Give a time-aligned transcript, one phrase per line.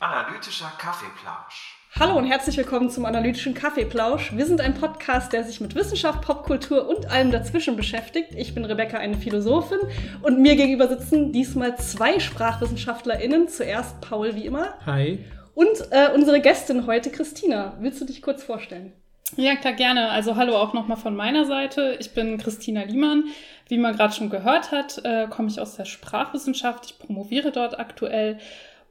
[0.00, 1.78] Analytischer Kaffeeplausch.
[1.98, 4.36] Hallo und herzlich willkommen zum Analytischen Kaffeeplausch.
[4.36, 8.34] Wir sind ein Podcast, der sich mit Wissenschaft, Popkultur und allem dazwischen beschäftigt.
[8.36, 9.78] Ich bin Rebecca, eine Philosophin,
[10.20, 13.48] und mir gegenüber sitzen diesmal zwei SprachwissenschaftlerInnen.
[13.48, 14.74] Zuerst Paul, wie immer.
[14.84, 15.24] Hi.
[15.54, 17.76] Und äh, unsere Gästin heute, Christina.
[17.80, 18.92] Willst du dich kurz vorstellen?
[19.36, 20.10] Ja, klar, gerne.
[20.10, 21.96] Also hallo auch nochmal von meiner Seite.
[22.00, 23.24] Ich bin Christina Liemann.
[23.68, 26.84] Wie man gerade schon gehört hat, äh, komme ich aus der Sprachwissenschaft.
[26.84, 28.36] Ich promoviere dort aktuell.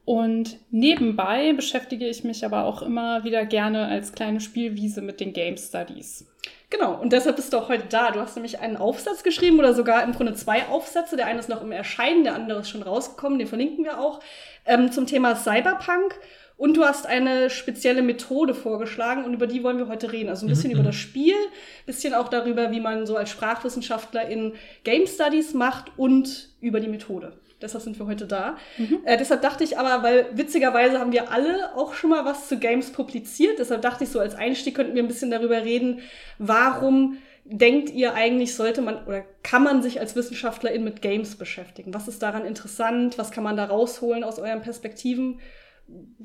[0.04, 5.32] Und nebenbei beschäftige ich mich aber auch immer wieder gerne als kleine Spielwiese mit den
[5.32, 6.26] Game Studies.
[6.70, 8.10] Genau, und deshalb bist du auch heute da.
[8.10, 11.16] Du hast nämlich einen Aufsatz geschrieben oder sogar im Grunde zwei Aufsätze.
[11.16, 14.18] Der eine ist noch im Erscheinen, der andere ist schon rausgekommen, den verlinken wir auch,
[14.66, 16.18] ähm, zum Thema Cyberpunk.
[16.56, 20.28] Und du hast eine spezielle Methode vorgeschlagen und über die wollen wir heute reden.
[20.28, 20.76] Also ein bisschen Mhm.
[20.78, 24.52] über das Spiel, ein bisschen auch darüber, wie man so als Sprachwissenschaftler in
[24.84, 27.32] Game Studies macht und über die Methode.
[27.60, 28.56] Deshalb sind wir heute da.
[29.04, 32.58] Äh, deshalb dachte ich aber, weil witzigerweise haben wir alle auch schon mal was zu
[32.58, 33.58] Games publiziert.
[33.60, 36.00] Deshalb dachte ich so, als Einstieg könnten wir ein bisschen darüber reden,
[36.38, 41.92] warum denkt ihr eigentlich, sollte man oder kann man sich als Wissenschaftlerin mit Games beschäftigen?
[41.94, 43.16] Was ist daran interessant?
[43.18, 45.40] Was kann man da rausholen aus euren Perspektiven?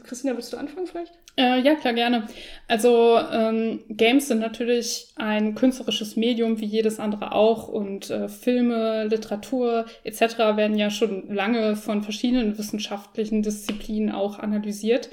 [0.04, 1.14] Christina, willst du anfangen vielleicht?
[1.38, 2.28] Äh, ja, klar, gerne.
[2.68, 9.06] Also ähm, Games sind natürlich ein künstlerisches Medium wie jedes andere auch und äh, Filme,
[9.06, 10.40] Literatur etc.
[10.56, 15.10] werden ja schon lange von verschiedenen wissenschaftlichen Disziplinen auch analysiert.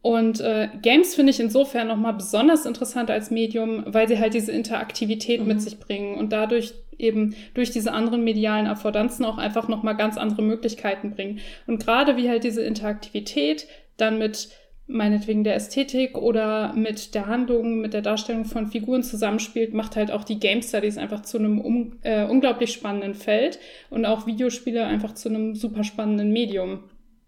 [0.00, 4.52] Und äh, Games finde ich insofern nochmal besonders interessant als Medium, weil sie halt diese
[4.52, 5.48] Interaktivität Mhm.
[5.48, 10.16] mit sich bringen und dadurch eben durch diese anderen medialen Affordanzen auch einfach nochmal ganz
[10.16, 11.40] andere Möglichkeiten bringen.
[11.66, 13.66] Und gerade wie halt diese Interaktivität
[13.98, 14.48] dann mit
[14.88, 20.10] meinetwegen der Ästhetik oder mit der Handlung, mit der Darstellung von Figuren zusammenspielt, macht halt
[20.10, 23.58] auch die Game Studies einfach zu einem um, äh, unglaublich spannenden Feld
[23.90, 26.84] und auch Videospiele einfach zu einem super spannenden Medium.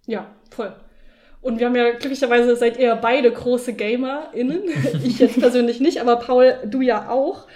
[0.07, 0.75] Ja, voll.
[1.43, 4.63] Und wir haben ja glücklicherweise seid ihr beide große GamerInnen.
[5.05, 7.47] ich jetzt persönlich nicht, aber Paul, du ja auch.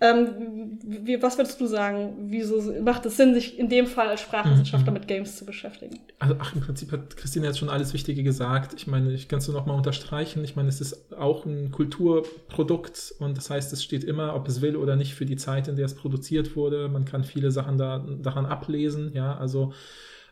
[0.00, 2.14] Ähm, wie, was würdest du sagen?
[2.30, 4.98] Wieso macht es Sinn, sich in dem Fall als Sprachwissenschaftler Mhm.
[4.98, 5.98] mit Games zu beschäftigen?
[6.20, 8.74] Also, ach, im Prinzip hat Christine jetzt schon alles Wichtige gesagt.
[8.74, 10.44] Ich meine, ich kann es nur noch mal unterstreichen.
[10.44, 14.60] Ich meine, es ist auch ein Kulturprodukt und das heißt, es steht immer, ob es
[14.60, 16.88] will oder nicht, für die Zeit, in der es produziert wurde.
[16.88, 19.12] Man kann viele Sachen da, daran ablesen.
[19.14, 19.72] Ja, also,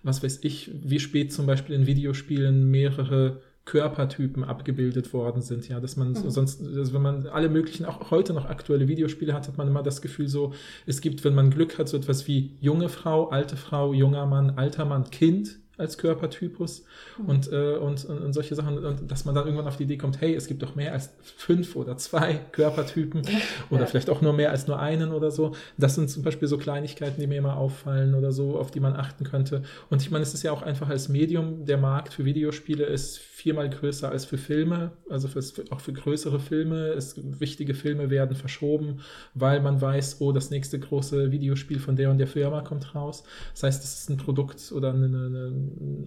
[0.02, 5.80] was weiß ich, wie spät zum Beispiel in Videospielen mehrere Körpertypen abgebildet worden sind, ja,
[5.80, 6.30] dass man Mhm.
[6.30, 9.82] sonst, also wenn man alle möglichen, auch heute noch aktuelle Videospiele hat, hat man immer
[9.82, 10.54] das Gefühl so,
[10.86, 14.50] es gibt, wenn man Glück hat, so etwas wie junge Frau, alte Frau, junger Mann,
[14.50, 16.84] alter Mann, Kind als Körpertypus
[17.26, 19.96] und, äh, und, und, und solche Sachen, und dass man dann irgendwann auf die Idee
[19.98, 23.22] kommt, hey, es gibt doch mehr als fünf oder zwei Körpertypen
[23.70, 23.86] oder Ja.
[23.86, 25.54] vielleicht auch nur mehr als nur einen oder so.
[25.76, 28.94] Das sind zum Beispiel so Kleinigkeiten, die mir immer auffallen oder so, auf die man
[28.96, 29.62] achten könnte.
[29.90, 33.18] Und ich meine, es ist ja auch einfach als Medium, der Markt für Videospiele ist
[33.18, 36.88] viermal größer als für Filme, also für, auch für größere Filme.
[36.88, 39.00] Es, wichtige Filme werden verschoben,
[39.34, 43.24] weil man weiß, oh, das nächste große Videospiel von der und der Firma kommt raus.
[43.52, 45.52] Das heißt, es ist ein Produkt oder eine, eine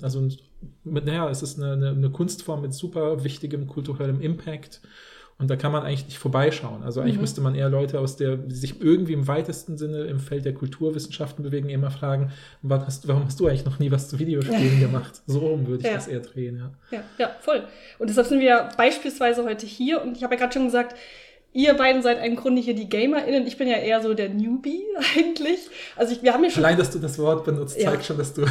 [0.02, 0.34] also ein,
[0.84, 4.82] mit, naja, es ist eine, eine, eine Kunstform mit super wichtigem kulturellem Impact.
[5.38, 6.84] Und da kann man eigentlich nicht vorbeischauen.
[6.84, 7.22] Also eigentlich Mhm.
[7.22, 10.54] müsste man eher Leute aus der, die sich irgendwie im weitesten Sinne im Feld der
[10.54, 12.32] Kulturwissenschaften bewegen, immer fragen,
[12.68, 15.22] hast, warum hast du eigentlich noch nie was zu Videospielen gemacht?
[15.28, 15.94] So rum würde ich Ja.
[15.96, 16.72] das eher drehen, ja.
[16.92, 17.64] Ja, ja, voll.
[18.00, 20.98] Und deshalb sind wir beispielsweise heute hier und ich habe ja gerade schon gesagt,
[21.52, 23.48] ihr beiden seid im Grunde hier die GamerInnen.
[23.48, 24.84] Ich bin ja eher so der Newbie
[25.18, 25.60] eigentlich.
[25.96, 27.90] Also ich, wir haben ja schon Allein, dass du das Wort benutzt, Ja.
[27.90, 28.46] zeigt schon, dass du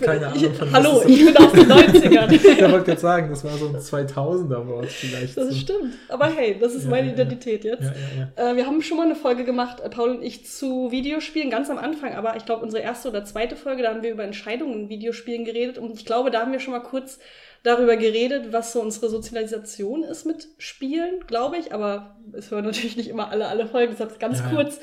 [0.00, 2.32] keine ich, Ahnung von Hallo, ich bin aus den 90ern.
[2.32, 5.36] Ich wollte gerade sagen, das war so ein 2000er-Wort vielleicht.
[5.36, 5.54] Das so.
[5.54, 5.94] stimmt.
[6.08, 7.90] Aber hey, das ist Ja, meine ja, Identität jetzt.
[8.36, 11.70] Äh, wir haben schon mal eine Folge gemacht, äh, Paul und ich, zu Videospielen, ganz
[11.70, 14.74] am Anfang, aber ich glaube, unsere erste oder zweite Folge, da haben wir über Entscheidungen
[14.74, 17.18] in Videospielen geredet und ich glaube, da haben wir schon mal kurz
[17.64, 22.96] darüber geredet, was so unsere Sozialisation ist mit Spielen, glaube ich, aber es hören natürlich
[22.96, 24.54] nicht immer alle alle Folgen, deshalb ganz Ja, ja.
[24.54, 24.78] kurz.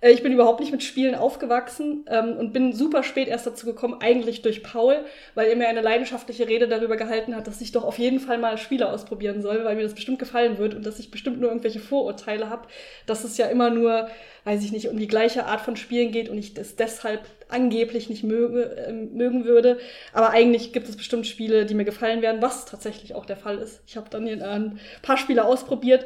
[0.00, 3.66] Äh, Ich bin überhaupt nicht mit Spielen aufgewachsen ähm, und bin super spät erst dazu
[3.66, 5.04] gekommen, eigentlich durch Paul,
[5.34, 8.38] weil er mir eine leidenschaftliche Rede darüber gehalten hat, dass ich doch auf jeden Fall
[8.38, 11.50] mal Spiele ausprobieren soll, weil mir das bestimmt gefallen wird und dass ich bestimmt nur
[11.50, 12.68] irgendwelche Vorurteile habe,
[13.06, 14.08] dass es ja immer nur,
[14.44, 18.08] weiß ich nicht, um die gleiche Art von Spielen geht und ich das deshalb angeblich
[18.08, 19.78] nicht möge, ähm, mögen würde.
[20.12, 23.58] Aber eigentlich gibt es bestimmt Spiele, die mir gefallen werden, was tatsächlich auch der Fall
[23.58, 23.80] ist.
[23.86, 26.04] Ich habe dann ein paar Spiele ausprobiert,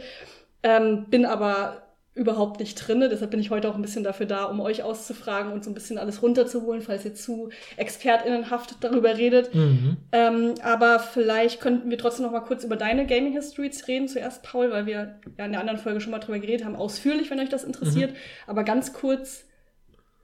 [0.62, 1.82] ähm, bin aber
[2.14, 3.08] überhaupt nicht drinne.
[3.08, 5.74] Deshalb bin ich heute auch ein bisschen dafür da, um euch auszufragen und so ein
[5.74, 9.54] bisschen alles runterzuholen, falls ihr zu expertinnenhaft darüber redet.
[9.54, 9.96] Mhm.
[10.12, 14.08] Ähm, aber vielleicht könnten wir trotzdem noch mal kurz über deine Gaming Histories reden.
[14.08, 17.30] Zuerst, Paul, weil wir ja in der anderen Folge schon mal drüber geredet haben, ausführlich,
[17.30, 18.14] wenn euch das interessiert.
[18.46, 19.46] Aber ganz kurz,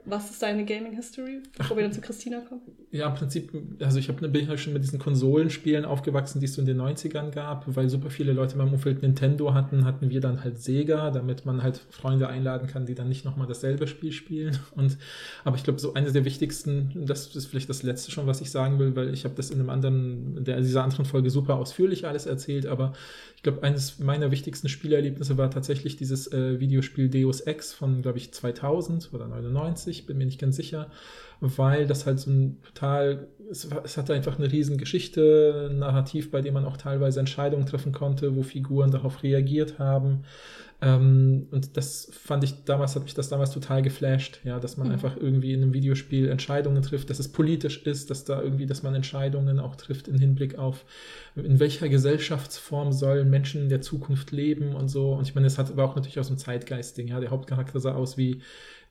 [0.09, 2.63] was ist deine Gaming History, bevor wir dann zu Christina kommen?
[2.91, 6.55] Ja, im Prinzip, also ich hab, bin halt schon mit diesen Konsolenspielen aufgewachsen, die es
[6.55, 10.11] so in den 90ern gab, weil super viele Leute in meinem Umfeld Nintendo hatten, hatten
[10.11, 13.87] wir dann halt Sega, damit man halt Freunde einladen kann, die dann nicht nochmal dasselbe
[13.87, 14.59] Spiel spielen.
[14.75, 14.97] Und
[15.45, 18.51] aber ich glaube, so eines der wichtigsten, das ist vielleicht das letzte schon, was ich
[18.51, 22.07] sagen will, weil ich habe das in einem anderen, der, dieser anderen Folge super ausführlich
[22.07, 22.93] alles erzählt, aber
[23.39, 28.19] ich glaube, eines meiner wichtigsten Spielerlebnisse war tatsächlich dieses äh, Videospiel Deus Ex von, glaube
[28.19, 30.91] ich, 2000 oder 99, bin mir nicht ganz sicher,
[31.39, 36.33] weil das halt so ein total, es, es hatte einfach eine riesen Geschichte, ein Narrativ,
[36.33, 40.25] bei dem man auch teilweise Entscheidungen treffen konnte, wo Figuren darauf reagiert haben.
[40.81, 44.87] Ähm, und das fand ich damals, hat mich das damals total geflasht, ja, dass man
[44.87, 44.93] mhm.
[44.93, 48.85] einfach irgendwie in einem Videospiel Entscheidungen trifft, dass es politisch ist, dass da irgendwie, dass
[48.85, 50.85] man Entscheidungen auch trifft im Hinblick auf,
[51.35, 55.15] in welcher Gesellschaftsform sollen Menschen in der Zukunft leben und so.
[55.15, 57.95] Und ich meine, es hat aber auch natürlich aus dem Zeitgeist-Ding, ja, der Hauptcharakter sah
[57.95, 58.41] aus wie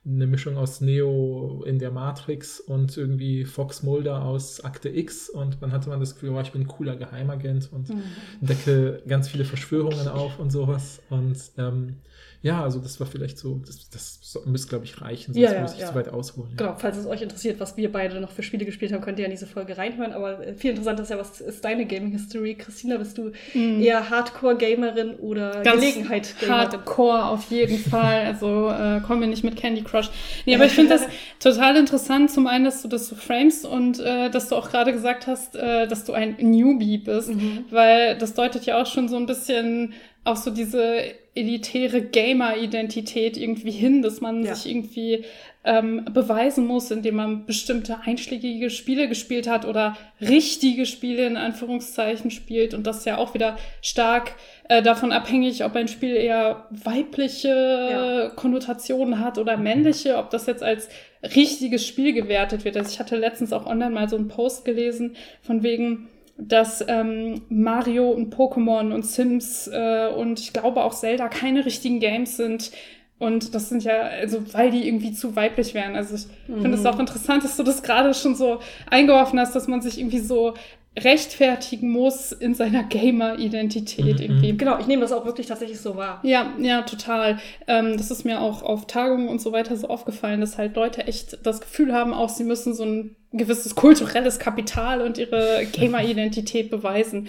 [0.04, 5.58] eine Mischung aus Neo in der Matrix und irgendwie Fox Mulder aus Akte X und
[5.60, 8.02] dann hatte man das Gefühl, oh, ich bin ein cooler Geheimagent und mhm.
[8.40, 11.96] decke ganz viele Verschwörungen auf und sowas und ähm,
[12.40, 15.60] ja, also das war vielleicht so, das, das müsste, glaube ich, reichen, sonst ja, ja,
[15.62, 15.88] muss ich ja.
[15.88, 16.52] zu weit ausholen.
[16.56, 19.24] Genau, falls es euch interessiert, was wir beide noch für Spiele gespielt haben, könnt ihr
[19.24, 20.12] in diese Folge reinhören.
[20.12, 22.54] Aber äh, viel interessanter ist ja, was ist deine Gaming History?
[22.54, 23.80] Christina, bist du mhm.
[23.80, 26.60] eher Hardcore-Gamerin oder Gelegenheit-Gamerin?
[26.60, 28.26] Hardcore auf jeden Fall.
[28.26, 30.08] Also äh, kommen wir nicht mit Candy Crush.
[30.46, 31.02] Nee, aber ich finde das
[31.40, 32.30] total interessant.
[32.30, 35.56] Zum einen, dass du das so framest und äh, dass du auch gerade gesagt hast,
[35.56, 37.64] äh, dass du ein Newbie bist, mhm.
[37.70, 39.92] weil das deutet ja auch schon so ein bisschen
[40.28, 41.02] auch so diese
[41.34, 44.54] elitäre Gamer-Identität irgendwie hin, dass man ja.
[44.54, 45.24] sich irgendwie
[45.64, 52.30] ähm, beweisen muss, indem man bestimmte einschlägige Spiele gespielt hat oder richtige Spiele in Anführungszeichen
[52.30, 52.74] spielt.
[52.74, 54.34] Und das ist ja auch wieder stark
[54.68, 58.28] äh, davon abhängig, ob ein Spiel eher weibliche ja.
[58.30, 60.88] Konnotationen hat oder männliche, ob das jetzt als
[61.34, 62.76] richtiges Spiel gewertet wird.
[62.76, 66.08] Also ich hatte letztens auch online mal so einen Post gelesen von wegen,
[66.38, 71.98] dass ähm, Mario und Pokémon und Sims äh, und ich glaube auch Zelda keine richtigen
[71.98, 72.70] Games sind.
[73.18, 75.96] Und das sind ja, also weil die irgendwie zu weiblich wären.
[75.96, 76.62] Also ich mhm.
[76.62, 79.98] finde es auch interessant, dass du das gerade schon so eingeworfen hast, dass man sich
[79.98, 80.54] irgendwie so
[81.04, 84.22] rechtfertigen muss in seiner Gamer-Identität mhm.
[84.22, 84.56] irgendwie.
[84.56, 86.20] Genau, ich nehme das auch wirklich tatsächlich so wahr.
[86.22, 87.38] Ja, ja, total.
[87.66, 91.06] Ähm, das ist mir auch auf Tagungen und so weiter so aufgefallen, dass halt Leute
[91.06, 96.70] echt das Gefühl haben, auch sie müssen so ein gewisses kulturelles Kapital und ihre Gamer-Identität
[96.70, 97.28] beweisen.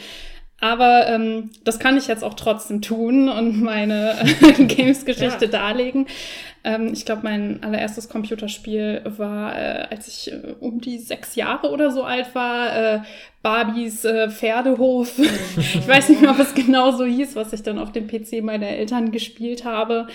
[0.61, 4.15] Aber ähm, das kann ich jetzt auch trotzdem tun und meine
[4.57, 5.51] Games-Geschichte ja.
[5.51, 6.07] darlegen.
[6.63, 11.71] Ähm, ich glaube, mein allererstes Computerspiel war, äh, als ich äh, um die sechs Jahre
[11.71, 12.99] oder so alt war, äh,
[13.41, 15.17] Barbies äh, Pferdehof.
[15.57, 18.43] ich weiß nicht mehr, ob es genau so hieß, was ich dann auf dem PC
[18.43, 20.07] meiner Eltern gespielt habe.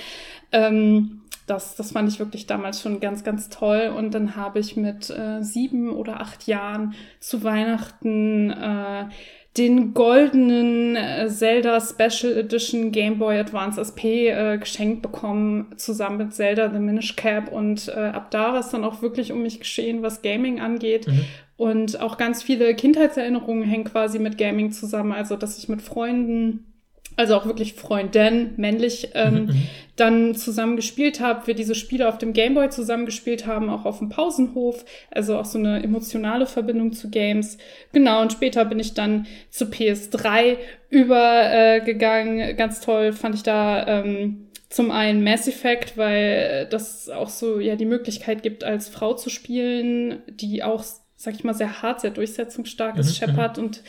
[0.52, 3.92] Ähm, das, das fand ich wirklich damals schon ganz, ganz toll.
[3.96, 9.06] Und dann habe ich mit äh, sieben oder acht Jahren zu Weihnachten äh,
[9.56, 16.34] den goldenen äh, Zelda Special Edition Game Boy Advance SP äh, geschenkt bekommen, zusammen mit
[16.34, 17.52] Zelda The Minish Cap.
[17.52, 21.06] Und äh, ab da war es dann auch wirklich um mich geschehen, was Gaming angeht.
[21.06, 21.24] Mhm.
[21.56, 25.12] Und auch ganz viele Kindheitserinnerungen hängen quasi mit Gaming zusammen.
[25.12, 26.66] Also, dass ich mit Freunden
[27.16, 29.62] also auch wirklich Freundin, männlich, ähm, mhm, mhm.
[29.96, 33.98] dann zusammen gespielt habe, wir diese Spiele auf dem Gameboy zusammen gespielt haben, auch auf
[33.98, 37.58] dem Pausenhof, also auch so eine emotionale Verbindung zu Games.
[37.92, 40.56] Genau, und später bin ich dann zu PS3
[40.90, 42.40] übergegangen.
[42.40, 47.60] Äh, Ganz toll fand ich da ähm, zum einen Mass Effect, weil das auch so
[47.60, 50.82] ja die Möglichkeit gibt, als Frau zu spielen, die auch,
[51.14, 53.82] sag ich mal, sehr hart, sehr durchsetzungsstark ist, mhm, Shepard und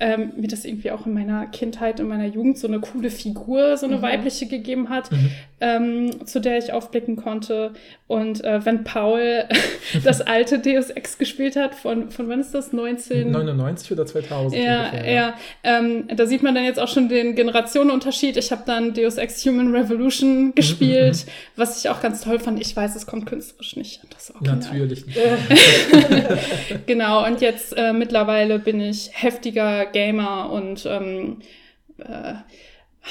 [0.00, 3.76] ähm, mir das irgendwie auch in meiner Kindheit, in meiner Jugend so eine coole Figur,
[3.76, 4.02] so eine mhm.
[4.02, 5.30] weibliche gegeben hat, mhm.
[5.60, 7.72] ähm, zu der ich aufblicken konnte.
[8.06, 9.44] Und äh, wenn Paul
[10.04, 12.72] das alte Deus Ex gespielt hat, von, von wann ist das?
[12.72, 14.62] 1999 oder 2000?
[14.62, 15.12] Ja, ungefähr, ja.
[15.12, 15.34] ja.
[15.64, 18.36] Ähm, da sieht man dann jetzt auch schon den Generationenunterschied.
[18.36, 22.38] Ich habe dann Deus Ex Human Revolution mhm, gespielt, mhm, was ich auch ganz toll
[22.38, 22.60] fand.
[22.60, 24.58] Ich weiß, es kommt künstlerisch nicht an das Original.
[24.58, 25.18] Natürlich nicht.
[26.86, 31.38] genau, und jetzt äh, mittlerweile bin ich heftiger Gamer und ähm,
[31.98, 32.34] äh,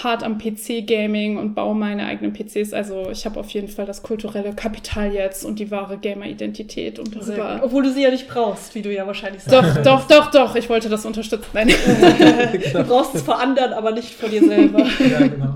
[0.04, 2.74] hart am PC-Gaming und baue meine eigenen PCs.
[2.74, 7.16] Also ich habe auf jeden Fall das kulturelle Kapital jetzt und die wahre Gamer-Identität und
[7.16, 7.62] darüber.
[7.64, 9.78] Obwohl du sie ja nicht brauchst, wie du ja wahrscheinlich sagst.
[9.78, 10.56] Doch, doch, doch, doch.
[10.56, 11.50] Ich wollte das unterstützen.
[11.54, 11.68] Nein.
[12.74, 14.80] du brauchst es vor anderen, aber nicht vor dir selber.
[15.00, 15.56] ja, genau.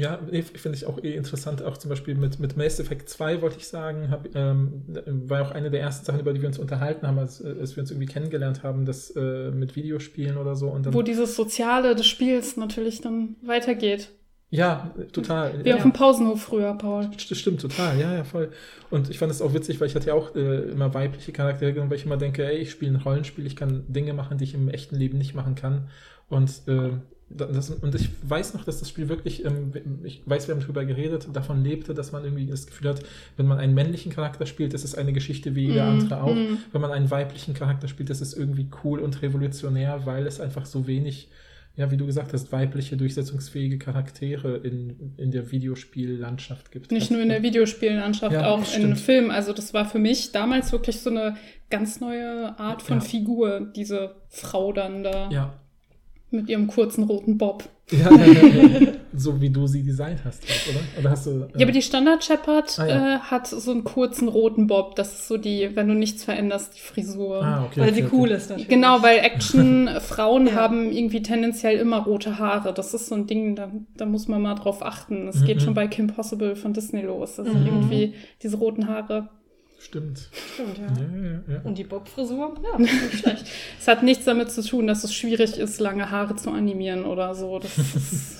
[0.00, 0.18] Ja,
[0.54, 3.68] finde ich auch eh interessant, auch zum Beispiel mit, mit Mass Effect 2 wollte ich
[3.68, 4.82] sagen, hab, ähm,
[5.28, 7.82] war auch eine der ersten Sachen, über die wir uns unterhalten haben, als, als wir
[7.82, 10.68] uns irgendwie kennengelernt haben, das äh, mit Videospielen oder so.
[10.68, 14.08] Und dann, Wo dieses Soziale des Spiels natürlich dann weitergeht.
[14.48, 15.62] Ja, total.
[15.64, 15.76] Wie ja.
[15.76, 17.10] auf dem Pausenhof früher, Paul.
[17.28, 18.52] Das stimmt, total, ja, ja, voll.
[18.88, 21.74] Und ich fand es auch witzig, weil ich hatte ja auch äh, immer weibliche Charaktere
[21.74, 24.44] genommen, weil ich immer denke, ey, ich spiele ein Rollenspiel, ich kann Dinge machen, die
[24.44, 25.88] ich im echten Leben nicht machen kann.
[26.30, 26.92] Und, äh,
[27.30, 29.72] das, und ich weiß noch, dass das Spiel wirklich, ähm,
[30.02, 33.02] ich weiß, wir haben darüber geredet, davon lebte, dass man irgendwie das Gefühl hat,
[33.36, 36.34] wenn man einen männlichen Charakter spielt, das ist eine Geschichte wie jeder Mm, andere auch.
[36.34, 36.58] mm.
[36.72, 40.66] Wenn man einen weiblichen Charakter spielt, das ist irgendwie cool und revolutionär, weil es einfach
[40.66, 41.28] so wenig
[41.76, 46.90] ja, wie du gesagt hast, weibliche, durchsetzungsfähige Charaktere in, in der Videospiellandschaft gibt.
[46.90, 48.98] Nicht nur in der Videospiellandschaft, Ja, auch in stimmt.
[48.98, 49.30] Filmen.
[49.30, 51.36] Also das war für mich damals wirklich so eine
[51.70, 53.04] ganz neue Art von Ja.
[53.04, 55.59] Figur, diese Frau dann da Ja.
[56.30, 57.64] Mit ihrem kurzen roten Bob.
[57.90, 58.88] Ja, ja, ja, ja.
[59.16, 60.78] so wie du sie designt hast, oder?
[61.00, 61.48] Oder hast du.
[61.56, 63.16] Ja, aber die Standard Shepard Ah, ja.
[63.16, 64.94] äh, hat so einen kurzen roten Bob.
[64.94, 67.42] Das ist so die, wenn du nichts veränderst, die Frisur.
[67.42, 68.16] ah, okay, Weil okay, sie okay.
[68.16, 68.68] cool ist natürlich.
[68.68, 70.54] Genau, weil Action-Frauen Ja.
[70.54, 72.72] haben irgendwie tendenziell immer rote Haare.
[72.72, 75.26] Das ist so ein Ding, da, da muss man mal drauf achten.
[75.26, 75.44] Es Mhm.
[75.46, 77.36] geht schon bei Kim Possible von Disney los.
[77.36, 77.52] Das Mhm.
[77.52, 79.30] sind irgendwie diese roten Haare.
[79.80, 80.28] Stimmt.
[80.54, 80.84] Stimmt, ja.
[80.84, 81.60] Ja, ja, ja.
[81.64, 82.54] Und die Bob-Frisur?
[82.62, 83.46] Ja, nicht schlecht.
[83.78, 87.34] Es hat nichts damit zu tun, dass es schwierig ist, lange Haare zu animieren oder
[87.34, 87.58] so.
[87.58, 88.39] Das ist,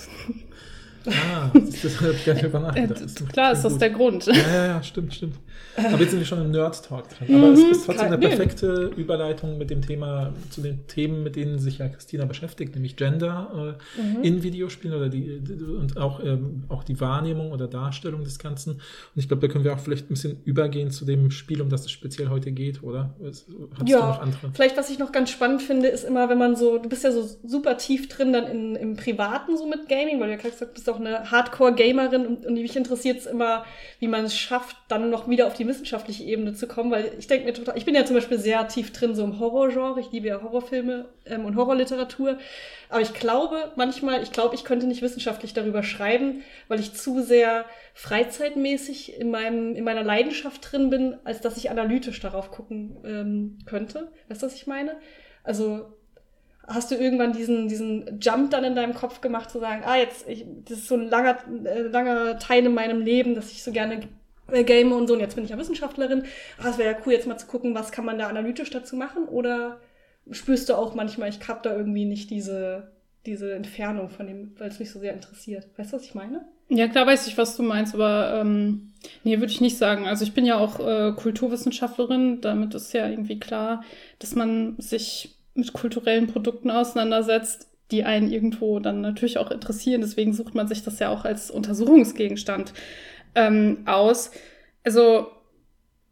[1.07, 3.01] Ah, das, das habe ich gar nicht drüber nachgedacht.
[3.01, 3.81] Das klar ist das gut.
[3.81, 4.25] der Grund.
[4.27, 5.35] Ja, ja, ja, stimmt, stimmt.
[5.75, 7.33] Aber jetzt sind wir schon im Nerd-Talk drin.
[7.35, 11.35] Aber es Mhm, ist trotzdem eine perfekte Überleitung mit dem Thema, zu den Themen, mit
[11.35, 14.23] denen sich ja Christina beschäftigt, nämlich Gender äh, Mhm.
[14.23, 15.41] in Videospielen oder die,
[15.79, 18.73] und auch, ähm, auch die Wahrnehmung oder Darstellung des Ganzen.
[18.73, 18.81] Und
[19.15, 21.81] ich glaube, da können wir auch vielleicht ein bisschen übergehen zu dem Spiel, um das
[21.85, 23.15] es speziell heute geht, oder?
[23.23, 24.51] Es- Hast du Ja, noch andere?
[24.53, 27.11] Vielleicht, was ich noch ganz spannend finde, ist immer, wenn man so, du bist ja
[27.11, 30.51] so super tief drin dann in, im Privaten so mit Gaming, weil du ja gerade
[30.51, 33.65] gesagt bist auch eine Hardcore-Gamerin und, und mich interessiert es immer,
[33.99, 37.27] wie man es schafft, dann noch wieder auf die wissenschaftliche Ebene zu kommen, weil ich
[37.27, 40.11] denke mir total, ich bin ja zum Beispiel sehr tief drin so im Horrorgenre, ich
[40.11, 42.37] liebe ja Horrorfilme ähm, und Horrorliteratur,
[42.89, 47.21] aber ich glaube manchmal, ich glaube, ich könnte nicht wissenschaftlich darüber schreiben, weil ich zu
[47.21, 52.97] sehr freizeitmäßig in, meinem, in meiner Leidenschaft drin bin, als dass ich analytisch darauf gucken
[53.05, 54.11] ähm, könnte.
[54.27, 54.97] Weißt du, was ich meine?
[55.43, 55.93] Also
[56.73, 60.27] hast du irgendwann diesen, diesen Jump dann in deinem Kopf gemacht, zu sagen, ah, jetzt,
[60.27, 63.71] ich, das ist so ein langer, äh, langer Teil in meinem Leben, dass ich so
[63.71, 64.01] gerne
[64.51, 66.23] äh, game und so, und jetzt bin ich ja Wissenschaftlerin.
[66.61, 68.95] Ah, es wäre ja cool, jetzt mal zu gucken, was kann man da analytisch dazu
[68.95, 69.25] machen?
[69.25, 69.79] Oder
[70.29, 72.91] spürst du auch manchmal, ich hab da irgendwie nicht diese,
[73.25, 75.67] diese Entfernung von dem, weil es mich so sehr interessiert.
[75.77, 76.45] Weißt du, was ich meine?
[76.69, 80.07] Ja, klar weiß ich, was du meinst, aber ähm, nee, würde ich nicht sagen.
[80.07, 83.83] Also ich bin ja auch äh, Kulturwissenschaftlerin, damit ist ja irgendwie klar,
[84.19, 90.01] dass man sich mit kulturellen Produkten auseinandersetzt, die einen irgendwo dann natürlich auch interessieren.
[90.01, 92.73] Deswegen sucht man sich das ja auch als Untersuchungsgegenstand
[93.35, 94.31] ähm, aus.
[94.83, 95.27] Also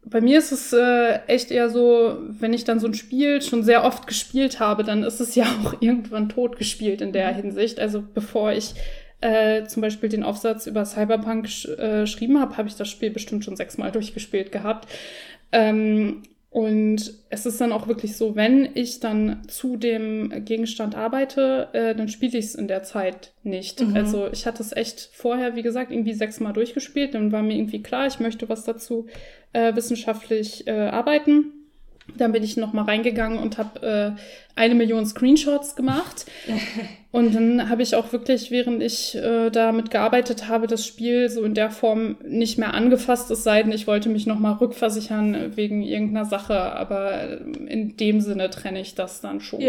[0.04, 3.62] bei mir ist es äh, echt eher so, wenn ich dann so ein Spiel schon
[3.62, 7.80] sehr oft gespielt habe, dann ist es ja auch irgendwann tot gespielt in der Hinsicht.
[7.80, 8.74] Also bevor ich
[9.20, 11.46] äh, zum Beispiel den Aufsatz über Cyberpunk
[11.78, 14.88] äh, geschrieben habe, habe ich das Spiel bestimmt schon sechsmal durchgespielt gehabt.
[15.52, 21.68] Ähm, und es ist dann auch wirklich so, wenn ich dann zu dem Gegenstand arbeite,
[21.72, 23.80] äh, dann spiele ich es in der Zeit nicht.
[23.80, 23.94] Mhm.
[23.94, 27.14] Also ich hatte es echt vorher, wie gesagt, irgendwie sechsmal durchgespielt.
[27.14, 29.06] Dann war mir irgendwie klar, ich möchte was dazu
[29.52, 31.52] äh, wissenschaftlich äh, arbeiten.
[32.16, 36.26] Dann bin ich noch mal reingegangen und habe äh, eine Million Screenshots gemacht.
[37.12, 41.42] Und dann habe ich auch wirklich, während ich äh, damit gearbeitet habe, das Spiel so
[41.42, 45.56] in der Form nicht mehr angefasst, es sei denn, ich wollte mich noch mal rückversichern
[45.56, 46.54] wegen irgendeiner Sache.
[46.54, 49.60] Aber in dem Sinne trenne ich das dann schon.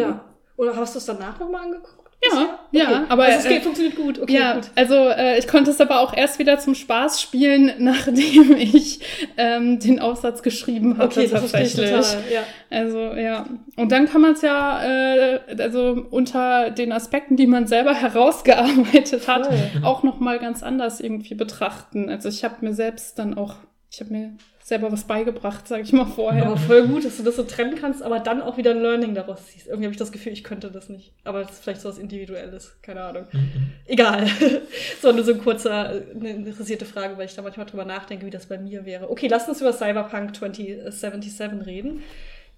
[0.55, 2.00] Oder hast du es danach nochmal angeguckt?
[2.23, 4.19] Ja, ja, aber, also es geht, äh, funktioniert gut.
[4.19, 4.69] Okay, ja, gut.
[4.75, 8.99] also äh, ich konnte es aber auch erst wieder zum Spaß spielen, nachdem ich
[9.37, 11.89] ähm, den Aufsatz geschrieben hatte Okay, tatsächlich.
[11.89, 12.23] total.
[12.31, 12.43] Ja.
[12.69, 17.65] Also ja, und dann kann man es ja äh, also unter den Aspekten, die man
[17.65, 19.83] selber herausgearbeitet hat, Voll.
[19.83, 22.07] auch noch mal ganz anders irgendwie betrachten.
[22.07, 23.55] Also ich habe mir selbst dann auch,
[23.91, 24.37] ich habe mir
[24.71, 26.45] selber was beigebracht, sage ich mal vorher.
[26.45, 29.13] Aber voll gut, dass du das so trennen kannst, aber dann auch wieder ein Learning
[29.13, 29.67] daraus ziehst.
[29.67, 31.11] Irgendwie habe ich das Gefühl, ich könnte das nicht.
[31.25, 33.25] Aber das ist vielleicht so was Individuelles, keine Ahnung.
[33.33, 33.73] Mhm.
[33.85, 34.27] Egal.
[35.01, 38.29] so nur so ein kurzer, eine interessierte Frage, weil ich da manchmal drüber nachdenke, wie
[38.29, 39.11] das bei mir wäre.
[39.11, 42.01] Okay, lasst uns über Cyberpunk 2077 reden.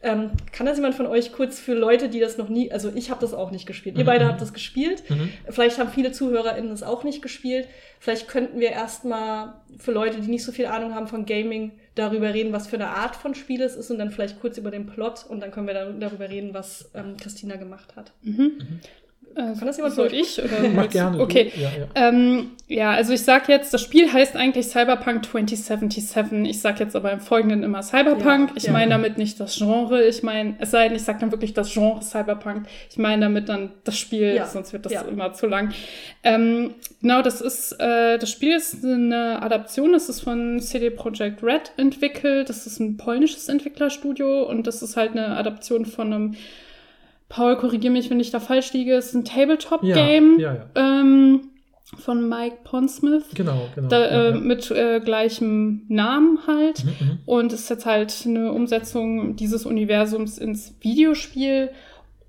[0.04, 3.10] Ähm, kann das jemand von euch kurz für Leute, die das noch nie, also ich
[3.10, 3.98] habe das auch nicht gespielt.
[3.98, 4.08] Ihr Mhm.
[4.08, 5.10] beide habt das gespielt.
[5.10, 5.30] Mhm.
[5.50, 7.70] Vielleicht haben viele ZuhörerInnen es auch nicht gespielt.
[8.00, 12.34] Vielleicht könnten wir erstmal für Leute, die nicht so viel Ahnung haben von Gaming, darüber
[12.34, 14.88] reden, was für eine Art von Spiel es ist und dann vielleicht kurz über den
[14.88, 18.12] Plot und dann können wir dann darüber reden, was ähm, Christina gemacht hat.
[18.24, 18.82] Mhm.
[19.36, 20.40] Äh, Kann das jemand soll ich?
[20.40, 21.18] Oder Mach gerne.
[21.18, 21.24] du.
[21.24, 21.52] Okay.
[21.56, 22.10] Ja, ja.
[22.10, 26.50] Ähm, ja, also ich sag jetzt, das Spiel heißt eigentlich Cyberpunk 2077.
[26.50, 28.52] Ich sag jetzt aber im Folgenden immer Cyberpunk.
[28.52, 30.04] Ja, ich meine damit nicht das Genre.
[30.06, 32.68] Ich meine, es sei denn, ich sag dann wirklich das Genre Cyberpunk.
[32.90, 35.74] Ich meine damit dann das Spiel, Ja, sonst wird das immer zu lang.
[36.24, 39.94] Ähm, genau, das ist, äh, das Spiel ist eine Adaption.
[39.94, 42.50] Das ist von CD Projekt Red entwickelt.
[42.50, 46.36] Das ist ein polnisches Entwicklerstudio und das ist halt eine Adaption von einem
[47.34, 51.50] Paul, korrigier mich, wenn ich da falsch liege, ist ein Tabletop-Game Ja, ja, ähm,
[51.98, 53.24] von Mike Pondsmith.
[53.34, 53.88] Genau, genau.
[53.88, 54.36] Da, ja, äh, ja.
[54.36, 56.86] mit äh, gleichem Namen halt.
[56.86, 57.20] Mhm, mhm.
[57.25, 61.72] Und ist jetzt halt eine Umsetzung dieses Universums ins Videospiel.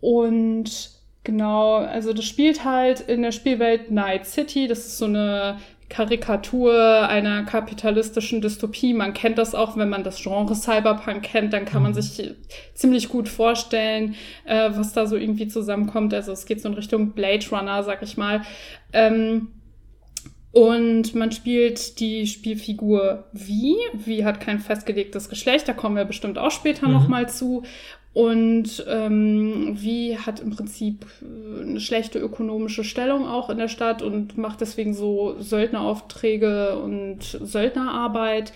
[0.00, 0.90] Und
[1.23, 4.68] genau, also das spielt halt in der Spielwelt Night City.
[4.68, 5.58] Das ist so eine
[5.94, 8.94] Karikatur einer kapitalistischen Dystopie.
[8.94, 12.00] Man kennt das auch, wenn man das Genre Cyberpunk kennt, dann kann man Mhm.
[12.02, 12.34] sich
[12.74, 16.12] ziemlich gut vorstellen, äh, was da so irgendwie zusammenkommt.
[16.12, 18.42] Also es geht so in Richtung Blade Runner, sag ich mal.
[18.92, 19.48] Ähm,
[20.54, 23.75] und man spielt die Spielfigur Wie.
[23.92, 26.94] Wie hat kein festgelegtes Geschlecht, da kommen wir bestimmt auch später Mhm.
[26.94, 27.64] noch mal zu.
[28.12, 34.00] Und ähm, Wie hat im Prinzip äh, eine schlechte ökonomische Stellung auch in der Stadt
[34.00, 38.52] und macht deswegen so Söldneraufträge und Söldnerarbeit.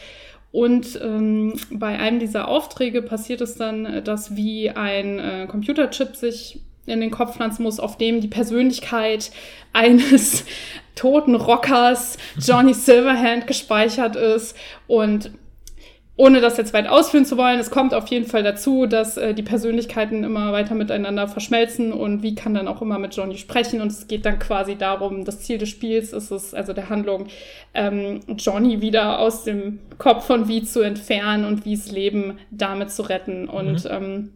[0.53, 6.61] Und ähm, bei einem dieser Aufträge passiert es dann, dass wie ein äh, Computerchip sich
[6.87, 9.33] in den Kopf pflanzen muss, auf dem die Persönlichkeit
[9.73, 10.45] eines
[10.99, 14.57] toten Rockers, Johnny Silverhand, gespeichert ist.
[14.87, 15.31] Und
[16.19, 19.35] ohne das jetzt weit ausführen zu wollen, es kommt auf jeden Fall dazu, dass äh,
[19.35, 23.81] die Persönlichkeiten immer weiter miteinander verschmelzen und wie kann dann auch immer mit Johnny sprechen.
[23.81, 27.29] Und es geht dann quasi darum, das Ziel des Spiels ist es, also der Handlung,
[27.73, 33.03] ähm, Johnny wieder aus dem Kopf von Wie zu entfernen und Wies Leben damit zu
[33.03, 33.49] retten.
[33.49, 34.33] Und ähm,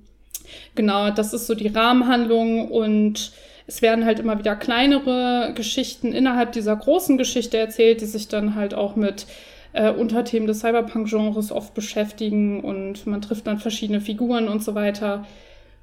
[0.76, 2.70] genau, das ist so die Rahmenhandlung.
[2.70, 3.32] Und
[3.72, 8.54] es werden halt immer wieder kleinere Geschichten innerhalb dieser großen Geschichte erzählt, die sich dann
[8.54, 9.26] halt auch mit
[9.72, 15.24] äh, Unterthemen des Cyberpunk-Genres oft beschäftigen und man trifft dann verschiedene Figuren und so weiter.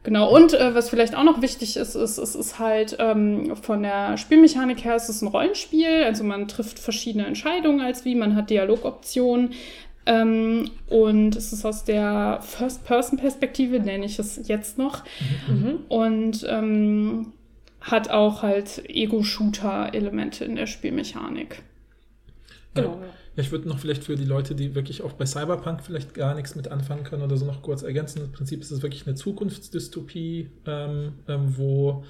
[0.04, 3.82] Genau, und äh, was vielleicht auch noch wichtig ist, ist, es ist halt ähm, von
[3.82, 8.36] der Spielmechanik her, es ist ein Rollenspiel, also man trifft verschiedene Entscheidungen als wie, man
[8.36, 9.54] hat Dialogoptionen
[10.06, 15.04] ähm, und es ist aus der First-Person-Perspektive, nenne ich es jetzt noch,
[15.48, 15.80] Mhm.
[15.90, 17.34] und ähm,
[17.82, 21.64] hat auch halt Ego-Shooter-Elemente in der Spielmechanik.
[22.74, 23.00] Genau.
[23.02, 23.08] Ja.
[23.36, 26.56] Ich würde noch vielleicht für die Leute, die wirklich auch bei Cyberpunk vielleicht gar nichts
[26.56, 28.24] mit anfangen können oder so noch kurz ergänzen.
[28.24, 32.04] Im Prinzip ist es wirklich eine Zukunftsdystopie, ähm, ähm, wo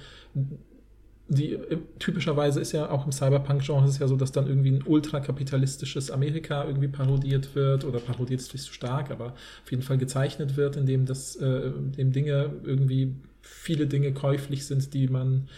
[1.28, 1.56] die
[2.00, 6.10] typischerweise ist ja auch im Cyberpunk-Genre ist es ja so, dass dann irgendwie ein ultrakapitalistisches
[6.10, 10.56] Amerika irgendwie parodiert wird oder parodiert ist nicht so stark, aber auf jeden Fall gezeichnet
[10.56, 15.48] wird, indem das, äh, indem Dinge irgendwie viele Dinge käuflich sind, die man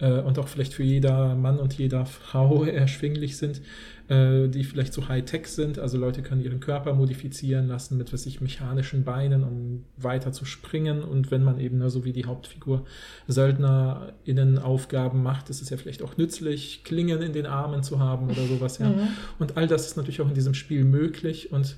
[0.00, 3.60] äh, und auch vielleicht für jeder Mann und jeder Frau erschwinglich sind,
[4.08, 5.78] äh, die vielleicht so High-Tech sind.
[5.78, 10.44] Also Leute können ihren Körper modifizieren lassen mit, was ich, mechanischen Beinen, um weiter zu
[10.44, 11.02] springen.
[11.02, 12.84] Und wenn man eben, ne, so wie die Hauptfigur
[13.28, 18.30] SöldnerInnen Aufgaben macht, ist es ja vielleicht auch nützlich, Klingen in den Armen zu haben
[18.30, 18.88] oder sowas, ja.
[18.88, 19.08] Mhm.
[19.38, 21.52] Und all das ist natürlich auch in diesem Spiel möglich.
[21.52, 21.76] Und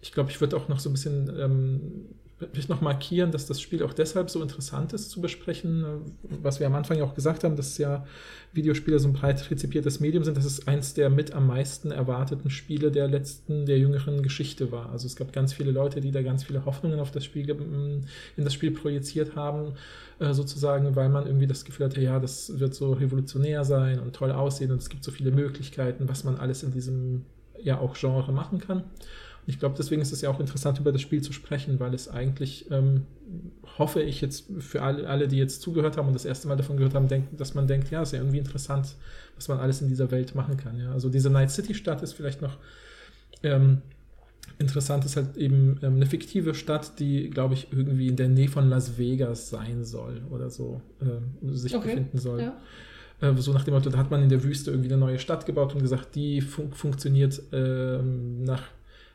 [0.00, 1.80] ich glaube, ich würde auch noch so ein bisschen ähm,
[2.52, 5.86] vielleicht noch markieren, dass das Spiel auch deshalb so interessant ist zu besprechen, äh,
[6.42, 8.04] was wir am Anfang ja auch gesagt haben, dass ja
[8.52, 10.36] Videospiele so ein breit rezipiertes Medium sind.
[10.36, 14.90] Das ist eins der mit am meisten erwarteten Spiele der letzten, der jüngeren Geschichte war.
[14.90, 17.56] Also es gab ganz viele Leute, die da ganz viele Hoffnungen auf das Spiel ge-
[17.56, 19.74] in das Spiel projiziert haben,
[20.18, 24.14] äh, sozusagen, weil man irgendwie das Gefühl hatte, ja, das wird so revolutionär sein und
[24.14, 27.24] toll aussehen und es gibt so viele Möglichkeiten, was man alles in diesem
[27.62, 28.84] ja auch Genre machen kann.
[29.46, 32.08] Ich glaube, deswegen ist es ja auch interessant, über das Spiel zu sprechen, weil es
[32.08, 33.06] eigentlich, ähm,
[33.76, 36.76] hoffe ich jetzt für alle, alle, die jetzt zugehört haben und das erste Mal davon
[36.76, 38.94] gehört haben, denken, dass man denkt, ja, ist ja irgendwie interessant,
[39.34, 40.78] was man alles in dieser Welt machen kann.
[40.78, 40.92] Ja?
[40.92, 42.58] Also diese Night City Stadt ist vielleicht noch
[43.42, 43.82] ähm,
[44.58, 48.48] interessant, ist halt eben ähm, eine fiktive Stadt, die, glaube ich, irgendwie in der Nähe
[48.48, 52.40] von Las Vegas sein soll oder so ähm, sich Okay, befinden soll.
[52.40, 52.56] Ja.
[53.20, 55.46] Äh, so nach dem Motto, da hat man in der Wüste irgendwie eine neue Stadt
[55.46, 58.62] gebaut und gesagt, die fun funktioniert ähm, nach,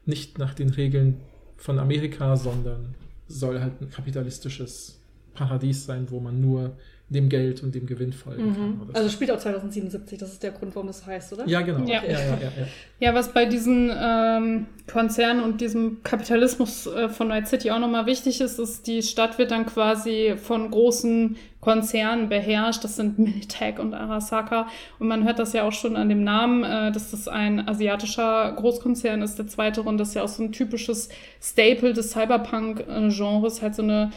[0.08, 1.22] nicht nach den Regeln
[1.58, 2.96] von Amerika, sondern
[3.28, 5.00] soll halt ein kapitalistisches
[5.38, 6.76] Paradies sein, wo man nur
[7.10, 8.76] dem Geld und dem Gewinn folgen kann.
[8.76, 8.82] Mhm.
[8.82, 8.98] oder so.
[8.98, 11.48] Also spielt auch 2077, das ist der Grund, warum das heißt, oder?
[11.48, 11.88] ja, genau.
[11.88, 12.04] Ja.
[12.04, 12.68] Ja, ja, ja, ja.
[13.00, 18.08] Ja, was bei diesen ähm, Konzernen und diesem Kapitalismus äh, von Night City auch nochmal
[18.08, 22.84] wichtig ist, ist, die Stadt wird dann quasi von großen Konzernen beherrscht.
[22.84, 24.68] Das sind Militech und Arasaka.
[25.00, 28.52] Und man hört das ja auch schon an dem Namen, äh, dass das ein asiatischer
[28.54, 29.84] Großkonzern ist, der zweite.
[29.84, 31.10] Und das ist ja auch so ein typisches
[31.42, 34.12] Staple des Cyberpunk-Genres, halt so eine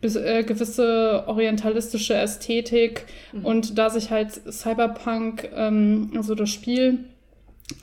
[0.00, 3.44] bis, äh, gewisse orientalistische Ästhetik Mhm.
[3.44, 7.00] und da sich halt Cyberpunk, ähm, also das Spiel,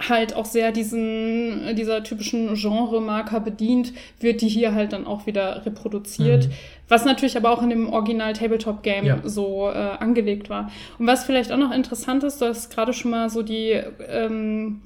[0.10, 5.66] halt auch sehr diesen, dieser typischen Genre-Marker bedient, wird die hier halt dann auch wieder
[5.66, 6.48] reproduziert.
[6.48, 6.52] Mhm.
[6.90, 9.20] Was natürlich aber auch in dem Original Tabletop-Game Ja.
[9.24, 10.72] so äh, angelegt war.
[11.00, 14.82] Und was vielleicht auch noch interessant ist, du hast gerade schon mal so die ähm,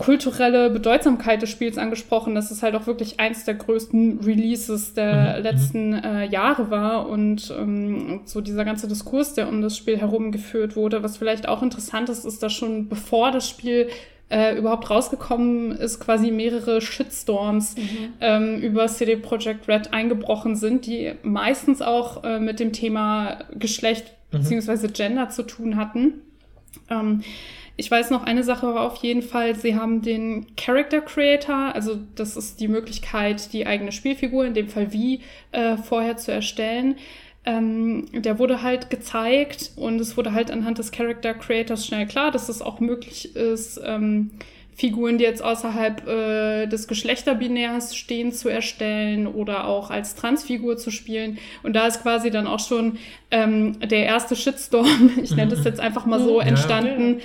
[0.00, 5.36] kulturelle Bedeutsamkeit des Spiels angesprochen, dass es halt auch wirklich eins der größten Releases der
[5.36, 9.98] Mhm, letzten äh, Jahre war und ähm, so dieser ganze Diskurs, der um das Spiel
[9.98, 11.02] herum geführt wurde.
[11.02, 13.88] Was vielleicht auch interessant ist, ist, dass schon bevor das Spiel
[14.30, 17.74] äh, überhaupt rausgekommen ist, quasi mehrere Shitstorms
[18.20, 24.14] ähm, über CD Projekt Red eingebrochen sind, die meistens auch äh, mit dem Thema Geschlecht
[24.32, 24.38] Mhm.
[24.38, 26.20] beziehungsweise Gender zu tun hatten.
[26.88, 27.22] Ähm,
[27.80, 31.98] ich weiß noch eine Sache war auf jeden Fall, sie haben den Character Creator, also
[32.14, 35.20] das ist die Möglichkeit, die eigene Spielfigur, in dem Fall wie,
[35.52, 36.96] äh, vorher zu erstellen.
[37.46, 42.30] Ähm, der wurde halt gezeigt und es wurde halt anhand des Character Creators schnell klar,
[42.30, 44.30] dass es auch möglich ist, ähm,
[44.74, 50.90] Figuren, die jetzt außerhalb äh, des Geschlechterbinärs stehen, zu erstellen oder auch als Transfigur zu
[50.90, 51.38] spielen.
[51.62, 52.96] Und da ist quasi dann auch schon
[53.30, 56.46] ähm, der erste Shitstorm, ich nenne das jetzt einfach mal so, Ja.
[56.46, 57.20] entstanden.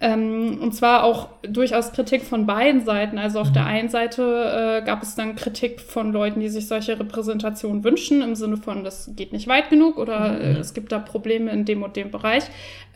[0.00, 3.18] Ähm, und zwar auch durchaus Kritik von beiden Seiten.
[3.18, 3.54] Also auf Mhm.
[3.54, 8.22] der einen Seite äh, gab es dann Kritik von Leuten, die sich solche Repräsentationen wünschen,
[8.22, 10.60] im Sinne von, das geht nicht weit genug oder äh, Mhm.
[10.60, 12.44] es gibt da Probleme in dem und dem Bereich.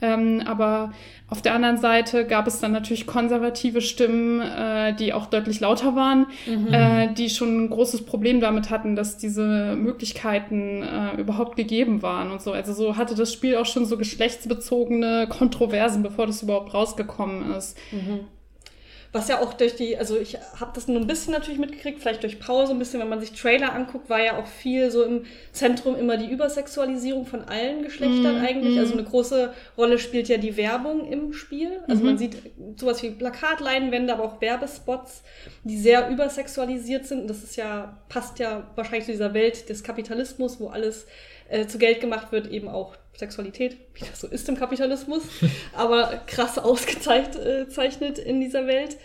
[0.03, 0.93] Ähm, aber
[1.29, 5.97] auf der anderen Seite gab es dann natürlich konservative Stimmen, äh, die auch deutlich lauter
[5.97, 6.75] waren, Mhm.
[6.75, 12.31] äh, die schon ein großes Problem damit hatten, dass diese Möglichkeiten äh, überhaupt gegeben waren
[12.31, 12.53] und so.
[12.53, 17.79] Also so hatte das Spiel auch schon so geschlechtsbezogene Kontroversen, bevor das überhaupt rausgekommen ist.
[17.93, 18.21] Mhm.
[19.15, 22.23] Was ja auch durch die, also ich habe das nur ein bisschen natürlich mitgekriegt, vielleicht
[22.23, 25.03] durch Paul so ein bisschen, wenn man sich Trailer anguckt, war ja auch viel so
[25.05, 28.75] im Zentrum immer die Übersexualisierung von allen Geschlechtern Mhm, eigentlich.
[28.77, 28.81] mhm.
[28.81, 31.81] Also eine große Rolle spielt ja die Werbung im Spiel.
[31.89, 32.07] Also Mhm.
[32.07, 32.37] man sieht
[32.77, 35.23] sowas wie Plakatleinwände, aber auch Werbespots,
[35.63, 37.21] die sehr übersexualisiert sind.
[37.23, 41.07] Und das ist ja, passt ja wahrscheinlich zu dieser Welt des Kapitalismus, wo alles
[41.51, 45.23] äh, zu Geld gemacht wird, eben auch Sexualität, wie das so ist im Kapitalismus,
[45.77, 48.97] aber krass ausgezeichnet in dieser Welt.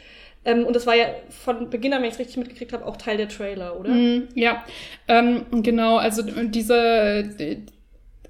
[0.45, 2.97] Ähm, und das war ja von Beginn an, wenn ich es richtig mitgekriegt habe, auch
[2.97, 3.89] Teil der Trailer, oder?
[3.89, 4.63] Mm, ja,
[5.07, 5.97] ähm, genau.
[5.97, 7.29] Also diese,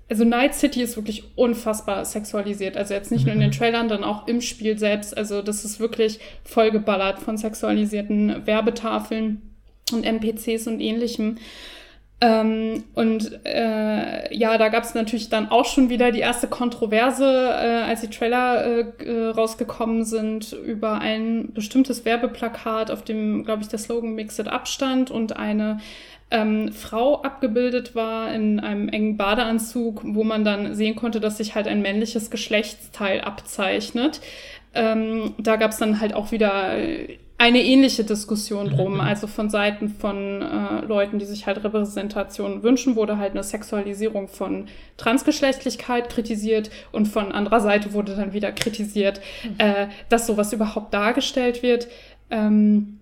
[0.10, 2.76] also Night City ist wirklich unfassbar sexualisiert.
[2.76, 5.16] Also jetzt nicht nur in den Trailern, dann auch im Spiel selbst.
[5.16, 9.42] Also das ist wirklich vollgeballert von sexualisierten Werbetafeln
[9.92, 11.38] und NPCs und ähnlichem.
[12.20, 17.26] Ähm, und äh, ja, da gab es natürlich dann auch schon wieder die erste Kontroverse,
[17.26, 23.62] äh, als die Trailer äh, äh, rausgekommen sind, über ein bestimmtes Werbeplakat, auf dem, glaube
[23.62, 25.80] ich, der Slogan Mix It Up stand und eine
[26.32, 31.54] ähm, Frau abgebildet war in einem engen Badeanzug, wo man dann sehen konnte, dass sich
[31.54, 34.22] halt ein männliches Geschlechtsteil abzeichnet.
[34.74, 39.02] Ähm, da gab es dann halt auch wieder äh, eine ähnliche Diskussion drum, Mhm.
[39.02, 44.28] also von Seiten von äh, Leuten, die sich halt Repräsentation wünschen, wurde halt eine Sexualisierung
[44.28, 44.66] von
[44.98, 49.22] Transgeschlechtlichkeit kritisiert und von anderer Seite wurde dann wieder kritisiert,
[49.60, 51.88] äh, dass sowas überhaupt dargestellt wird.
[52.30, 52.94] Ähm,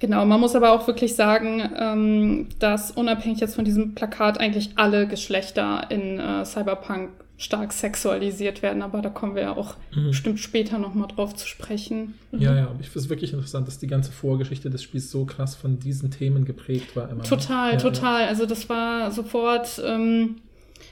[0.00, 4.72] Genau, man muss aber auch wirklich sagen, ähm, dass unabhängig jetzt von diesem Plakat eigentlich
[4.76, 7.08] alle Geschlechter in äh, Cyberpunk
[7.40, 10.08] stark sexualisiert werden, aber da kommen wir ja auch Mhm.
[10.08, 12.14] bestimmt später nochmal drauf zu sprechen.
[12.32, 15.24] Ja, ja, aber ich finde es wirklich interessant, dass die ganze Vorgeschichte des Spiels so
[15.24, 17.22] krass von diesen Themen geprägt war immer.
[17.22, 17.28] ne?
[17.28, 18.24] Total, ja, total.
[18.26, 20.36] Also das war sofort ähm,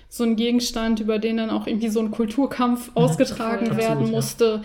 [0.09, 3.77] so ein Gegenstand, über den dann auch irgendwie so ein Kulturkampf ausgetragen Voll.
[3.77, 4.17] werden Absolut, ja.
[4.17, 4.63] musste.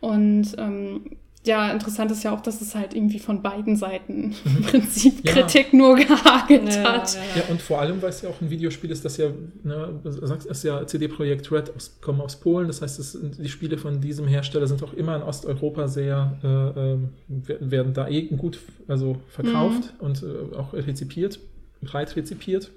[0.00, 1.00] Und ähm,
[1.44, 5.32] ja, interessant ist ja auch, dass es halt irgendwie von beiden Seiten im Prinzip Ja.
[5.32, 7.14] Kritik nur gehagelt Ja, hat.
[7.14, 7.42] ja, Ja, ja.
[7.50, 9.26] und vor allem, weil es ja auch ein Videospiel ist, das ja,
[9.64, 12.98] ne, du sagst, es ist ja CD Projekt Red, aus, kommen aus Polen, das heißt,
[13.00, 17.08] es, sind- die Spiele von diesem Hersteller sind auch immer in Osteuropa sehr, äh, ähm,
[17.28, 21.38] wer- werden da eh gut also verkauft und äh, auch rezipiert,
[21.82, 22.70] breit rezipiert.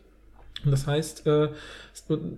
[0.72, 1.50] Das heißt, äh,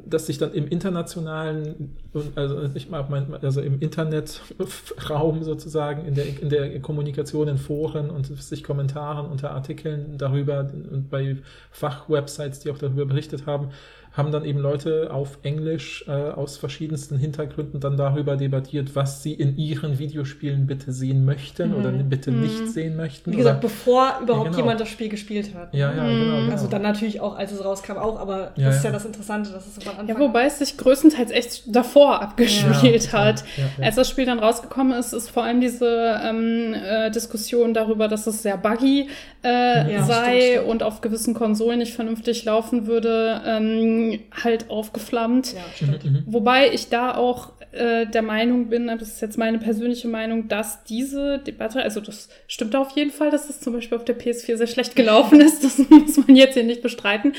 [0.06, 1.96] dass sich dann im internationalen,
[2.36, 3.06] also nicht mal,
[3.42, 9.52] also im Internetraum sozusagen, in der, in der Kommunikation in Foren und sich Kommentaren unter
[9.52, 11.38] Artikeln darüber und bei
[11.72, 13.70] Fachwebsites, die auch darüber berichtet haben,
[14.18, 19.34] haben dann eben Leute auf Englisch äh, aus verschiedensten Hintergründen dann darüber debattiert, was sie
[19.34, 22.10] in ihren Videospielen bitte sehen möchten oder Mhm.
[22.10, 22.42] bitte Mhm.
[22.42, 23.32] nicht sehen möchten.
[23.32, 24.58] Wie gesagt, oder, bevor überhaupt genau.
[24.58, 25.74] jemand das Spiel gespielt hat.
[25.74, 26.20] ja, ja, Mhm.
[26.20, 26.52] genau, genau.
[26.52, 28.90] Also dann natürlich auch, als es rauskam, auch aber Ja, das ist ja.
[28.90, 30.08] ja das Interessante, dass es so am Anfang.
[30.08, 33.44] Ja, wobei es sich größtenteils echt davor abgespielt Ja, hat.
[33.56, 33.86] ja, ja.
[33.86, 38.26] Als das Spiel dann rausgekommen ist, ist vor allem diese ähm, äh, Diskussion darüber, dass
[38.26, 39.10] es sehr buggy
[39.44, 40.68] äh, Ja, sei stimmt, stimmt.
[40.70, 44.07] und auf gewissen Konsolen nicht vernünftig laufen würde, ähm,
[44.44, 45.54] halt aufgeflammt.
[45.54, 46.06] Ja, stimmt.
[46.06, 46.24] Mhm, mhm.
[46.28, 50.84] Wobei ich da auch äh, der Meinung bin, das ist jetzt meine persönliche Meinung, dass
[50.84, 54.58] diese Debatte, also das stimmt auf jeden Fall, dass es zum Beispiel auf der PS4
[54.58, 57.34] sehr schlecht gelaufen ist, das muss man jetzt hier nicht bestreiten.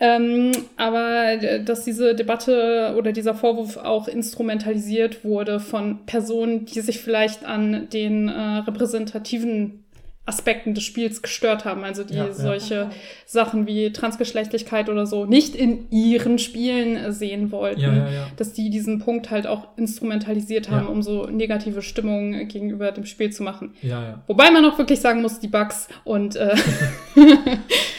[0.00, 6.80] ähm, aber äh, dass diese Debatte oder dieser Vorwurf auch instrumentalisiert wurde von Personen, die
[6.80, 9.84] sich vielleicht an den äh, repräsentativen
[10.28, 12.32] Aspekten des Spiels gestört haben, also die Ja, ja.
[12.32, 12.90] solche
[13.26, 18.26] Sachen wie Transgeschlechtlichkeit oder so nicht in ihren Spielen sehen wollten, Ja, ja, ja.
[18.36, 20.92] dass die diesen Punkt halt auch instrumentalisiert haben, Ja.
[20.92, 23.74] um so negative Stimmung gegenüber dem Spiel zu machen.
[23.82, 24.22] Ja, ja.
[24.26, 26.54] Wobei man auch wirklich sagen muss, die Bugs und äh,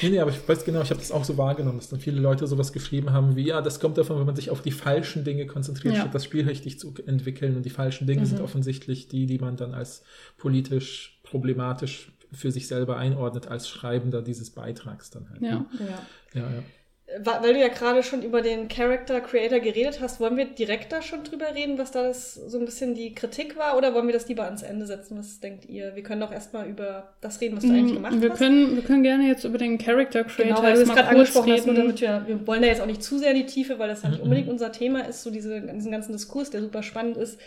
[0.02, 2.22] Nee, nee, aber ich weiß genau, ich habe das auch so wahrgenommen, dass dann viele
[2.22, 5.24] Leute sowas geschrieben haben wie, ja, das kommt davon, wenn man sich auf die falschen
[5.24, 6.02] Dinge konzentriert, Ja.
[6.02, 7.58] statt das Spiel richtig zu entwickeln.
[7.58, 8.46] Und die falschen Dinge sind Mhm.
[8.46, 10.04] offensichtlich die, die man dann als
[10.38, 15.42] politisch problematisch für sich selber einordnet, als Schreibender dieses Beitrags dann halt.
[15.42, 15.52] ja.
[15.60, 15.65] ne?
[15.80, 16.42] Ja.
[16.42, 16.63] Ja, ja.
[17.42, 21.02] Weil du ja gerade schon über den Character Creator geredet hast, wollen wir direkt da
[21.02, 24.13] schon drüber reden, was da das so ein bisschen die Kritik war, oder wollen wir
[24.13, 25.18] das lieber ans Ende setzen?
[25.18, 25.96] Was denkt ihr?
[25.96, 28.38] Wir können doch erstmal über das reden, was du eigentlich gemacht Mm, wir hast.
[28.38, 31.52] können, wir können gerne jetzt über den Character Creator Genau, weil du es gerade angesprochen
[31.52, 33.80] hast, nur damit wir, wir wollen da jetzt auch nicht zu sehr in die Tiefe,
[33.80, 34.24] weil das ja nicht Mhm.
[34.26, 37.39] unbedingt unser Thema ist, so diese, diesen ganzen Diskurs, der super spannend ist,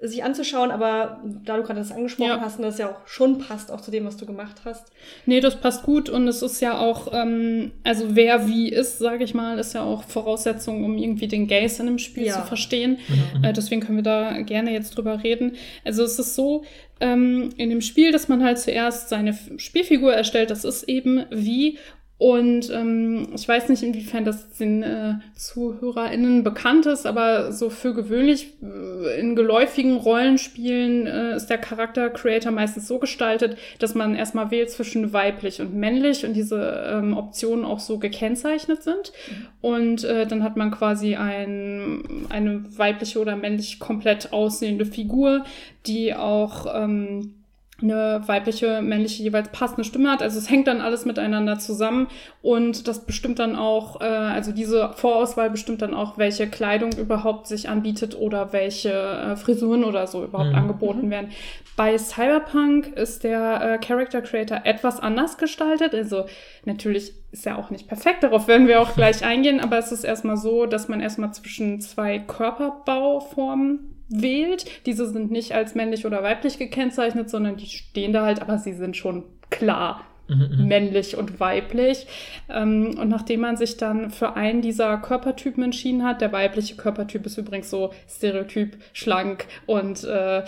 [0.00, 2.40] sich anzuschauen, aber da du gerade das angesprochen Ja.
[2.40, 4.92] hast und das ja auch schon passt, auch zu dem, was du gemacht hast.
[5.26, 9.24] Nee, das passt gut und es ist ja auch, ähm, also wer wie ist, sage
[9.24, 12.34] ich mal, ist ja auch Voraussetzung, um irgendwie den Gaze in einem Spiel Ja.
[12.34, 12.98] zu verstehen.
[13.38, 13.42] Mhm.
[13.44, 15.56] Äh, deswegen können wir da gerne jetzt drüber reden.
[15.84, 16.62] Also es ist so
[17.00, 20.50] ähm, in dem Spiel, dass man halt zuerst seine Spielfigur erstellt.
[20.50, 21.78] Das ist eben wie
[22.18, 27.94] und ähm, ich weiß nicht, inwiefern das den äh, ZuhörerInnen bekannt ist, aber so für
[27.94, 34.16] gewöhnlich äh, in geläufigen Rollenspielen äh, ist der Charakter Creator meistens so gestaltet, dass man
[34.16, 39.12] erstmal wählt zwischen weiblich und männlich und diese ähm, Optionen auch so gekennzeichnet sind.
[39.60, 45.44] Und äh, dann hat man quasi ein, eine weibliche oder männlich komplett aussehende Figur,
[45.86, 47.37] die auch ähm,
[47.80, 50.20] eine weibliche, männliche jeweils passende Stimme hat.
[50.20, 52.08] Also es hängt dann alles miteinander zusammen
[52.42, 57.46] und das bestimmt dann auch, äh, also diese Vorauswahl bestimmt dann auch, welche Kleidung überhaupt
[57.46, 60.56] sich anbietet oder welche äh, Frisuren oder so überhaupt Mhm.
[60.56, 61.30] angeboten werden.
[61.76, 65.94] Bei Cyberpunk ist der äh, Character Creator etwas anders gestaltet.
[65.94, 66.24] Also
[66.64, 70.02] natürlich ist er auch nicht perfekt, darauf werden wir auch gleich eingehen, aber es ist
[70.02, 74.64] erstmal so, dass man erstmal zwischen zwei Körperbauformen wählt.
[74.86, 78.72] Diese sind nicht als männlich oder weiblich gekennzeichnet, sondern die stehen da halt, aber sie
[78.72, 80.68] sind schon klar Mhm, mhm.
[80.68, 82.06] männlich und weiblich.
[82.50, 87.24] Ähm, und nachdem man sich dann für einen dieser Körpertypen entschieden hat, der weibliche Körpertyp
[87.24, 90.44] ist übrigens so stereotyp, schlank und äh,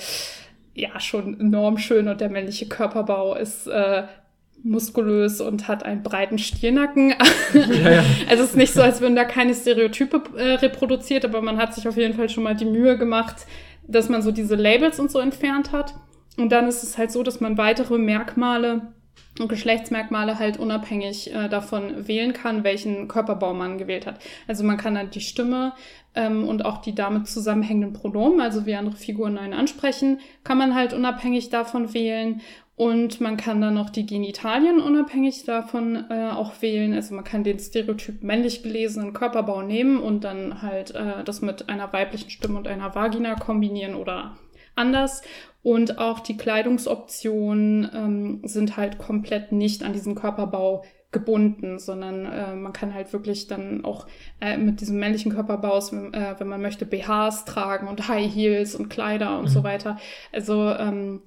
[0.74, 4.04] ja, schon enorm schön und der männliche Körperbau ist äh,
[4.62, 7.14] muskulös und hat einen breiten Stirnacken.
[7.52, 8.04] Ja, ja.
[8.28, 11.74] Also es ist nicht so, als würden da keine Stereotype äh, reproduziert, aber man hat
[11.74, 13.46] sich auf jeden Fall schon mal die Mühe gemacht,
[13.86, 15.94] dass man so diese Labels und so entfernt hat.
[16.36, 18.92] Und dann ist es halt so, dass man weitere Merkmale
[19.38, 24.20] und Geschlechtsmerkmale halt unabhängig äh, davon wählen kann, welchen Körperbau man gewählt hat.
[24.46, 25.72] Also man kann dann die Stimme
[26.14, 30.74] ähm, und auch die damit zusammenhängenden Pronomen, also wie andere Figuren einen ansprechen, kann man
[30.74, 32.40] halt unabhängig davon wählen.
[32.80, 36.94] Und man kann dann noch die Genitalien unabhängig davon äh, auch wählen.
[36.94, 41.68] Also man kann den Stereotyp männlich gelesenen Körperbau nehmen und dann halt äh, das mit
[41.68, 44.38] einer weiblichen Stimme und einer Vagina kombinieren oder
[44.76, 45.20] anders.
[45.62, 52.54] Und auch die Kleidungsoptionen ähm, sind halt komplett nicht an diesen Körperbau gebunden, sondern äh,
[52.54, 54.06] man kann halt wirklich dann auch
[54.40, 55.76] äh, mit diesem männlichen Körperbau,
[56.12, 59.48] äh, wenn man möchte, BHs tragen und High Heels und Kleider und Mhm.
[59.48, 59.98] so weiter.
[60.32, 61.20] Also ähm,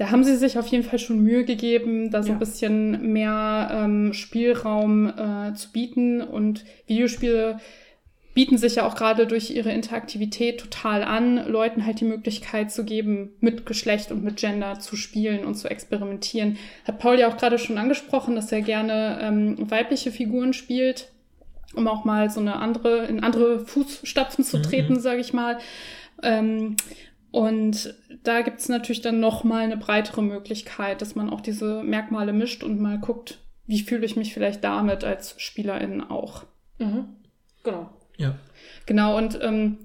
[0.00, 2.34] da haben sie sich auf jeden Fall schon Mühe gegeben, da so Ja.
[2.36, 6.22] ein bisschen mehr ähm, Spielraum äh, zu bieten.
[6.22, 7.58] Und Videospiele
[8.32, 12.84] bieten sich ja auch gerade durch ihre Interaktivität total an, Leuten halt die Möglichkeit zu
[12.86, 16.56] geben, mit Geschlecht und mit Gender zu spielen und zu experimentieren.
[16.86, 21.08] Hat Paul ja auch gerade schon angesprochen, dass er gerne ähm, weibliche Figuren spielt,
[21.74, 24.62] um auch mal so eine andere, in andere Fußstapfen zu Mhm.
[24.62, 25.58] treten, sage ich mal.
[26.22, 26.76] Ähm,
[27.30, 32.32] und da gibt's natürlich dann noch mal eine breitere Möglichkeit, dass man auch diese Merkmale
[32.32, 36.44] mischt und mal guckt, wie fühle ich mich vielleicht damit als Spielerin auch.
[36.78, 37.06] Mhm.
[37.62, 37.90] Genau.
[38.16, 38.34] Ja.
[38.86, 39.78] Genau, und ähm,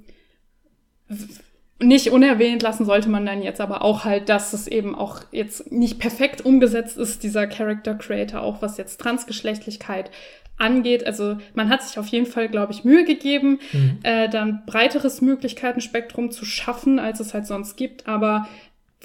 [1.80, 5.72] nicht unerwähnt lassen sollte man dann jetzt aber auch halt, dass es eben auch jetzt
[5.72, 10.10] nicht perfekt umgesetzt ist, dieser Character Creator, auch was jetzt Transgeschlechtlichkeit
[10.58, 11.06] angeht.
[11.06, 14.00] Also man hat sich auf jeden Fall, glaube ich, Mühe gegeben, mhm.
[14.04, 18.08] äh, dann breiteres Möglichkeitenspektrum zu schaffen, als es halt sonst gibt.
[18.08, 18.48] Aber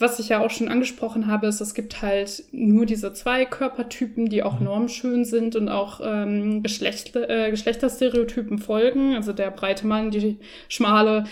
[0.00, 4.30] was ich ja auch schon angesprochen habe, ist, es gibt halt nur diese zwei Körpertypen,
[4.30, 4.64] die auch mhm.
[4.64, 9.14] normschön sind und auch ähm, Geschlecht, äh, Geschlechterstereotypen folgen.
[9.14, 11.24] Also der breite Mann, die schmale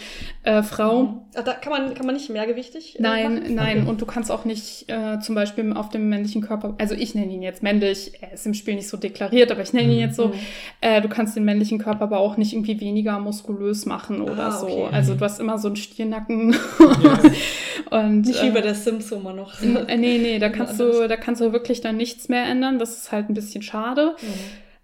[0.42, 1.02] äh, Frau.
[1.02, 1.20] Mhm.
[1.33, 2.98] Da kann man, kann man nicht mehrgewichtig?
[2.98, 3.54] Äh, nein, machen?
[3.54, 3.78] nein.
[3.78, 3.88] Okay.
[3.88, 7.33] Und du kannst auch nicht äh, zum Beispiel auf dem männlichen Körper, also ich nenne
[7.33, 10.00] ihn jetzt männlich, er ist im Spiel nicht so deklariert, aber ich nenne ihn mhm.
[10.00, 10.28] jetzt so.
[10.28, 10.35] Mhm.
[10.83, 14.62] Äh, du kannst den männlichen Körper aber auch nicht irgendwie weniger muskulös machen oder ah,
[14.62, 14.72] okay.
[14.72, 14.85] so.
[14.85, 16.54] Also du hast immer so einen Stiernacken.
[16.78, 17.20] Ja.
[17.90, 19.62] und, nicht wie bei der Sims immer noch.
[19.62, 22.79] Äh, nee, nee, da kannst du, da kannst du wirklich dann nichts mehr ändern.
[22.79, 24.16] Das ist halt ein bisschen schade.
[24.21, 24.27] Mhm.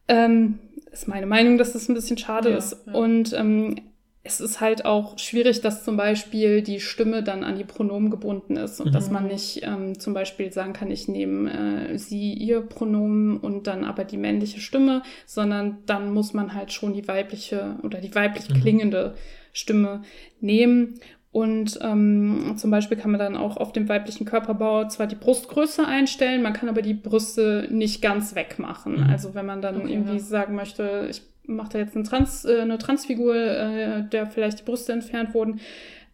[0.07, 0.59] Ähm,
[0.93, 2.77] ist meine Meinung, dass das ein bisschen schade ja, ist.
[2.87, 2.93] Ja.
[2.93, 3.77] Und ähm,
[4.23, 8.57] es ist halt auch schwierig, dass zum Beispiel die Stimme dann an die Pronomen gebunden
[8.57, 8.93] ist und mhm.
[8.93, 13.67] dass man nicht ähm, zum Beispiel sagen kann, ich nehme äh, sie, ihr Pronomen und
[13.67, 18.15] dann aber die männliche Stimme, sondern dann muss man halt schon die weibliche oder die
[18.15, 18.61] weiblich mhm.
[18.61, 19.15] klingende
[19.53, 20.03] Stimme
[20.41, 20.95] nehmen.
[21.35, 25.85] Und ähm, zum Beispiel kann man dann auch auf dem weiblichen Körperbau zwar die Brustgröße
[25.85, 29.01] einstellen, man kann aber die Brüste nicht ganz wegmachen.
[29.01, 29.11] Mhm.
[29.11, 30.21] Also wenn man dann okay, irgendwie ja.
[30.21, 34.63] sagen möchte, ich mache da jetzt eine, Trans, äh, eine Transfigur, äh, der vielleicht die
[34.63, 35.59] Brüste entfernt wurden,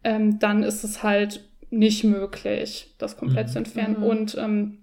[0.04, 3.52] ähm, dann ist es halt nicht möglich, das komplett mhm.
[3.52, 3.96] zu entfernen.
[3.98, 4.04] Mhm.
[4.04, 4.78] Und ähm,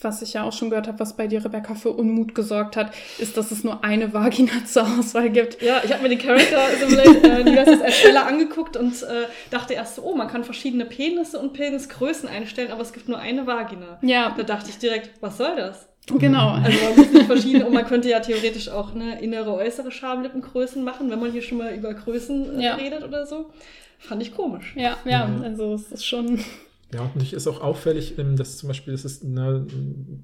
[0.00, 2.92] was ich ja auch schon gehört habe, was bei dir, Rebecca, für Unmut gesorgt hat,
[3.18, 5.62] ist, dass es nur eine Vagina zur Auswahl gibt.
[5.62, 9.96] Ja, ich habe mir den Character Simulator äh, als Ersteller angeguckt und äh, dachte erst
[9.96, 13.98] so, oh, man kann verschiedene Penisse und Penisgrößen einstellen, aber es gibt nur eine Vagina.
[14.02, 14.34] Ja.
[14.36, 15.88] Da dachte ich direkt, was soll das?
[16.06, 16.50] Genau.
[16.50, 20.84] Also man muss nicht verschiedene, und man könnte ja theoretisch auch eine innere, äußere Schamlippengrößen
[20.84, 22.74] machen, wenn man hier schon mal über Größen äh, ja.
[22.74, 23.50] redet oder so.
[23.98, 24.74] Fand ich komisch.
[24.76, 26.44] Ja, ja, also es ist schon
[26.94, 29.66] ja, und nicht ist auch auffällig, ähm, dass zum Beispiel dass es eine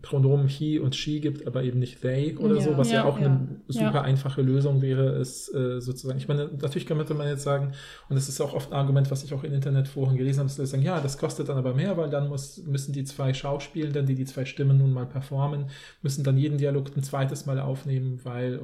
[0.01, 3.05] Pronomen he und she gibt, aber eben nicht they oder ja, so, was ja, ja
[3.05, 3.27] auch ja.
[3.27, 7.73] eine super einfache Lösung wäre, ist äh, sozusagen, ich meine, natürlich könnte man jetzt sagen,
[8.09, 10.59] und das ist auch oft ein Argument, was ich auch in Internetforen gelesen habe, dass
[10.59, 14.07] Leute sagen, ja, das kostet dann aber mehr, weil dann muss, müssen die zwei Schauspielenden,
[14.07, 15.67] die die zwei Stimmen nun mal performen,
[16.01, 18.61] müssen dann jeden Dialog ein zweites Mal aufnehmen, weil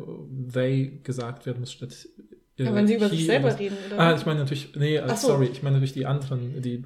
[0.52, 2.08] they gesagt werden muss statt
[2.58, 4.00] äh, ja, wenn sie über sich selber reden, oder?
[4.00, 5.26] Ah, ich meine natürlich, nee, also, so.
[5.28, 6.84] sorry, ich meine natürlich die anderen, die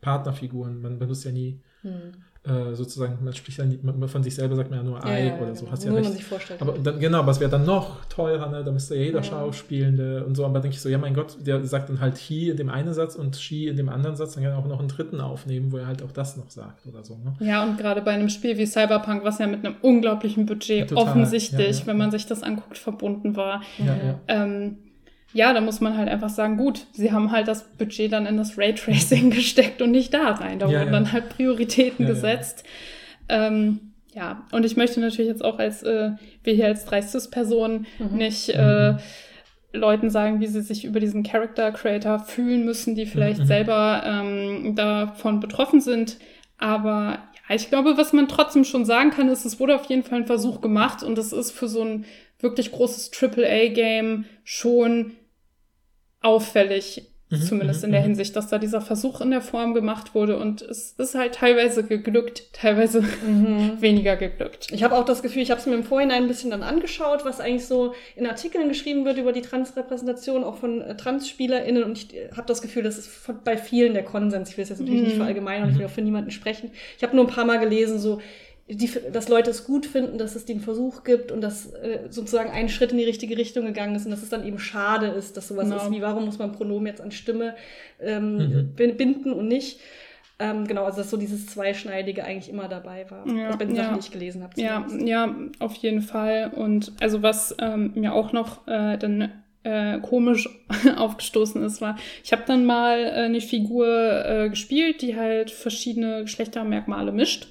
[0.00, 0.80] Partnerfiguren.
[0.80, 2.12] Man benutzt ja nie hm.
[2.44, 5.18] äh, sozusagen, man spricht ja nie, man, von sich selber sagt man ja nur ja,
[5.18, 5.60] I ja, oder so.
[5.60, 5.72] Genau.
[5.72, 6.04] Hast ja recht.
[6.04, 6.62] man sich vorstellt.
[6.62, 8.64] Aber dann, genau, es wäre dann noch teurer, ne?
[8.64, 10.44] da müsste ja jeder Schauspielende und so.
[10.44, 12.94] Aber denke ich so, ja mein Gott, der sagt dann halt he in dem einen
[12.94, 15.72] Satz und she in dem anderen Satz, dann kann er auch noch einen dritten aufnehmen,
[15.72, 17.16] wo er halt auch das noch sagt oder so.
[17.16, 17.34] Ne?
[17.40, 21.04] Ja, und gerade bei einem Spiel wie Cyberpunk, was ja mit einem unglaublichen Budget Total,
[21.04, 23.62] offensichtlich, wenn man sich das anguckt, verbunden war.
[24.28, 24.78] Ähm,
[25.32, 28.36] ja, da muss man halt einfach sagen, gut, sie haben halt das Budget dann in
[28.36, 30.58] das Raytracing gesteckt und nicht da rein.
[30.58, 30.98] Da ja, wurden ja.
[30.98, 32.64] dann halt Prioritäten ja, gesetzt.
[33.28, 33.46] Ja.
[33.46, 36.10] Ähm, ja, und ich möchte natürlich jetzt auch als, äh,
[36.42, 38.16] wir hier als dreistes Person mhm.
[38.16, 38.96] nicht äh,
[39.72, 43.46] Leuten sagen, wie sie sich über diesen Character Creator fühlen müssen, die vielleicht mhm.
[43.46, 46.18] selber ähm, davon betroffen sind.
[46.58, 50.02] Aber ja, ich glaube, was man trotzdem schon sagen kann, ist, es wurde auf jeden
[50.02, 52.04] Fall ein Versuch gemacht und es ist für so ein
[52.40, 55.12] wirklich großes AAA-Game schon
[56.20, 58.06] auffällig, mhm, zumindest mhm, in der mhm.
[58.06, 61.84] Hinsicht, dass da dieser Versuch in der Form gemacht wurde und es ist halt teilweise
[61.84, 63.76] geglückt, teilweise mhm.
[63.80, 64.68] weniger geglückt.
[64.70, 67.24] Ich habe auch das Gefühl, ich habe es mir im Vorhinein ein bisschen dann angeschaut,
[67.24, 71.98] was eigentlich so in Artikeln geschrieben wird über die Transrepräsentation, auch von äh, TransspielerInnen und
[71.98, 74.50] ich äh, habe das Gefühl, das ist von, bei vielen der Konsens.
[74.50, 75.18] Ich will es jetzt natürlich nicht mhm.
[75.18, 76.70] verallgemeinern und ich will auch für niemanden sprechen.
[76.96, 78.20] Ich habe nur ein paar Mal gelesen, so
[78.76, 82.50] die, dass Leute es gut finden, dass es den Versuch gibt und dass äh, sozusagen
[82.50, 85.36] ein Schritt in die richtige Richtung gegangen ist und dass es dann eben schade ist,
[85.36, 85.76] dass sowas genau.
[85.76, 87.54] ist wie, warum muss man Pronomen jetzt an Stimme
[88.00, 88.74] ähm, mhm.
[88.74, 89.80] binden und nicht.
[90.38, 93.76] Ähm, genau, also dass so dieses Zweischneidige eigentlich immer dabei war, ja, was bei den
[93.76, 93.84] ja.
[93.84, 94.58] Sachen, die ich gelesen habe.
[94.58, 96.52] Ja, ja, auf jeden Fall.
[96.54, 99.30] Und also was ähm, mir auch noch äh, dann
[99.64, 100.48] äh, komisch
[100.96, 106.22] aufgestoßen ist, war, ich habe dann mal äh, eine Figur äh, gespielt, die halt verschiedene
[106.22, 107.48] Geschlechtermerkmale mischt.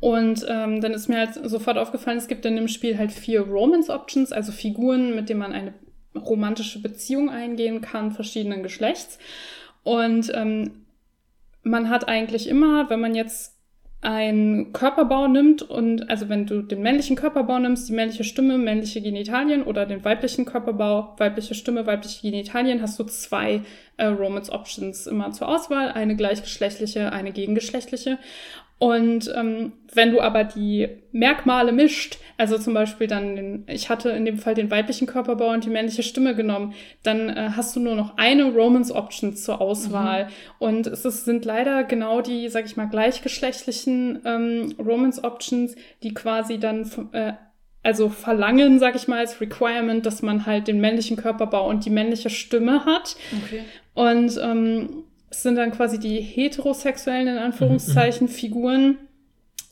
[0.00, 3.42] Und ähm, dann ist mir halt sofort aufgefallen, es gibt in dem Spiel halt vier
[3.42, 5.74] Romance-Options, also Figuren, mit denen man eine
[6.14, 9.18] romantische Beziehung eingehen kann, verschiedenen Geschlechts.
[9.82, 10.86] Und ähm,
[11.62, 13.56] man hat eigentlich immer, wenn man jetzt
[14.02, 19.00] einen Körperbau nimmt und also wenn du den männlichen Körperbau nimmst, die männliche Stimme, männliche
[19.00, 23.62] Genitalien oder den weiblichen Körperbau, weibliche Stimme, weibliche Genitalien, hast du zwei
[23.96, 28.18] äh, Romance Options immer zur Auswahl, eine gleichgeschlechtliche, eine gegengeschlechtliche
[28.78, 34.10] Und ähm, wenn du aber die Merkmale mischt, also zum Beispiel dann, den, ich hatte
[34.10, 37.80] in dem Fall den weiblichen Körperbau und die männliche Stimme genommen, dann äh, hast du
[37.80, 40.24] nur noch eine Romance Option zur Auswahl.
[40.24, 40.30] Mhm.
[40.58, 46.12] Und es ist, sind leider genau die, sag ich mal, gleichgeschlechtlichen ähm, Romance Options, die
[46.12, 47.32] quasi dann äh,
[47.82, 51.90] also verlangen, sag ich mal, als Requirement, dass man halt den männlichen Körperbau und die
[51.90, 53.16] männliche Stimme hat.
[53.44, 53.62] Okay.
[53.94, 58.32] Und ähm, es sind dann quasi die heterosexuellen, in Anführungszeichen, mhm.
[58.32, 58.98] Figuren,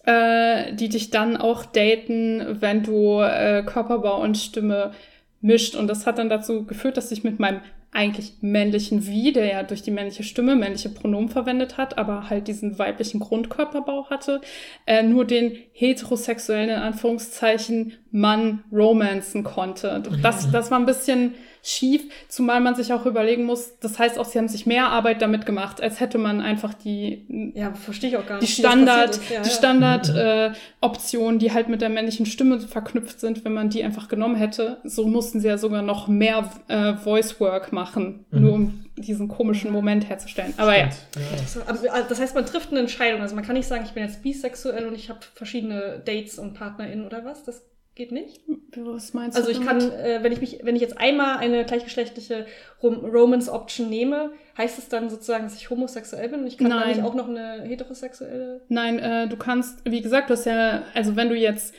[0.05, 4.93] äh, die dich dann auch daten, wenn du äh, Körperbau und Stimme
[5.41, 5.77] mischt.
[5.77, 7.61] Und das hat dann dazu geführt, dass ich mit meinem
[7.95, 12.49] eigentlich männlichen Wie, der ja durch die männliche Stimme männliche Pronomen verwendet hat, aber halt
[12.49, 14.41] diesen weiblichen Grundkörperbau hatte,
[14.85, 20.03] äh, nur den heterosexuellen, in Anführungszeichen, Mann romanzen konnte.
[20.23, 21.35] Das, das war ein bisschen
[21.65, 25.23] schief, zumal man sich auch überlegen muss, das heißt auch, sie haben sich mehr Arbeit
[25.23, 29.19] damit gemacht, als hätte man einfach die ja, verstehe ich auch gar nicht, die Standard,
[29.31, 30.47] ja, die Standard ja.
[30.49, 30.53] äh,
[30.83, 34.79] Optionen, die halt mit der männlichen Stimme verknüpft sind, wenn man die einfach genommen hätte,
[34.85, 38.41] so mussten sie ja sogar noch mehr äh, Voice Work machen, mhm.
[38.43, 40.53] nur um diesen komischen Moment herzustellen.
[40.59, 40.85] Aber ja.
[40.85, 42.03] ja.
[42.09, 43.23] Das heißt, man trifft eine Entscheidung.
[43.23, 46.55] Also man kann nicht sagen, ich bin jetzt bisexuell und ich habe verschiedene Dates und
[46.55, 47.43] PartnerInnen oder was.
[47.43, 47.63] Das
[47.95, 48.41] Geht nicht?
[48.77, 49.41] Was meinst du?
[49.41, 52.47] Also ich kann, äh, wenn ich mich, wenn ich jetzt einmal eine gleichgeschlechtliche
[52.83, 56.71] Rom Romance Option nehme, heißt es dann sozusagen, dass ich homosexuell bin und ich kann
[56.71, 56.81] Nein.
[56.81, 58.63] dann nicht auch noch eine heterosexuelle?
[58.69, 61.73] Nein, äh, du kannst, wie gesagt, du hast ja, also wenn du jetzt,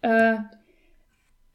[0.00, 0.36] äh,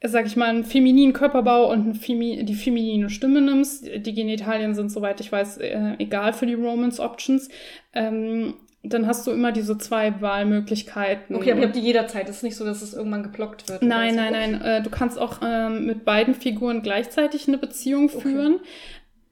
[0.03, 4.91] sag ich mal, einen femininen Körperbau und Femi die feminine Stimme nimmst, die Genitalien sind,
[4.91, 7.49] soweit ich weiß, äh, egal für die Romance Options.
[7.93, 11.35] Ähm, dann hast du immer diese zwei Wahlmöglichkeiten.
[11.35, 12.29] Okay, aber ihr habt die jederzeit.
[12.29, 13.81] Es ist nicht so, dass es irgendwann geblockt wird.
[13.81, 14.61] Nein, nein, nein.
[14.61, 18.55] Äh, du kannst auch ähm, mit beiden Figuren gleichzeitig eine Beziehung führen.
[18.55, 18.63] Okay.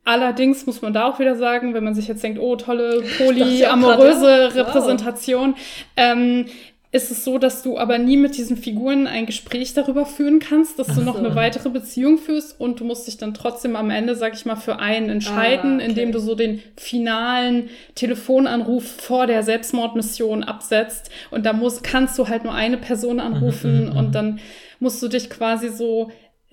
[0.03, 4.55] Allerdings muss man da auch wieder sagen, wenn man sich jetzt denkt, oh, tolle polyamoröse
[4.55, 5.55] Repräsentation,
[5.95, 6.45] ähm,
[6.91, 10.79] ist es so, dass du aber nie mit diesen Figuren ein Gespräch darüber führen kannst,
[10.79, 14.15] dass du noch eine weitere Beziehung führst und du musst dich dann trotzdem am Ende,
[14.15, 15.85] sag ich mal, für einen entscheiden, ah, okay.
[15.85, 22.29] indem du so den finalen Telefonanruf vor der Selbstmordmission absetzt und da musst, kannst du
[22.29, 24.39] halt nur eine Person anrufen mhm, mhm, und dann
[24.79, 26.09] musst du dich quasi so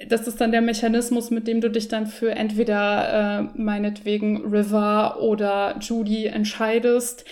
[0.08, 5.20] das ist dann der Mechanismus, mit dem du dich dann für entweder äh, meinetwegen River
[5.22, 7.24] oder Judy entscheidest.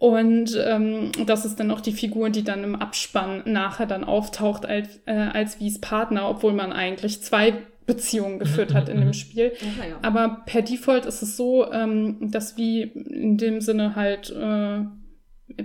[0.00, 4.64] Und ähm, das ist dann auch die Figur, die dann im Abspann nachher dann auftaucht
[4.64, 7.52] als, äh, als Wies Partner, obwohl man eigentlich zwei
[7.84, 9.52] Beziehungen geführt hat in dem Spiel.
[9.60, 9.98] Aha, ja.
[10.00, 14.84] Aber per Default ist es so, ähm, dass wie in dem Sinne halt äh,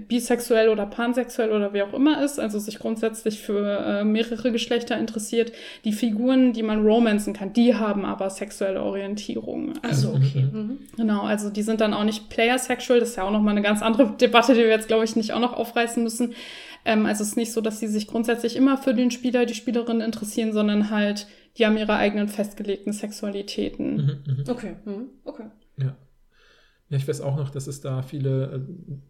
[0.08, 4.98] bisexuell oder pansexuell oder wie auch immer ist, also sich grundsätzlich für äh, mehrere Geschlechter
[4.98, 5.52] interessiert.
[5.84, 9.74] Die Figuren, die man romanzen kann, die haben aber sexuelle Orientierung.
[9.82, 10.48] Also okay.
[10.52, 10.80] Mhm.
[10.98, 13.82] Genau, also die sind dann auch nicht player-sexual, das ist ja auch nochmal eine ganz
[13.82, 16.34] andere Debatte, die wir jetzt, glaube ich, nicht auch noch aufreißen müssen.
[16.86, 19.56] Ähm, also es ist nicht so, dass sie sich grundsätzlich immer für den Spieler, die
[19.56, 21.28] Spielerin interessieren, sondern halt,
[21.58, 23.96] die haben ihre eigenen festgelegten Sexualitäten.
[24.26, 24.52] Mhm, mh.
[24.52, 25.08] Okay, mhm.
[25.24, 25.46] okay.
[26.96, 27.02] Ja.
[27.02, 28.60] Ich weiß auch noch, dass es da viele äh,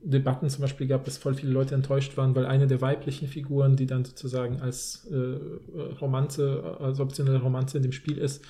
[0.04, 3.76] Debatten zum Beispiel gab, dass voll viele Leute enttäuscht waren, weil eine der weiblichen Figuren,
[3.76, 5.38] die dann sozusagen als äh,
[6.02, 8.44] Romanze, als optionelle Romanze in dem Spiel ist,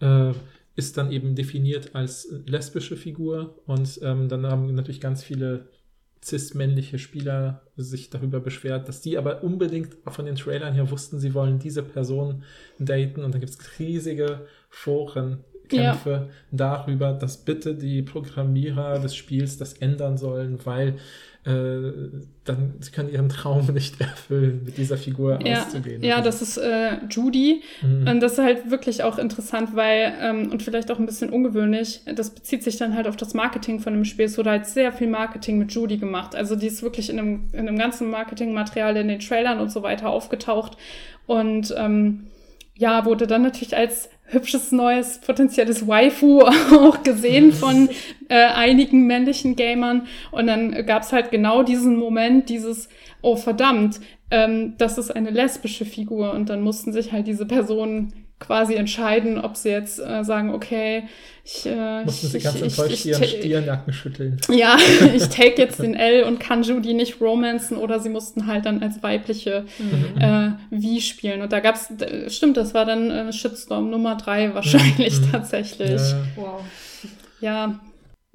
[0.00, 0.32] äh,
[0.76, 3.62] ist dann eben definiert als lesbische Figur.
[3.66, 5.68] Und ähm, dann haben natürlich ganz viele
[6.22, 11.34] cis-männliche Spieler sich darüber beschwert, dass die aber unbedingt von den Trailern her wussten, sie
[11.34, 12.44] wollen diese Person
[12.78, 13.22] daten.
[13.22, 16.28] Und dann gibt es riesige Foren Kämpfe ja.
[16.50, 20.96] darüber, dass bitte die Programmierer des Spiels das ändern sollen, weil
[21.46, 21.92] äh,
[22.44, 26.02] dann sie können ihren Traum nicht erfüllen, mit dieser Figur ja, auszugehen.
[26.02, 27.62] Ja, das ist äh, Judy.
[27.82, 28.08] Mhm.
[28.08, 32.00] Und das ist halt wirklich auch interessant, weil, ähm, und vielleicht auch ein bisschen ungewöhnlich,
[32.14, 34.24] das bezieht sich dann halt auf das Marketing von dem Spiel.
[34.24, 36.34] Es wurde halt sehr viel Marketing mit Judy gemacht.
[36.34, 39.82] Also die ist wirklich in einem, in einem ganzen Marketingmaterial in den Trailern und so
[39.82, 40.78] weiter aufgetaucht.
[41.26, 42.28] Und ähm,
[42.74, 46.40] ja, wurde dann natürlich als hübsches neues potenzielles Waifu
[46.72, 47.88] auch gesehen von
[48.28, 50.06] äh, einigen männlichen Gamern.
[50.30, 52.88] Und dann gab's halt genau diesen Moment, dieses,
[53.22, 54.00] oh verdammt,
[54.30, 56.32] ähm, das ist eine lesbische Figur.
[56.32, 61.04] Und dann mussten sich halt diese Personen quasi entscheiden, ob sie jetzt äh, sagen, okay,
[61.44, 64.40] ich, äh, Mussten sie ganz ich, enttäuscht ich, ihren Stirnjacken schütteln.
[64.48, 64.78] Ja,
[65.14, 68.82] ich take jetzt den L und kann Judy nicht romanzen oder sie mussten halt dann
[68.82, 70.20] als weibliche mhm.
[70.20, 71.42] äh, wie spielen.
[71.42, 71.88] Und da gab's,
[72.28, 75.32] stimmt, das war dann äh, Shitstorm Nummer drei wahrscheinlich mhm.
[75.32, 76.00] tatsächlich.
[76.00, 76.24] Ja.
[76.36, 76.60] Wow.
[77.40, 77.80] Ja,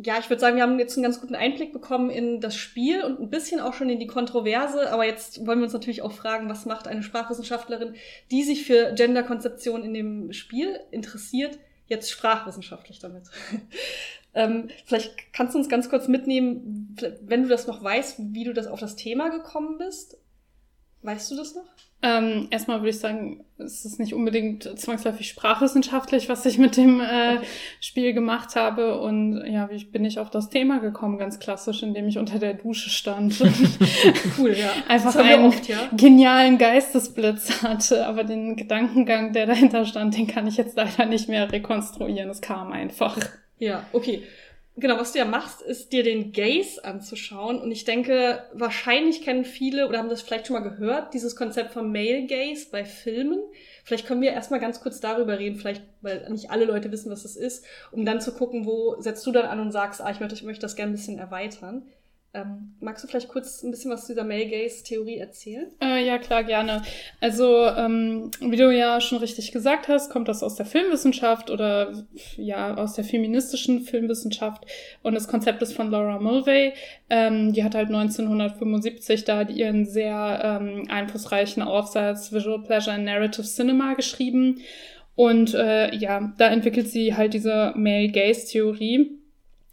[0.02, 3.04] ja, ich würde sagen, wir haben jetzt einen ganz guten Einblick bekommen in das Spiel
[3.04, 4.94] und ein bisschen auch schon in die Kontroverse.
[4.94, 7.96] Aber jetzt wollen wir uns natürlich auch fragen, was macht eine Sprachwissenschaftlerin,
[8.32, 13.24] die sich für Genderkonzeption in dem Spiel interessiert, jetzt sprachwissenschaftlich damit.
[14.34, 18.54] ähm, vielleicht kannst du uns ganz kurz mitnehmen, wenn du das noch weißt, wie du
[18.54, 20.18] das auf das Thema gekommen bist.
[21.02, 21.68] Weißt du das noch?
[22.02, 27.02] Ähm, erstmal würde ich sagen, es ist nicht unbedingt zwangsläufig sprachwissenschaftlich, was ich mit dem
[27.02, 27.40] äh.
[27.82, 29.02] Spiel gemacht habe.
[29.02, 31.18] Und ja, wie bin ich auf das Thema gekommen?
[31.18, 33.36] Ganz klassisch, indem ich unter der Dusche stand.
[34.38, 34.70] cool, ja.
[34.88, 35.90] Einfach einen oft, ja?
[35.92, 38.08] genialen Geistesblitz hatte.
[38.08, 42.30] Aber den Gedankengang, der dahinter stand, den kann ich jetzt leider nicht mehr rekonstruieren.
[42.30, 43.18] Es kam einfach.
[43.58, 44.24] Ja, okay.
[44.80, 47.60] Genau, was du ja machst, ist dir den Gaze anzuschauen.
[47.60, 51.74] Und ich denke, wahrscheinlich kennen viele oder haben das vielleicht schon mal gehört, dieses Konzept
[51.74, 53.40] vom Male Gaze bei Filmen.
[53.84, 57.24] Vielleicht können wir erstmal ganz kurz darüber reden, vielleicht, weil nicht alle Leute wissen, was
[57.24, 60.22] das ist, um dann zu gucken, wo setzt du dann an und sagst, ah, ich
[60.22, 61.84] möchte, ich möchte das gerne ein bisschen erweitern.
[62.32, 65.66] Ähm, magst du vielleicht kurz ein bisschen was zu dieser Male Gaze Theorie erzählen?
[65.82, 66.84] Äh, ja, klar, gerne.
[67.20, 71.92] Also, ähm, wie du ja schon richtig gesagt hast, kommt das aus der Filmwissenschaft oder
[72.38, 74.64] ja, aus der feministischen Filmwissenschaft
[75.02, 76.74] und das Konzept ist von Laura Mulvey.
[77.10, 83.48] Ähm, die hat halt 1975 da ihren sehr ähm, einflussreichen Aufsatz Visual Pleasure and Narrative
[83.48, 84.62] Cinema geschrieben.
[85.16, 89.19] Und äh, ja, da entwickelt sie halt diese Male Gaze Theorie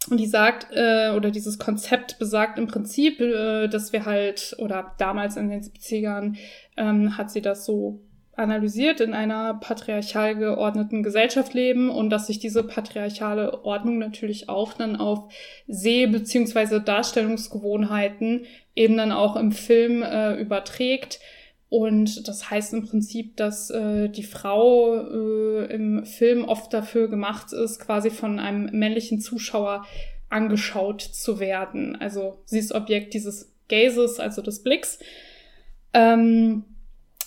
[0.09, 4.93] und die sagt, äh, oder dieses Konzept besagt im Prinzip, äh, dass wir halt, oder
[4.97, 6.35] damals in den 70ern
[6.77, 8.01] ähm, hat sie das so
[8.37, 14.73] analysiert, in einer patriarchal geordneten Gesellschaft leben und dass sich diese patriarchale Ordnung natürlich auch
[14.73, 15.33] dann auf
[15.67, 16.79] Seh- bzw.
[16.79, 18.45] Darstellungsgewohnheiten
[18.75, 21.19] eben dann auch im Film äh, überträgt
[21.69, 27.51] und das heißt im Prinzip, dass äh, die Frau äh, im Film oft dafür gemacht
[27.51, 29.85] ist, quasi von einem männlichen Zuschauer
[30.29, 31.97] angeschaut zu werden.
[31.97, 34.99] Also sie ist Objekt dieses Gazes, also des Blicks.
[35.93, 36.63] Ähm,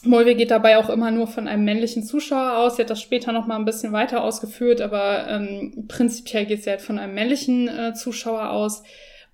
[0.02, 2.76] Mulvey geht dabei auch immer nur von einem männlichen Zuschauer aus.
[2.76, 6.70] Sie hat das später noch mal ein bisschen weiter ausgeführt, aber ähm, prinzipiell geht sie
[6.70, 8.82] halt von einem männlichen äh, Zuschauer aus.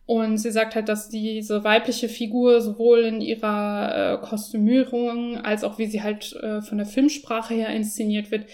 [0.07, 5.78] Und sie sagt halt, dass diese weibliche Figur sowohl in ihrer äh, Kostümierung als auch
[5.78, 8.46] wie sie halt äh, von der Filmsprache her inszeniert wird,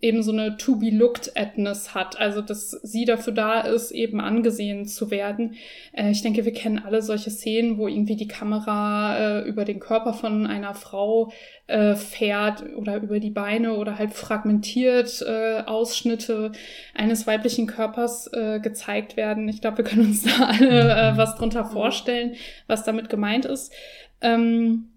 [0.00, 2.18] eben so eine to-be-looked-atness hat.
[2.20, 5.54] Also, dass sie dafür da ist, eben angesehen zu werden.
[5.92, 9.80] Äh, ich denke, wir kennen alle solche Szenen, wo irgendwie die Kamera äh, über den
[9.80, 11.32] Körper von einer Frau
[11.66, 16.52] äh, fährt oder über die Beine oder halt fragmentiert äh, Ausschnitte
[16.94, 19.48] eines weiblichen Körpers äh, gezeigt werden.
[19.48, 22.34] Ich glaube, wir können uns da alle äh, was drunter vorstellen,
[22.66, 23.72] was damit gemeint ist.
[24.20, 24.90] Ähm,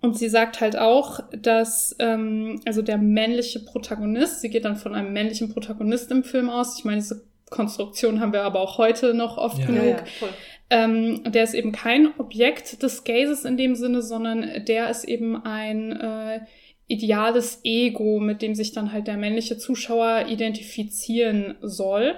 [0.00, 4.94] und sie sagt halt auch, dass ähm, also der männliche Protagonist, sie geht dann von
[4.94, 6.78] einem männlichen Protagonist im Film aus.
[6.78, 9.66] Ich meine, diese Konstruktion haben wir aber auch heute noch oft ja.
[9.66, 9.84] genug.
[10.20, 10.28] Ja, ja,
[10.70, 15.42] ähm, der ist eben kein Objekt des Gazes in dem Sinne, sondern der ist eben
[15.42, 16.40] ein äh,
[16.86, 22.14] ideales Ego, mit dem sich dann halt der männliche Zuschauer identifizieren soll.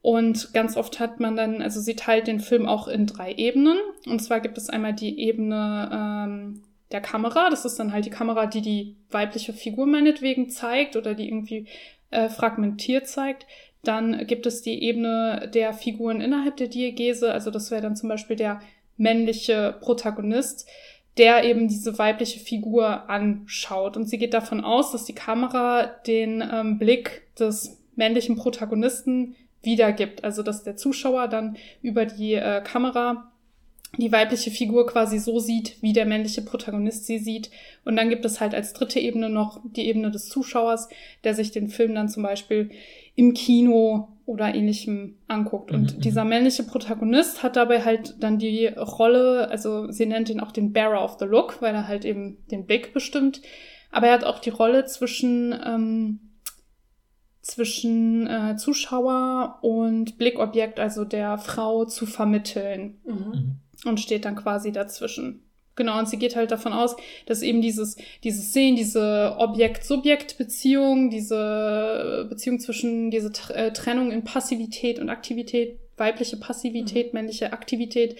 [0.00, 3.78] Und ganz oft hat man dann, also sie teilt den Film auch in drei Ebenen.
[4.06, 6.62] Und zwar gibt es einmal die Ebene ähm,
[6.92, 7.50] der Kamera.
[7.50, 11.66] Das ist dann halt die Kamera, die die weibliche Figur meinetwegen zeigt oder die irgendwie
[12.10, 13.46] äh, fragmentiert zeigt.
[13.84, 17.32] Dann gibt es die Ebene der Figuren innerhalb der Diegese.
[17.32, 18.60] Also das wäre dann zum Beispiel der
[18.96, 20.68] männliche Protagonist,
[21.16, 23.96] der eben diese weibliche Figur anschaut.
[23.96, 30.24] Und sie geht davon aus, dass die Kamera den ähm, Blick des männlichen Protagonisten wiedergibt.
[30.24, 33.32] Also dass der Zuschauer dann über die äh, Kamera
[33.96, 37.50] die weibliche Figur quasi so sieht, wie der männliche Protagonist sie sieht.
[37.84, 40.88] Und dann gibt es halt als dritte Ebene noch die Ebene des Zuschauers,
[41.24, 42.70] der sich den Film dann zum Beispiel
[43.14, 45.70] im Kino oder ähnlichem anguckt.
[45.70, 46.00] Und mhm.
[46.00, 50.72] dieser männliche Protagonist hat dabei halt dann die Rolle, also sie nennt ihn auch den
[50.72, 53.40] Bearer of the Look, weil er halt eben den Blick bestimmt.
[53.90, 56.20] Aber er hat auch die Rolle zwischen, ähm,
[57.40, 62.98] zwischen äh, Zuschauer und Blickobjekt, also der Frau zu vermitteln.
[63.06, 63.60] Mhm.
[63.84, 65.42] Und steht dann quasi dazwischen.
[65.76, 72.26] Genau, und sie geht halt davon aus, dass eben dieses, dieses Sehen, diese Objekt-Subjekt-Beziehung, diese
[72.28, 77.20] Beziehung zwischen, diese äh, Trennung in Passivität und Aktivität, weibliche Passivität, mhm.
[77.20, 78.16] männliche Aktivität,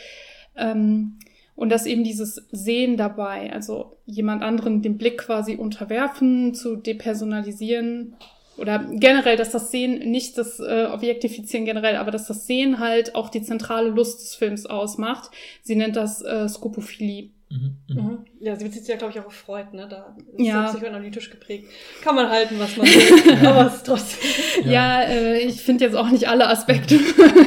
[0.57, 1.19] ähm,
[1.57, 8.15] und dass eben dieses Sehen dabei, also jemand anderen den Blick quasi unterwerfen, zu depersonalisieren,
[8.59, 13.15] oder generell, dass das Sehen, nicht das äh, Objektifizieren generell, aber dass das Sehen halt
[13.15, 15.31] auch die zentrale Lust des Films ausmacht.
[15.63, 17.31] Sie nennt das äh, Skopophilie.
[17.51, 17.97] Mhm, mhm.
[17.97, 18.19] Mhm.
[18.41, 19.87] Ja, sie bezieht sich ja, glaube ich, auch auf Freud, ne?
[19.89, 20.65] Da ist Ja.
[20.65, 21.69] ja psychoanalytisch geprägt.
[22.03, 24.71] Kann man halten, was man will, aber es ist trotzdem.
[24.71, 26.99] Ja, äh, ich finde jetzt auch nicht alle Aspekte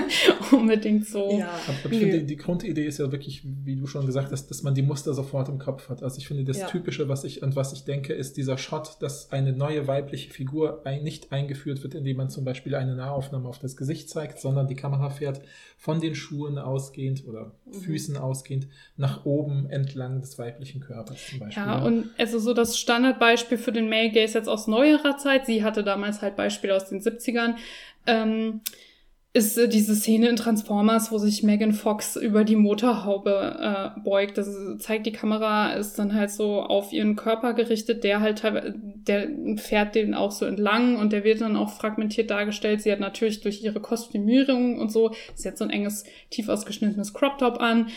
[0.52, 1.38] unbedingt so.
[1.38, 1.50] Ja.
[1.68, 4.64] Aber ich finde, die, die Grundidee ist ja wirklich, wie du schon gesagt hast, dass
[4.64, 6.04] man die Muster sofort im Kopf hat.
[6.04, 6.68] Also ich finde, das Ja.
[6.68, 10.82] Typische, was ich, an was ich denke, ist dieser Shot, dass eine neue weibliche Figur
[10.86, 14.68] ein, nicht eingeführt wird, indem man zum Beispiel eine Nahaufnahme auf das Gesicht zeigt, sondern
[14.68, 15.42] die Kamera fährt
[15.82, 17.74] von den Schuhen ausgehend oder Mhm.
[17.74, 18.68] Füßen ausgehend
[18.98, 21.64] nach oben entlang des weiblichen Körpers zum Beispiel.
[21.64, 25.64] Ja, und also so das Standardbeispiel für den Male Gaze jetzt aus neuerer Zeit, sie
[25.64, 27.56] hatte damals halt Beispiele aus den 70ern,
[28.06, 28.62] ähm,
[29.34, 34.38] ist äh, diese Szene in Transformers, wo sich Megan Fox über die Motorhaube äh, beugt.
[34.38, 39.30] Das zeigt die Kamera, ist dann halt so auf ihren Körper gerichtet, der halt der
[39.56, 42.82] fährt den auch so entlang und der wird dann auch fragmentiert dargestellt.
[42.82, 47.14] Sie hat natürlich durch ihre Kostümierung und so, sie hat so ein enges, tief ausgeschnittenes
[47.14, 47.88] Crop Top an,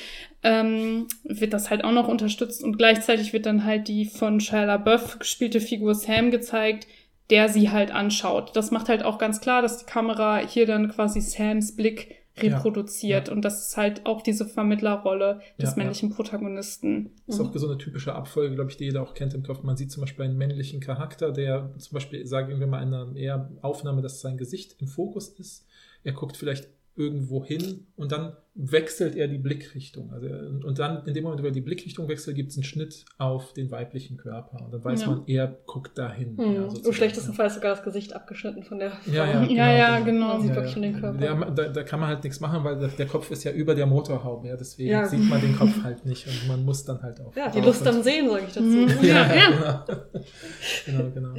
[0.44, 4.64] ähm, wird das halt auch noch unterstützt und gleichzeitig wird dann halt die von Shia
[4.64, 6.86] LaBeouf gespielte Figur Sam gezeigt,
[7.30, 8.54] der sie halt anschaut.
[8.54, 13.28] Das macht halt auch ganz klar, dass die Kamera hier dann quasi Sams Blick reproduziert
[13.28, 15.76] Ja, und das ist halt auch diese Vermittlerrolle des Ja, ja.
[15.76, 17.12] männlichen Protagonisten.
[17.26, 19.62] Das ist auch so eine typische Abfolge, glaube ich, die jeder auch kennt im Kopf.
[19.62, 23.14] Man sieht zum Beispiel einen männlichen Charakter, der zum Beispiel, sagen wir mal, in einer
[23.16, 25.66] eher Aufnahme, dass sein Gesicht im Fokus ist.
[26.02, 30.12] Er guckt vielleicht irgendwo hin und dann wechselt er die Blickrichtung.
[30.12, 33.04] Also und, dann, in dem Moment, wo er die Blickrichtung wechselt, gibt es einen Schnitt
[33.18, 34.64] auf den weiblichen Körper.
[34.64, 35.06] Und dann weiß Ja.
[35.08, 36.36] man, er guckt dahin.
[36.38, 36.54] Hm.
[36.54, 37.36] Ja, Im schlechtesten ja.
[37.36, 39.42] Fall ist sogar das Gesicht abgeschnitten von der Ja, Frau.
[39.42, 40.28] ja, Ja, ja, genau.
[40.34, 41.18] Man sieht wirklich schon den Körper.
[41.18, 43.86] Der, da, da kann man halt nichts machen, weil der, Kopf ist ja über der
[43.86, 44.46] Motorhaube.
[44.46, 47.34] Ja, deswegen sieht man den Kopf halt nicht und man muss dann halt auch.
[47.34, 48.62] Ja, die Lust am Sehen, sage ich dazu.
[48.68, 48.88] Mhm.
[49.02, 49.84] Ja, Ja,
[50.86, 51.10] genau.
[51.10, 51.34] genau, genau.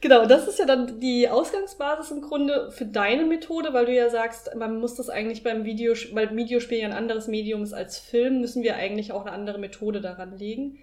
[0.00, 4.08] Genau, das ist ja dann die Ausgangsbasis im Grunde für deine Methode, weil du ja
[4.10, 7.98] sagst, man muss das eigentlich beim Video, weil Videospiel ja ein anderes Medium ist als
[7.98, 10.78] Film, müssen wir eigentlich auch eine andere Methode daran legen.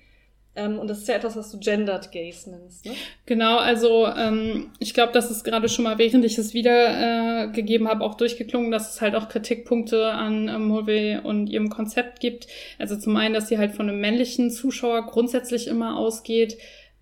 [0.58, 2.94] Ähm, und das ist ja etwas, was du Gendered Gaze nennst, ne?
[3.26, 7.90] Genau, also ähm, ich glaube, das ist gerade schon mal, während ich es wiedergegeben äh,
[7.90, 12.48] habe, auch durchgeklungen, dass es halt auch Kritikpunkte an ähm, Mulvey und ihrem Konzept gibt.
[12.80, 16.58] Also zum einen, dass sie halt von einem männlichen Zuschauer grundsätzlich immer ausgeht.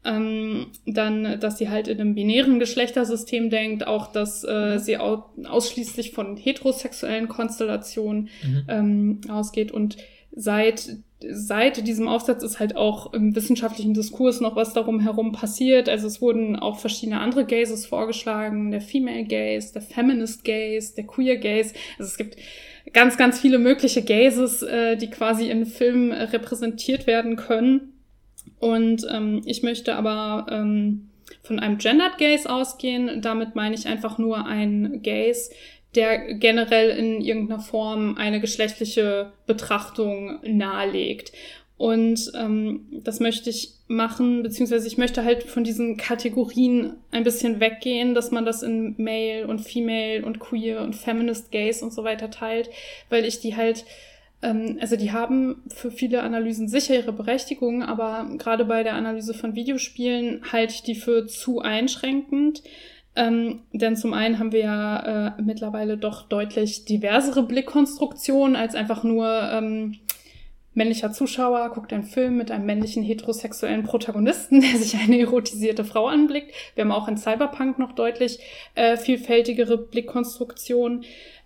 [0.06, 5.26] Ähm, dann, dass sie halt in einem binären Geschlechtersystem denkt, auch, dass äh, sie au
[5.46, 8.64] ausschließlich von heterosexuellen Konstellationen Mhm.
[8.68, 9.72] ähm, ausgeht.
[9.72, 9.96] Und
[10.36, 15.88] seit, seit diesem Aufsatz ist halt auch im wissenschaftlichen Diskurs noch was darum herum passiert.
[15.88, 21.06] Also es wurden auch verschiedene andere Gazes vorgeschlagen, der Female Gaze, der Feminist Gaze, der
[21.06, 21.74] Queer Gaze.
[21.98, 22.36] Also es gibt
[22.92, 27.93] ganz, ganz viele mögliche Gazes, äh, die quasi in Filmen repräsentiert werden können.
[28.64, 31.10] Und ähm, ich möchte aber ähm,
[31.42, 33.22] von einem Gendered Gaze ausgehen.
[33.22, 35.52] Damit meine ich einfach nur ein Gaze,
[35.96, 41.34] der generell in irgendeiner Form eine geschlechtliche Betrachtung nahelegt.
[41.76, 47.60] Und ähm, das möchte ich machen, beziehungsweise ich möchte halt von diesen Kategorien ein bisschen
[47.60, 52.06] weggehen, dass man das in Male und Female und Queer und Feminist Gaze und so
[52.06, 52.70] weiter teilt,
[53.10, 53.84] weil ich die halt
[54.80, 59.56] also die haben für viele Analysen sicher ihre Berechtigung, aber gerade bei der Analyse von
[59.56, 62.62] Videospielen halte ich die für zu einschränkend.
[63.16, 69.04] Ähm, denn zum einen haben wir ja äh, mittlerweile doch deutlich diversere Blickkonstruktionen als einfach
[69.04, 70.00] nur ähm,
[70.74, 76.08] männlicher Zuschauer guckt einen Film mit einem männlichen heterosexuellen Protagonisten, der sich eine erotisierte Frau
[76.08, 76.52] anblickt.
[76.76, 78.40] Wir haben auch in Cyberpunk noch deutlich
[78.76, 81.06] äh, vielfältigere Blickkonstruktionen.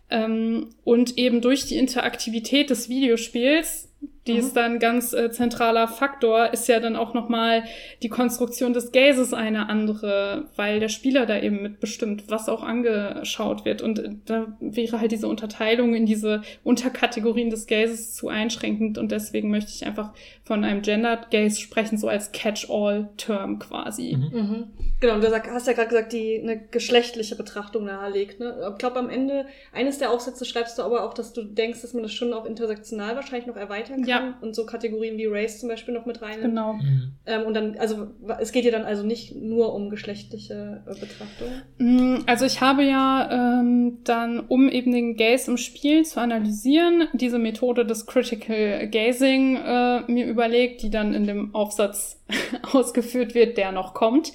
[0.09, 3.89] Ähm, und eben durch die Interaktivität des Videospiels,
[4.27, 4.39] die Mhm.
[4.39, 7.63] ist dann ein ganz äh, zentraler Faktor, ist ja dann auch nochmal
[8.03, 13.65] die Konstruktion des Gazes eine andere, weil der Spieler da eben mitbestimmt, was auch angeschaut
[13.65, 13.81] wird.
[13.81, 19.11] Und äh, da wäre halt diese Unterteilung in diese Unterkategorien des Gazes zu einschränkend und
[19.11, 20.13] deswegen möchte ich einfach
[20.47, 24.15] von einem Gendered Gaze sprechen, so als Catch-all-Term quasi.
[24.17, 24.39] Mhm.
[24.39, 24.63] Mhm.
[24.99, 28.39] Genau, und du hast ja gerade gesagt, die eine geschlechtliche Betrachtung nahelegt.
[28.39, 28.55] Ne?
[28.71, 31.93] Ich glaube, am Ende eines der Aufsätze schreibst du aber auch, dass du denkst, dass
[31.93, 34.37] man das schon auch intersektional wahrscheinlich noch erweitern kann Ja.
[34.41, 36.41] und so Kategorien wie Race zum Beispiel noch mit rein.
[36.41, 36.73] Genau.
[36.73, 37.11] Mhm.
[37.27, 38.07] Ähm, und dann, also
[38.39, 41.47] es geht dir dann also nicht nur um geschlechtliche äh, Betrachtung.
[41.77, 47.07] Mm, Also ich habe ja ähm, dann, um eben den Gaze im Spiel zu analysieren,
[47.13, 52.23] diese Methode des Critical Gazing äh, mir überlegt, die dann in dem Aufsatz
[52.71, 54.31] ausgeführt wird, der noch kommt.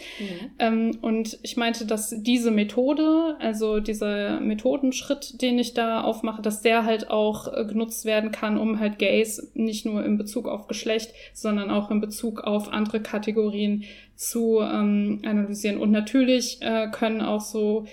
[0.58, 6.60] Ähm, und ich meinte, dass diese Methode, also dieser Methodenschritt, den ich da aufmache, dass
[6.60, 10.66] der halt auch äh, genutzt werden kann, um halt Gays nicht nur in Bezug auf
[10.66, 13.84] Geschlecht, sondern auch in Bezug auf andere Kategorien
[14.16, 15.78] zu ähm, analysieren.
[15.78, 17.86] Und natürlich äh, können auch so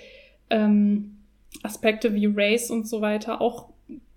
[0.50, 1.18] ähm,
[1.62, 3.70] Aspekte wie Race und so weiter auch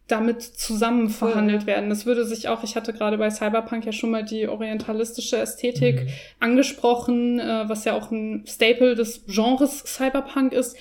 [0.07, 1.89] damit zusammen verhandelt werden.
[1.89, 6.03] Das würde sich auch, ich hatte gerade bei Cyberpunk ja schon mal die orientalistische Ästhetik
[6.03, 6.07] Mhm.
[6.39, 10.75] angesprochen, äh, was ja auch ein Staple des Genres Cyberpunk ist,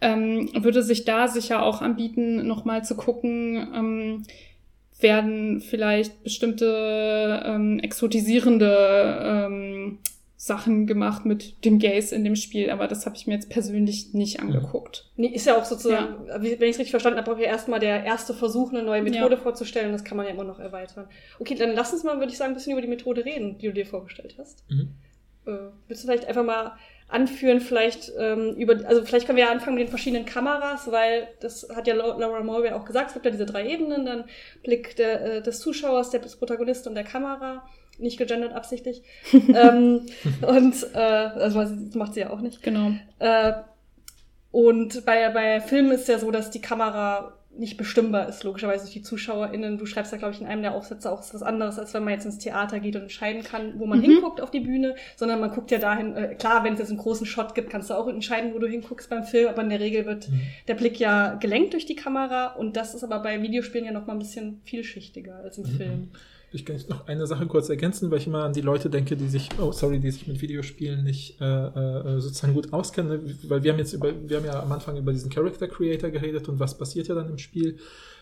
[0.00, 4.22] ähm, würde sich da sicher auch anbieten, nochmal zu gucken, ähm,
[5.00, 9.98] werden vielleicht bestimmte ähm, exotisierende ähm,
[10.40, 14.14] Sachen gemacht mit dem Gaze in dem Spiel, aber das habe ich mir jetzt persönlich
[14.14, 15.10] nicht angeguckt.
[15.16, 17.80] Nee, ist ja auch sozusagen, wie- wenn ich es richtig verstanden habe, auch ja erstmal
[17.80, 19.40] der erste Versuch, eine neue Methode Ja.
[19.40, 19.90] vorzustellen.
[19.90, 21.08] Das kann man ja immer noch erweitern.
[21.40, 23.66] Okay, dann lass uns mal, würde ich sagen, ein bisschen über die Methode reden, die
[23.66, 24.62] du dir vorgestellt hast.
[24.70, 24.90] Mhm.
[25.44, 25.50] Äh,
[25.88, 26.72] willst du vielleicht einfach mal
[27.08, 31.26] anführen, vielleicht ähm, über, also vielleicht können wir ja anfangen mit den verschiedenen Kameras, weil
[31.40, 34.24] das hat ja Lau- Laura Mulvey auch gesagt, es gibt ja diese drei Ebenen, dann
[34.62, 37.66] Blick der, äh, des Zuschauers, der des Protagonisten und der Kamera,
[37.98, 39.02] nicht gegendert absichtlich.
[39.32, 40.02] ähm,
[40.46, 42.62] und äh, also das macht sie ja auch nicht.
[42.62, 42.92] Genau.
[43.18, 43.52] Äh,
[44.50, 48.92] und bei, bei Filmen ist ja so, dass die Kamera nicht bestimmbar ist, logischerweise durch
[48.94, 49.78] die ZuschauerInnen.
[49.78, 52.04] Du schreibst ja, glaube ich, in einem der Aufsätze auch ist was anderes, als wenn
[52.04, 54.04] man jetzt ins Theater geht und entscheiden kann, wo man Mhm.
[54.04, 56.98] hinguckt auf die Bühne, sondern man guckt ja dahin, äh, klar, wenn es jetzt einen
[57.00, 59.80] großen Shot gibt, kannst du auch entscheiden, wo du hinguckst beim Film, aber in der
[59.80, 60.40] Regel wird Mhm.
[60.68, 64.06] der Blick ja gelenkt durch die Kamera und das ist aber bei Videospielen ja noch
[64.06, 65.76] mal ein bisschen vielschichtiger als im Mhm.
[65.76, 66.10] Film.
[66.50, 69.28] Ich kann noch eine Sache kurz ergänzen, weil ich immer an die Leute denke, die
[69.28, 73.34] sich, oh sorry, die sich mit Videospielen nicht äh, äh, sozusagen gut auskennen, ne?
[73.48, 76.48] weil wir haben jetzt über, wir haben ja am Anfang über diesen Character Creator geredet
[76.48, 77.78] und was passiert ja dann im Spiel.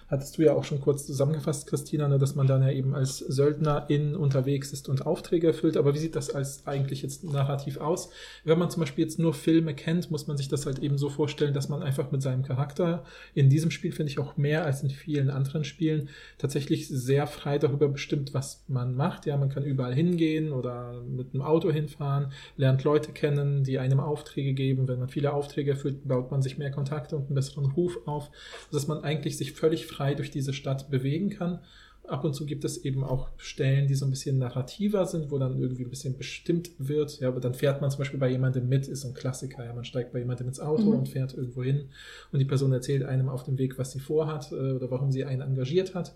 [0.09, 3.18] Hattest du ja auch schon kurz zusammengefasst, Christina, ne, dass man dann ja eben als
[3.18, 5.76] Söldner in unterwegs ist und Aufträge erfüllt.
[5.76, 8.11] Aber wie sieht das als eigentlich jetzt narrativ aus?
[8.44, 11.09] Wenn man zum Beispiel jetzt nur Filme kennt, muss man sich das halt eben so
[11.09, 13.02] vorstellen, dass man einfach mit seinem Charakter
[13.34, 17.59] in diesem Spiel, finde ich auch mehr als in vielen anderen Spielen, tatsächlich sehr frei
[17.59, 19.26] darüber bestimmt, was man macht.
[19.26, 23.98] Ja, man kann überall hingehen oder mit einem Auto hinfahren, lernt Leute kennen, die einem
[23.98, 24.86] Aufträge geben.
[24.86, 28.30] Wenn man viele Aufträge erfüllt, baut man sich mehr Kontakte und einen besseren Ruf auf,
[28.70, 31.61] sodass man eigentlich sich völlig frei durch diese Stadt bewegen kann.
[32.09, 35.38] Ab und zu gibt es eben auch Stellen, die so ein bisschen narrativer sind, wo
[35.38, 37.18] dann irgendwie ein bisschen bestimmt wird.
[37.18, 39.64] Ja, aber dann fährt man zum Beispiel bei jemandem mit, ist so ein Klassiker.
[39.64, 40.99] Ja, man steigt bei jemandem ins Auto Mhm.
[40.99, 41.86] und fährt irgendwo hin
[42.30, 45.24] und die Person erzählt einem auf dem Weg, was sie vorhat äh, oder warum sie
[45.24, 46.14] einen engagiert hat.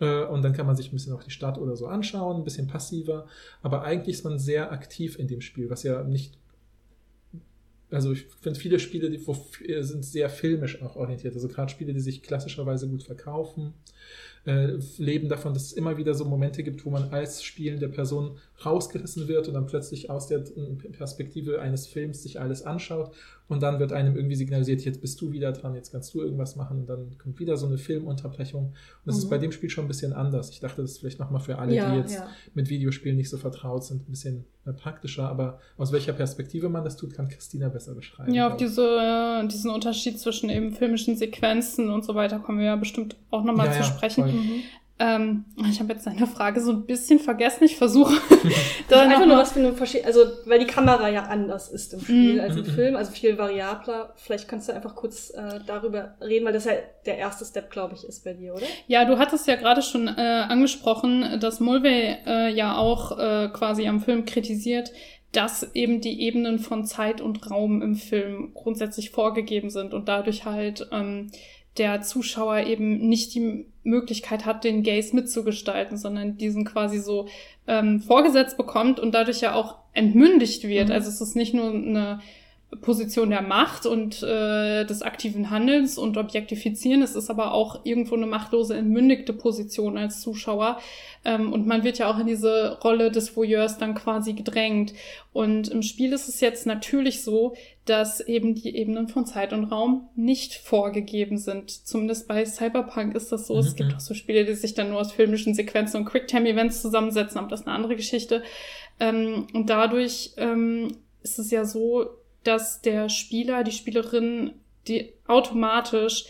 [0.00, 2.44] Äh, Und dann kann man sich ein bisschen auch die Stadt oder so anschauen, ein
[2.44, 3.26] bisschen passiver.
[3.62, 6.38] Aber eigentlich ist man sehr aktiv in dem Spiel, was ja nicht.
[7.90, 9.36] Also ich finde viele Spiele, die wo,
[9.80, 11.34] sind sehr filmisch auch orientiert.
[11.34, 13.74] Also gerade Spiele, die sich klassischerweise gut verkaufen,
[14.44, 18.38] äh, leben davon, dass es immer wieder so Momente gibt, wo man als spielende Person
[18.64, 20.44] rausgerissen wird und dann plötzlich aus der
[20.92, 23.12] Perspektive eines Films sich alles anschaut
[23.48, 26.56] und dann wird einem irgendwie signalisiert, jetzt bist du wieder dran, jetzt kannst du irgendwas
[26.56, 28.64] machen und dann kommt wieder so eine Filmunterbrechung.
[28.66, 28.74] Und
[29.04, 29.30] das ist Mhm.
[29.30, 30.50] bei dem Spiel schon ein bisschen anders.
[30.50, 32.26] Ich dachte, das ist vielleicht nochmal für alle, Ja, die jetzt ja.
[32.54, 36.82] mit Videospielen nicht so vertraut sind, ein bisschen äh, praktischer, aber aus welcher Perspektive man
[36.84, 38.34] das tut, kann Christina besser beschreiben.
[38.34, 42.76] Ja, auf diese, diesen Unterschied zwischen eben filmischen Sequenzen und so weiter kommen wir ja
[42.76, 44.26] bestimmt auch nochmal Ja, zu sprechen.
[44.26, 44.60] Mhm.
[44.98, 47.64] Ähm, ich habe jetzt deine Frage so ein bisschen vergessen.
[47.64, 48.14] Ich versuche
[48.88, 52.00] da Einfach nur was für eine Verschied also weil die Kamera ja anders ist im
[52.00, 52.40] Spiel Mhm.
[52.40, 52.64] als im.
[52.64, 54.14] Film, also viel variabler.
[54.16, 56.72] Vielleicht kannst du einfach kurz äh, darüber reden, weil das ja
[57.04, 58.64] der erste Step, glaube ich, ist bei dir, oder?
[58.86, 60.12] Ja, du hattest ja gerade schon äh,
[60.48, 64.92] angesprochen, dass Mulvey äh, ja auch äh, quasi am Film kritisiert,
[65.32, 70.46] dass eben die Ebenen von Zeit und Raum im Film grundsätzlich vorgegeben sind und dadurch
[70.46, 71.30] halt ähm,
[71.78, 77.28] der Zuschauer eben nicht die Möglichkeit hat, den Gaze mitzugestalten, sondern diesen quasi so
[77.66, 80.88] ähm, vorgesetzt bekommt und dadurch ja auch entmündigt wird.
[80.88, 80.94] Mhm.
[80.94, 82.20] Also es ist nicht nur eine
[82.80, 87.02] Position der Macht und äh, des aktiven Handelns und Objektifizieren.
[87.02, 90.78] Es ist aber auch irgendwo eine machtlose, entmündigte Position als Zuschauer.
[91.24, 94.94] Ähm, und man wird ja auch in diese Rolle des Voyeurs dann quasi gedrängt.
[95.32, 97.54] Und im Spiel ist es jetzt natürlich so,
[97.84, 101.70] dass eben die Ebenen von Zeit und Raum nicht vorgegeben sind.
[101.70, 103.58] Zumindest bei Cyberpunk ist das so.
[103.58, 103.76] Es Mhm.
[103.76, 107.48] gibt auch so Spiele, die sich dann nur aus filmischen Sequenzen und Quicktime-Events zusammensetzen, aber
[107.48, 108.42] das ist eine andere Geschichte.
[108.98, 112.06] Ähm, und dadurch ähm, ist es ja so,
[112.46, 114.52] dass der Spieler, die Spielerin,
[114.88, 116.26] die automatisch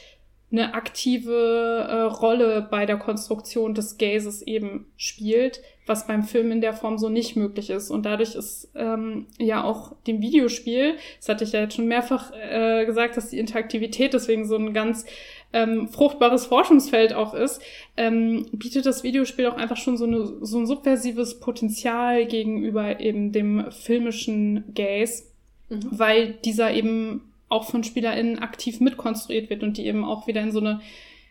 [0.53, 6.61] eine aktive äh, Rolle bei der Konstruktion des Gazes eben spielt, was beim Film in
[6.61, 7.91] der Form so nicht möglich ist.
[7.91, 12.33] Und dadurch ist ähm, ja auch dem Videospiel, das hatte ich ja jetzt schon mehrfach
[12.33, 15.05] äh, gesagt, dass die Interaktivität deswegen so ein ganz
[15.53, 17.61] ähm, fruchtbares Forschungsfeld auch ist,
[17.97, 23.33] ähm, bietet das Videospiel auch einfach schon so, eine, so ein subversives Potenzial gegenüber eben
[23.33, 25.25] dem filmischen Gaze,
[25.69, 30.53] weil dieser eben auch von SpielerInnen aktiv mitkonstruiert wird und die eben auch wieder in
[30.53, 30.81] so eine,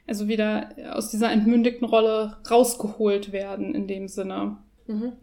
[0.07, 4.57] also wieder aus dieser entmündigten Rolle rausgeholt werden in dem Sinne.
[4.87, 5.13] Mhm.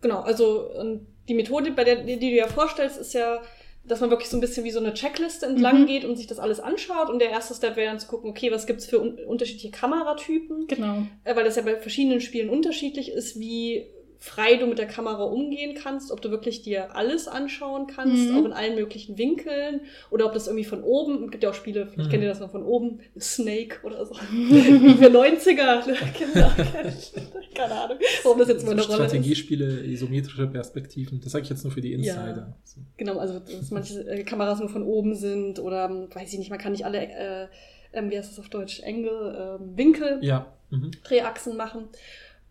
[0.00, 3.40] Genau, also und die Methode, bei der die, die du ja vorstellst, ist ja
[3.86, 5.86] dass man wirklich so ein bisschen wie so eine Checkliste entlang Mhm.
[5.86, 7.10] geht und sich das alles anschaut.
[7.10, 10.66] Und der erste Step wäre dann zu gucken, okay, was gibt's für un unterschiedliche Kameratypen?
[10.68, 11.02] Genau.
[11.24, 13.86] Äh, weil das ja bei verschiedenen Spielen unterschiedlich ist, wie
[14.26, 18.36] frei du mit der Kamera umgehen kannst, ob du wirklich dir alles anschauen kannst, Mhm.
[18.38, 21.54] auch in allen möglichen Winkeln, oder ob das irgendwie von oben, es gibt ja auch
[21.54, 22.10] Spiele, vielleicht Mhm.
[22.10, 25.82] kennt ihr das noch von oben, Snake oder so, wie wir 90er
[26.14, 26.94] Kinder kennen.
[27.54, 29.10] Keine Ahnung, warum das jetzt So mal eine Rolle ist.
[29.10, 31.20] Strategiespiele, isometrische Perspektiven.
[31.22, 32.56] Das sage ich jetzt nur für die Insider.
[32.64, 32.80] So.
[32.96, 36.48] Genau, also dass manche äh, Kameras nur von oben sind oder ähm, weiß ich nicht,
[36.50, 37.46] man kann nicht alle, äh,
[37.92, 40.46] ähm, wie heißt das auf Deutsch, Engel, ähm, Winkel, Ja.
[40.70, 40.90] Mhm.
[41.04, 41.84] Drehachsen machen.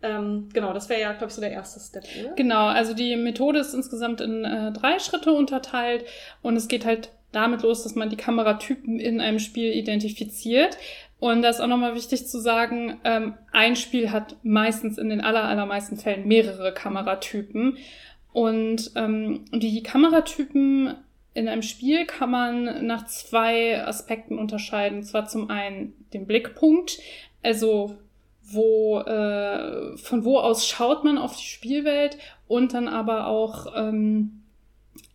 [0.03, 2.35] Ähm, genau, das wäre ja, glaube ich, so der erste Step, oder?
[2.35, 6.05] Genau, also die Methode ist insgesamt in äh, drei Schritte unterteilt
[6.41, 10.77] und es geht halt damit los, dass man die Kameratypen in einem Spiel identifiziert.
[11.19, 15.21] Und da ist auch nochmal wichtig zu sagen, ähm, ein Spiel hat meistens in den
[15.21, 17.77] aller, allermeisten Fällen mehrere Kameratypen.
[18.33, 20.95] Und ähm, die Kameratypen
[21.33, 24.99] in einem Spiel kann man nach zwei Aspekten unterscheiden.
[24.99, 26.99] Und zwar zum einen den Blickpunkt,
[27.41, 27.97] also
[28.53, 34.43] wo, äh, von wo aus schaut man auf die Spielwelt und dann aber auch ähm,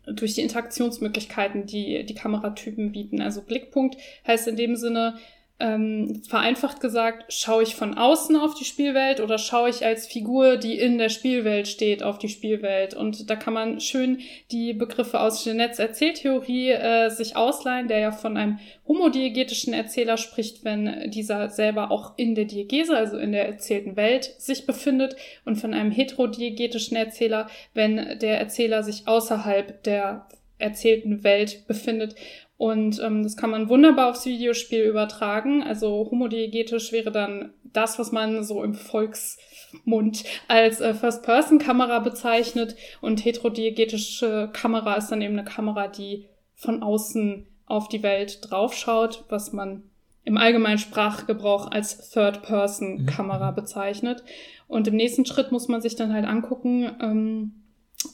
[0.07, 3.21] durch die Interaktionsmöglichkeiten, die die Kameratypen bieten.
[3.21, 5.19] Also Blickpunkt heißt in dem Sinne,
[5.61, 10.57] ähm, vereinfacht gesagt, schaue ich von außen auf die Spielwelt oder schaue ich als Figur,
[10.57, 12.95] die in der Spielwelt steht, auf die Spielwelt.
[12.95, 14.21] Und da kann man schön
[14.53, 20.65] die Begriffe aus Genets Erzähltheorie äh, sich ausleihen, der ja von einem homodiegetischen Erzähler spricht,
[20.65, 25.57] wenn dieser selber auch in der Diegese, also in der erzählten Welt, sich befindet, und
[25.57, 30.29] von einem heterodiegetischen Erzähler, wenn der Erzähler sich außerhalb der
[30.59, 32.15] erzählten Welt befindet.
[32.59, 35.63] Und ähm, das kann man wunderbar aufs Videospiel übertragen.
[35.63, 42.75] Also homodiegetisch wäre dann das, was man so im Volksmund als äh, First-Person-Kamera bezeichnet.
[43.01, 49.25] Und heterodiegetische Kamera ist dann eben eine Kamera, die von außen auf die Welt draufschaut,
[49.29, 49.85] was man
[50.25, 54.25] im allgemeinen Sprachgebrauch als Third-Person-Kamera bezeichnet.
[54.67, 57.58] Und im nächsten Schritt muss man sich dann halt angucken, ähm,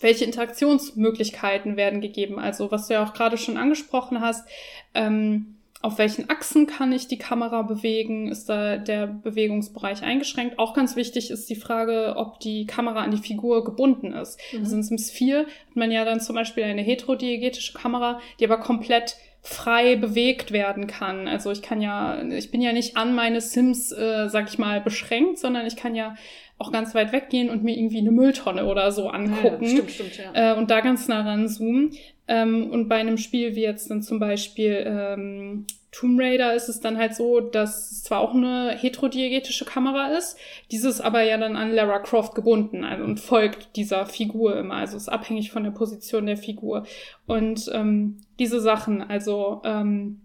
[0.01, 2.39] welche Interaktionsmöglichkeiten werden gegeben.
[2.39, 4.49] Also was du ja auch gerade schon angesprochen hast,
[4.95, 8.29] ähm, auf welchen Achsen kann ich die Kamera bewegen?
[8.29, 10.59] Ist da der Bewegungsbereich eingeschränkt?
[10.59, 14.41] Auch ganz wichtig ist die Frage, ob die Kamera an die Figur gebunden ist.
[14.53, 14.61] Mhm.
[14.61, 18.57] Also in Sims 4 hat man ja dann zum Beispiel eine heterodiegetische Kamera, die aber
[18.61, 21.29] komplett frei bewegt werden kann.
[21.29, 24.81] Also ich kann ja, ich bin ja nicht an meine Sims, äh, sag ich mal,
[24.81, 26.17] beschränkt, sondern ich kann ja
[26.65, 30.17] auch ganz weit weggehen und mir irgendwie eine Mülltonne oder so angucken Ja, stimmt, stimmt,
[30.17, 30.53] ja.
[30.53, 31.93] äh, und da ganz nah ranzoomen.
[32.27, 36.81] Ähm, und bei einem Spiel wie jetzt dann zum Beispiel ähm, Tomb Raider ist es
[36.81, 40.37] dann halt so, dass es zwar auch eine heterodiegetische Kamera ist,
[40.73, 44.97] dieses aber ja dann an Lara Croft gebunden also, und folgt dieser Figur immer, also
[44.97, 46.85] ist abhängig von der Position der Figur.
[47.27, 50.25] Und ähm, diese Sachen, also ähm,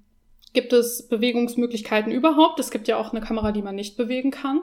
[0.52, 2.60] Gibt es Bewegungsmöglichkeiten überhaupt?
[2.60, 4.62] Es gibt ja auch eine Kamera, die man nicht bewegen kann.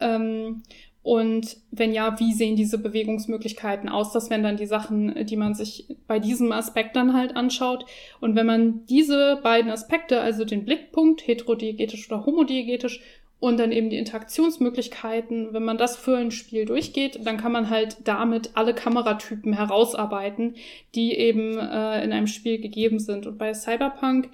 [0.00, 0.64] Ähm,
[1.02, 4.12] und wenn ja, wie sehen diese Bewegungsmöglichkeiten aus?
[4.12, 7.86] Das wären dann die Sachen, die man sich bei diesem Aspekt dann halt anschaut.
[8.20, 13.00] Und wenn man diese beiden Aspekte, also den Blickpunkt, heterodiegetisch oder homodiegetisch,
[13.40, 17.70] und dann eben die Interaktionsmöglichkeiten, wenn man das für ein Spiel durchgeht, dann kann man
[17.70, 20.56] halt damit alle Kameratypen herausarbeiten,
[20.94, 23.28] die eben äh, in einem Spiel gegeben sind.
[23.28, 24.30] Und bei Cyberpunk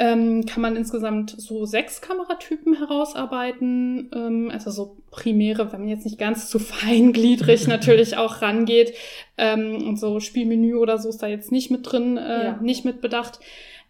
[0.00, 4.10] ähm, kann man insgesamt so sechs Kameratypen herausarbeiten.
[4.14, 8.94] Ähm, also so primäre, wenn man jetzt nicht ganz zu feingliedrig natürlich auch rangeht.
[9.36, 12.58] Ähm, und so Spielmenü oder so ist da jetzt nicht mit drin, äh, Ja.
[12.62, 13.40] nicht mit bedacht.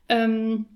[0.08, 0.66] Ähm,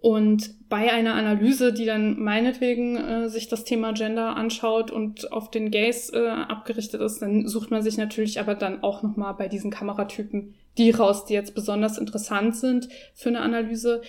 [0.00, 5.50] und bei einer Analyse, die dann meinetwegen äh, sich das Thema Gender anschaut und auf
[5.50, 9.48] den Gays äh, abgerichtet ist, dann sucht man sich natürlich aber dann auch nochmal bei
[9.48, 14.00] diesen Kameratypen die raus, die jetzt besonders interessant sind für eine Analyse.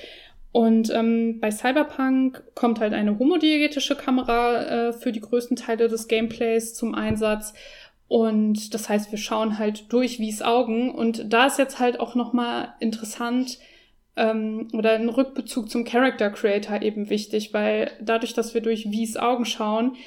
[0.56, 6.08] Und ähm, bei Cyberpunk kommt halt eine homodiegetische Kamera äh, für die größten Teile des
[6.08, 7.54] Gameplays zum Einsatz.
[8.08, 10.96] Und das heißt, wir schauen halt durch Wies Augen.
[10.96, 13.60] Und da ist jetzt halt auch nochmal interessant,
[14.16, 19.18] ähm, oder ein Rückbezug zum Character Creator eben wichtig, weil dadurch, dass wir durch Wies
[19.18, 19.98] Augen schauen,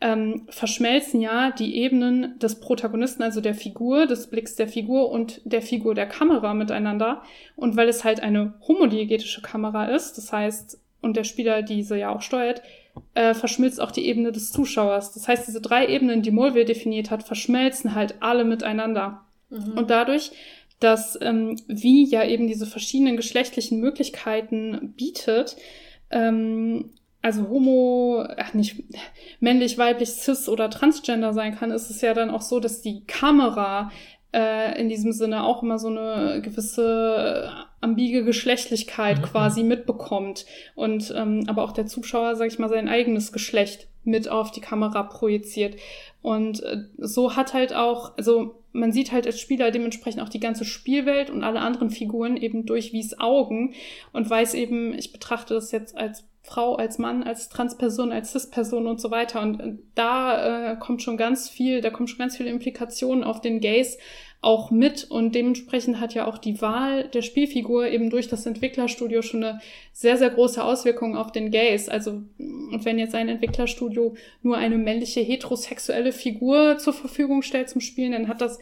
[0.00, 5.40] ähm, verschmelzen ja die Ebenen des Protagonisten, also der Figur, des Blicks der Figur und
[5.44, 7.22] der Figur der Kamera miteinander.
[7.56, 12.10] Und weil es halt eine homodiegetische Kamera ist, das heißt, und der Spieler diese ja
[12.10, 12.62] auch steuert,
[13.14, 15.12] äh, verschmilzt auch die Ebene des Zuschauers.
[15.12, 19.22] Das heißt, diese drei Ebenen, die Mulvey definiert hat, verschmelzen halt alle miteinander.
[19.50, 19.72] Mhm.
[19.78, 20.30] Und dadurch,
[20.80, 25.56] dass ähm, wie ja eben diese verschiedenen geschlechtlichen Möglichkeiten bietet,
[26.10, 26.90] ähm,
[27.22, 28.84] also homo, ach nicht
[29.40, 33.04] männlich, weiblich, cis oder transgender sein kann, ist es ja dann auch so, dass die
[33.06, 33.90] Kamera
[34.32, 37.50] äh, in diesem Sinne auch immer so eine gewisse
[37.80, 39.22] ambige Geschlechtlichkeit Mhm.
[39.22, 44.28] quasi mitbekommt und ähm, aber auch der Zuschauer, sag ich mal, sein eigenes Geschlecht mit
[44.28, 45.76] auf die Kamera projiziert.
[46.22, 50.40] Und äh, so hat halt auch, also man sieht halt als Spieler dementsprechend auch die
[50.40, 53.74] ganze Spielwelt und alle anderen Figuren eben durch Wies Augen
[54.12, 58.86] und weiß eben, ich betrachte das jetzt als Frau, als Mann, als Transperson, als Cis-Person
[58.86, 59.42] und so weiter.
[59.42, 63.40] Und äh, da äh, kommt schon ganz viel, da kommen schon ganz viele Implikationen auf
[63.40, 63.98] den Gays
[64.40, 69.20] auch mit und dementsprechend hat ja auch die Wahl der Spielfigur eben durch das Entwicklerstudio
[69.20, 69.60] schon eine
[69.92, 71.88] sehr, sehr große Auswirkung auf den Gays.
[71.88, 77.80] Also und wenn jetzt ein Entwicklerstudio nur eine männliche heterosexuelle Figur zur Verfügung stellt zum
[77.80, 78.60] Spielen, dann hat das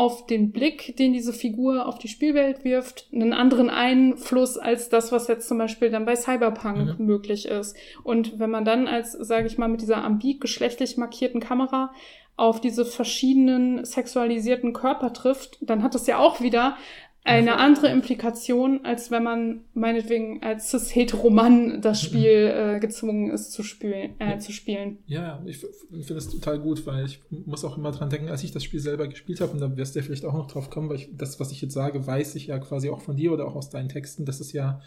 [0.00, 5.12] auf den Blick, den diese Figur auf die Spielwelt wirft, einen anderen Einfluss als das,
[5.12, 7.04] was jetzt zum Beispiel dann bei Cyberpunk Mhm.
[7.04, 7.76] möglich ist.
[8.02, 11.92] Und wenn man dann als, sage ich mal, mit dieser ambig geschlechtlich markierten Kamera
[12.36, 16.78] auf diese verschiedenen sexualisierten Körper trifft, dann hat das ja auch wieder
[17.22, 23.62] eine andere Implikation, als wenn man meinetwegen als cis-hetero-Mann das Spiel äh, gezwungen ist zu
[23.62, 24.14] spielen.
[24.18, 24.98] Äh, zu spielen.
[25.06, 28.52] Ja, ich finde das total gut, weil ich muss auch immer dran denken, als ich
[28.52, 30.88] das Spiel selber gespielt habe, und da wirst du ja vielleicht auch noch drauf kommen,
[30.88, 33.46] weil ich, das, was ich jetzt sage, weiß ich ja quasi auch von dir oder
[33.46, 34.80] auch aus deinen Texten, dass es ja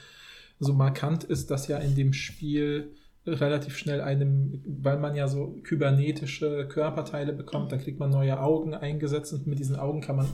[0.60, 2.94] so markant ist, dass ja in dem Spiel
[3.26, 8.74] relativ schnell einem, weil man ja so kybernetische Körperteile bekommt, dann kriegt man neue Augen
[8.74, 10.28] eingesetzt und mit diesen Augen kann man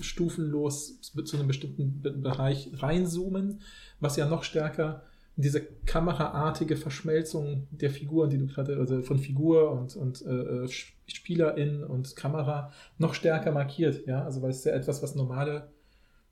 [0.00, 3.60] stufenlos zu einem bestimmten Be Bereich reinzoomen,
[4.00, 5.02] was ja noch stärker
[5.36, 10.68] diese kameraartige Verschmelzung der Figuren, die du gerade, also von Figur und, und äh,
[11.06, 15.70] Spielerin und Kamera noch stärker markiert, ja, also weil es ja etwas, was normale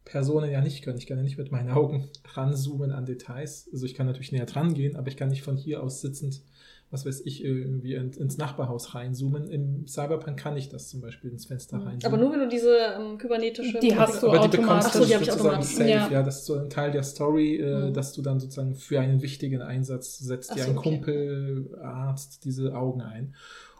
[0.04, 0.98] Personen ja nicht können.
[0.98, 3.68] Ich kann ja nicht mit meinen Augen ranzoomen an Details.
[3.72, 6.42] Also ich kann natürlich näher dran gehen, aber ich kann nicht von hier aus sitzend,
[6.90, 9.48] was weiß ich, irgendwie in, ins Nachbarhaus reinzoomen.
[9.48, 12.04] Im Cyberpunk kann ich das zum Beispiel ins Fenster reinzoomen.
[12.04, 13.78] Aber nur wenn du diese ähm, kybernetische.
[13.80, 14.92] Die hast du aber die bekommst automatisch.
[14.94, 15.76] du so, die hab ich sozusagen automatisch.
[15.76, 16.08] safe, Ja.
[16.10, 16.22] ja.
[16.24, 17.94] Das ist so ein Teil der Story, äh, Mhm.
[17.94, 20.90] dass du dann sozusagen für einen wichtigen Einsatz setzt Ach dir so, ein okay.
[20.90, 23.34] Kumpel, Arzt diese Augen ein.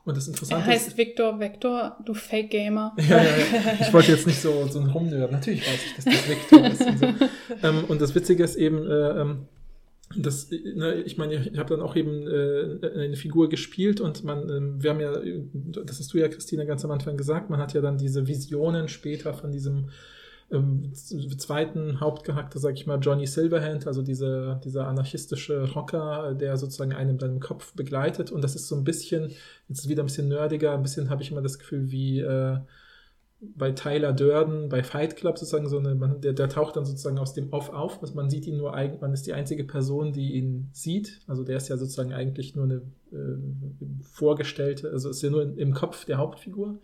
[0.05, 2.95] Und das Er Interessante heißt ist, Victor Vector, du Fake Gamer.
[3.09, 3.33] ja, ja, ja.
[3.81, 5.33] Ich wollte jetzt nicht so, so ein Rumnörden.
[5.37, 6.87] Natürlich weiß ich, dass das Vektor ist.
[6.87, 7.07] Und, so.
[7.69, 9.47] ähm, und das Witzige ist eben, äh, ähm,
[10.17, 14.25] das, äh, ne, ich meine, ich habe dann auch eben äh, eine Figur gespielt und
[14.25, 15.13] man, ähm, wir haben ja,
[15.85, 18.89] das hast du ja, Christina, ganz am Anfang gesagt, man hat ja dann diese Visionen
[18.89, 19.91] später von diesem
[20.51, 26.93] ähm, zweiten Hauptcharakter, sag ich mal, Johnny Silverhand, also dieser, dieser anarchistische Rocker, der sozusagen
[26.93, 28.33] einem dann im Kopf begleitet.
[28.33, 29.31] Und das ist so ein bisschen,
[29.69, 32.59] jetzt wieder ein bisschen nerdiger, ein bisschen habe ich immer das Gefühl, wie äh,
[33.41, 37.18] bei Tyler Durden, bei Fight Club sozusagen, so eine, man, der, der taucht dann sozusagen
[37.18, 38.03] aus dem Off auf.
[38.03, 41.20] Also man sieht ihn nur, eigen- man ist die einzige Person, die ihn sieht.
[41.26, 42.82] Also der ist ja sozusagen eigentlich nur eine
[43.12, 43.38] äh,
[44.03, 46.80] vorgestellte, also ist ja nur im Kopf der Hauptfigur.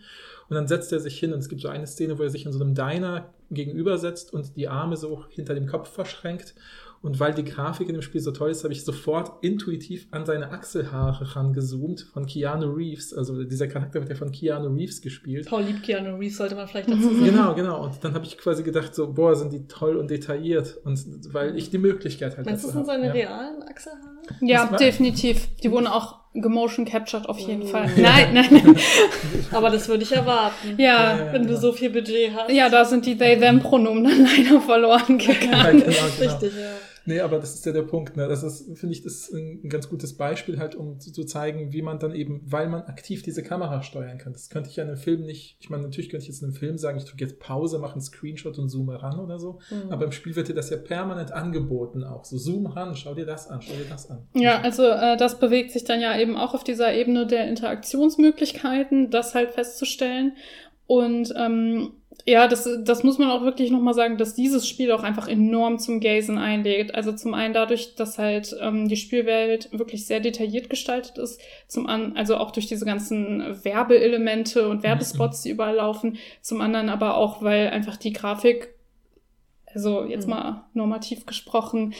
[0.48, 2.46] Und dann setzt er sich hin und es gibt so eine Szene, wo er sich
[2.46, 6.54] in so einem Diner gegenübersetzt und die Arme so hinter dem Kopf verschränkt.
[7.02, 10.26] Und weil die Grafik in dem Spiel so toll ist, habe ich sofort intuitiv an
[10.26, 13.12] seine Achselhaare rangezoomt von Keanu Reeves.
[13.14, 15.46] Also dieser Charakter wird ja von Keanu Reeves gespielt.
[15.48, 17.24] Paul liebt Keanu Reeves, sollte man vielleicht dazu sagen.
[17.24, 17.84] Genau, genau.
[17.84, 20.78] Und dann habe ich quasi gedacht, so, boah, sind die toll und detailliert.
[20.84, 20.98] Und
[21.32, 23.06] weil ich die Möglichkeit halt Meinst du, das sind seine.
[23.06, 23.12] Ja.
[23.12, 24.02] realen Achselhaare?
[24.40, 25.46] Ja, war- definitiv.
[25.62, 27.66] Die wurden auch gemotion captured auf jeden Oh.
[27.66, 27.88] Fall.
[27.96, 28.76] Nein, nein, nein.
[29.52, 30.74] Aber das würde ich erwarten.
[30.76, 31.60] Ja, Ja, Wenn du genau.
[31.60, 32.50] so viel Budget hast.
[32.50, 35.78] ja, da sind die They-Them-Pronomen dann leider verloren Ja, gegangen.
[35.80, 36.32] genau, genau.
[36.32, 36.72] Richtig, ja.
[37.06, 38.16] Nee, aber das ist ja der Punkt.
[38.16, 38.28] Ne?
[38.28, 41.72] Das ist, finde ich, das ist ein ganz gutes Beispiel halt, um zu, zu zeigen,
[41.72, 44.32] wie man dann eben, weil man aktiv diese Kamera steuern kann.
[44.32, 46.48] Das könnte ich ja in einem Film nicht, ich meine, natürlich könnte ich jetzt in
[46.48, 49.60] einem Film sagen, ich drücke jetzt Pause, mache einen Screenshot und zoome ran oder so.
[49.70, 49.90] Mhm.
[49.90, 52.24] Aber im Spiel wird dir das ja permanent angeboten auch.
[52.24, 54.26] So, zoom ran, schau dir das an, schau dir das an.
[54.34, 59.10] Ja, also äh, das bewegt sich dann ja eben auch auf dieser Ebene der Interaktionsmöglichkeiten,
[59.10, 60.36] das halt festzustellen.
[60.86, 61.92] Und ähm,
[62.24, 65.78] ja, das, das muss man auch wirklich nochmal sagen, dass dieses Spiel auch einfach enorm
[65.78, 66.94] zum Gazen einlegt.
[66.94, 71.40] Also zum einen dadurch, dass halt ähm, die Spielwelt wirklich sehr detailliert gestaltet ist.
[71.68, 76.18] Zum anderen, also auch durch diese ganzen Werbeelemente und Werbespots, die überall laufen.
[76.40, 78.75] Zum anderen aber auch, weil einfach die Grafik
[79.76, 80.30] also jetzt Mhm.
[80.30, 81.92] mal normativ gesprochen,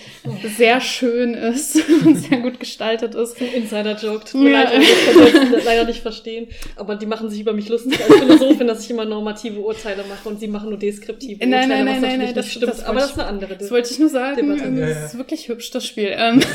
[0.57, 3.39] sehr schön ist und sehr gut gestaltet ist.
[3.41, 4.25] Ein Insider-Joke.
[4.25, 4.63] Tut mir Ja.
[4.63, 6.49] leid, ich kann das leider nicht verstehen.
[6.77, 10.27] Aber die machen sich über mich lustig als Philosophin, dass ich immer normative Urteile mache
[10.29, 12.69] und sie machen nur deskriptive Nein, Urteile, nein, was nein, natürlich nein, nicht das- stimmt.
[12.73, 14.37] das Aber das ist eine andere Das wollte ich nur sagen.
[14.37, 14.71] Debatte.
[14.73, 16.11] Das Ja, ist wirklich hübsch, das Spiel.
[16.17, 16.41] Ähm,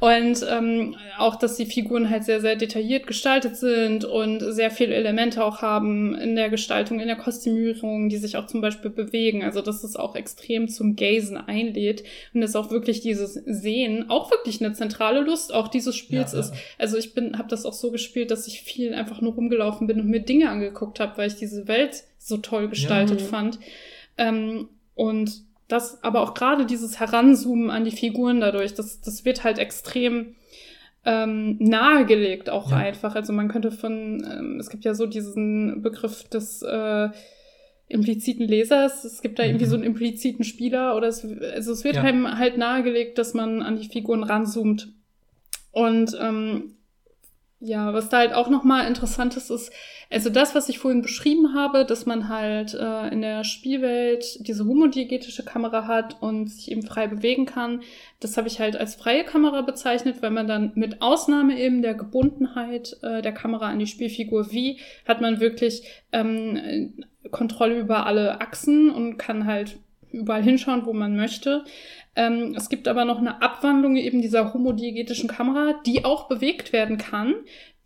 [0.00, 4.94] Und ähm, auch, dass die Figuren halt sehr, sehr detailliert gestaltet sind und sehr viele
[4.94, 9.44] Elemente auch haben in der Gestaltung, in der Kostümierung, die sich auch zum Beispiel bewegen.
[9.44, 14.30] Also, dass es auch extrem zum Gazen einlädt und dass auch wirklich dieses Sehen auch
[14.30, 16.54] wirklich eine zentrale Lust auch dieses Spiels Ja, ist.
[16.54, 16.60] ja.
[16.78, 20.00] Also ich bin, habe das auch so gespielt, dass ich viel einfach nur rumgelaufen bin
[20.00, 23.26] und mir Dinge angeguckt habe, weil ich diese Welt so toll gestaltet Ja.
[23.26, 23.58] fand.
[24.16, 29.44] Ähm, und das, aber auch gerade dieses Heranzoomen an die Figuren dadurch, das, das wird
[29.44, 30.34] halt extrem
[31.04, 32.76] ähm, nahegelegt auch Ja.
[32.76, 33.14] einfach.
[33.14, 37.08] Also man könnte von, ähm, es gibt ja so diesen Begriff des äh,
[37.90, 39.70] impliziten Lesers, es gibt da irgendwie Mhm.
[39.70, 42.02] so einen impliziten Spieler oder es, also es wird Ja.
[42.02, 44.88] einem halt nahegelegt, dass man an die Figuren ranzoomt.
[45.72, 46.76] Und ähm,
[47.62, 49.70] ja, was da halt auch nochmal interessant ist, ist,
[50.08, 54.64] also das, was ich vorhin beschrieben habe, dass man halt äh, in der Spielwelt diese
[54.64, 57.82] homodiegetische Kamera hat und sich eben frei bewegen kann,
[58.18, 61.94] das habe ich halt als freie Kamera bezeichnet, weil man dann mit Ausnahme eben der
[61.94, 65.82] Gebundenheit äh, der Kamera an die Spielfigur wie, hat man wirklich
[66.12, 66.88] ähm, äh,
[67.30, 69.78] Kontrolle über alle Achsen und kann halt
[70.10, 71.64] überall hinschauen, wo man möchte.
[72.16, 76.98] Ähm, es gibt aber noch eine Abwandlung eben dieser homodiegetischen Kamera, die auch bewegt werden
[76.98, 77.34] kann,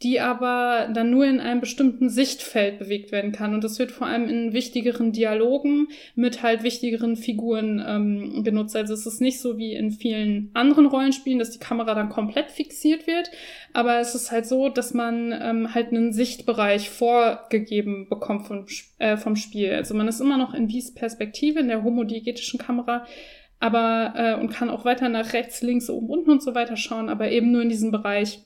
[0.02, 3.54] die aber dann nur in einem bestimmten Sichtfeld bewegt werden kann.
[3.54, 8.76] Und das wird vor allem in wichtigeren Dialogen mit halt wichtigeren Figuren ähm, benutzt.
[8.76, 12.50] Also es ist nicht so wie in vielen anderen Rollenspielen, dass die Kamera dann komplett
[12.50, 13.30] fixiert wird,
[13.72, 18.66] aber es ist halt so, dass man ähm, halt einen Sichtbereich vorgegeben bekommt vom,
[18.98, 19.72] äh, vom Spiel.
[19.72, 23.06] Also man ist immer noch in Wies Perspektive in der homodiegetischen Kamera,
[23.60, 27.08] aber äh, und kann auch weiter nach rechts, links, oben, unten und so weiter schauen,
[27.08, 28.40] aber eben nur in diesem Bereich.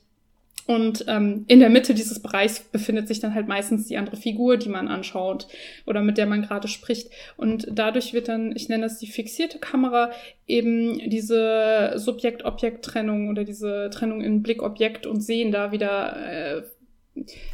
[0.69, 4.55] Und ähm, in der Mitte dieses Bereichs befindet sich dann halt meistens die andere Figur,
[4.55, 5.47] die man anschaut
[5.87, 7.09] oder mit der man gerade spricht.
[7.37, 10.11] Und dadurch wird dann, ich nenne das die fixierte Kamera,
[10.45, 16.61] eben diese Subjekt-Objekt-Trennung oder diese Trennung in Blick, Objekt und Sehen da wieder äh,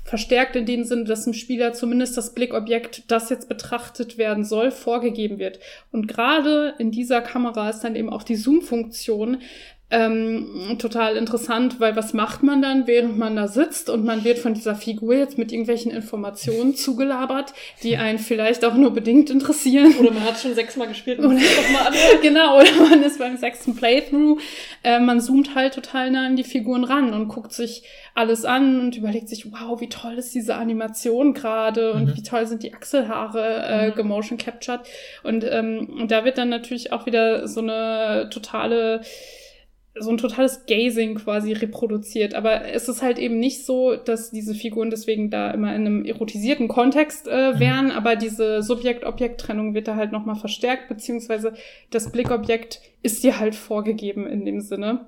[0.04, 4.72] verstärkt in dem Sinne, dass dem Spieler zumindest das Blickobjekt, das jetzt betrachtet werden soll,
[4.72, 5.60] vorgegeben wird.
[5.92, 9.40] Und gerade in dieser Kamera ist dann eben auch die Zoom-Funktion
[9.92, 14.40] ähm, total interessant, weil was macht man dann, während man da sitzt und man wird
[14.40, 19.94] von dieser Figur jetzt mit irgendwelchen Informationen zugelabert, die einen vielleicht auch nur bedingt interessieren.
[20.00, 21.94] Oder man hat schon sechsmal gespielt und doch mal an.
[22.24, 24.42] genau, oder man ist beim sechsten Playthrough.
[24.84, 27.84] Äh, man zoomt halt total nah an die Figuren ran und guckt sich
[28.16, 32.16] alles an und überlegt sich, wow, wie toll ist diese Animation gerade und Mhm.
[32.18, 33.96] wie toll sind die Achselhaare äh, Mhm.
[33.96, 34.82] gemotion captured.
[35.24, 39.02] Und, ähm, und da wird dann natürlich auch wieder so eine totale
[39.98, 42.34] so ein totales Gazing quasi reproduziert.
[42.34, 46.06] Aber es ist halt eben nicht so, dass diese Figuren deswegen da immer in einem
[46.06, 47.60] erotisierten Kontext äh, Mhm.
[47.60, 51.54] wären, aber diese Subjekt-Objekt-Trennung wird da halt nochmal verstärkt, beziehungsweise
[51.92, 55.06] das Blickobjekt ist dir halt vorgegeben in dem Sinne.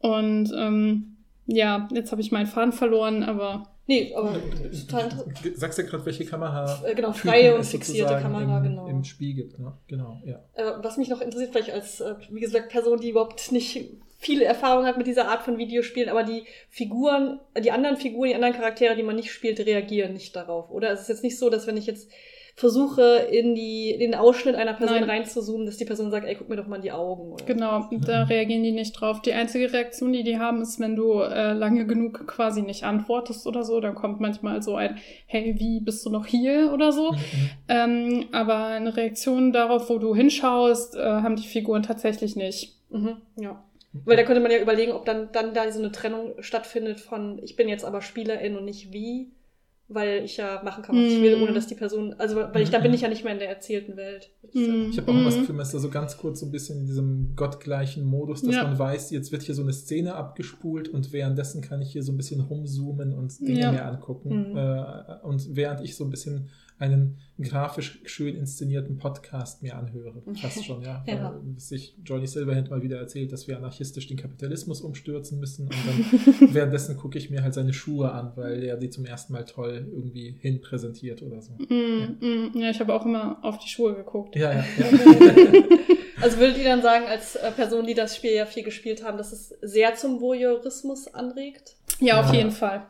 [0.00, 5.24] Und ähm, ja, jetzt habe ich meinen Faden verloren, aber Nee, aber total interessant.
[5.42, 6.84] Du sagst ja gerade, welche Kamera.
[6.84, 8.86] Äh, genau, freie und fixierte Kamera, im, genau.
[8.86, 9.72] Im Spiel gibt, ne?
[9.88, 10.44] Genau, ja.
[10.52, 14.44] Äh, was mich noch interessiert, vielleicht als, äh, wie gesagt, Person, die überhaupt nicht viele
[14.44, 18.54] Erfahrung hat mit dieser Art von Videospielen, aber die Figuren, die anderen Figuren, die anderen
[18.54, 20.90] Charaktere, die man nicht spielt, reagieren nicht darauf, oder?
[20.90, 22.10] Es ist jetzt nicht so, dass wenn ich jetzt
[22.58, 25.08] versuche, in die, in den Ausschnitt einer Person Nein.
[25.08, 27.34] reinzuzoomen, dass die Person sagt, ey, guck mir doch mal in die Augen.
[27.34, 29.22] Oder Genau, da reagieren die nicht drauf.
[29.22, 33.46] Die einzige Reaktion, die die haben, ist, wenn du äh, lange genug quasi nicht antwortest
[33.46, 37.12] oder so, dann kommt manchmal so ein, hey, wie bist du noch hier oder so.
[37.12, 37.18] Mhm.
[37.68, 42.74] Ähm, aber eine Reaktion darauf, wo du hinschaust, äh, haben die Figuren tatsächlich nicht.
[42.90, 43.62] Mhm, ja.
[44.04, 47.40] Weil da könnte man ja überlegen, ob dann, dann da so eine Trennung stattfindet von,
[47.44, 49.30] ich bin jetzt aber Spielerin und nicht wie,
[49.90, 51.22] weil ich ja machen kann, was ich Mhm.
[51.22, 53.38] will, ohne dass die Person, also weil ich, da bin ich ja nicht mehr in
[53.38, 54.30] der erzählten Welt.
[54.52, 54.88] Mhm.
[54.90, 55.36] Ich habe auch immer das.
[55.36, 58.54] Gefühl, man ist da so ganz kurz so ein bisschen in diesem gottgleichen Modus, dass
[58.54, 58.64] Ja.
[58.64, 62.12] man weiß, jetzt wird hier so eine Szene abgespult und währenddessen kann ich hier so
[62.12, 63.72] ein bisschen rumzoomen und Dinge Ja.
[63.72, 64.50] mehr angucken.
[64.50, 64.56] Mhm.
[64.58, 66.48] Äh, und während ich so ein bisschen
[66.78, 70.22] einen grafisch schön inszenierten Podcast mir anhöre.
[70.40, 71.04] Fast schon, ja.
[71.06, 71.32] Ja.
[71.34, 75.66] Weil sich Johnny Silverhand mal wieder erzählt, dass wir anarchistisch den Kapitalismus umstürzen müssen.
[75.68, 79.32] Und dann währenddessen gucke ich mir halt seine Schuhe an, weil er die zum ersten
[79.32, 81.52] Mal toll irgendwie hin präsentiert oder so.
[81.52, 84.34] Mm, mm, ja, ich habe auch immer auf die Schuhe geguckt.
[84.36, 84.64] Ja, ja.
[84.78, 84.86] ja.
[86.20, 89.16] Also würdet ihr dann sagen, als äh, Person, die das Spiel ja viel gespielt haben,
[89.18, 91.76] dass es sehr zum Voyeurismus anregt?
[92.00, 92.34] Ja, auf Ja.
[92.38, 92.86] jeden Fall.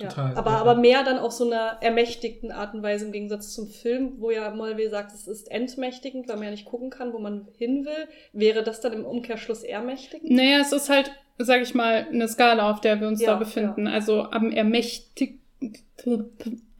[0.00, 0.08] Ja.
[0.08, 0.56] Total, aber, ja.
[0.56, 4.30] aber mehr dann auf so einer ermächtigten Art und Weise im Gegensatz zum Film, wo
[4.30, 7.84] ja Molve sagt, es ist entmächtigend, weil man ja nicht gucken kann, wo man hin
[7.84, 8.08] will.
[8.32, 10.30] Wäre das dann im Umkehrschluss ermächtigend?
[10.30, 13.36] Naja, es ist halt, sag ich mal, eine Skala, auf der wir uns Ja, da
[13.36, 13.86] befinden.
[13.86, 15.40] Also am ermächtig,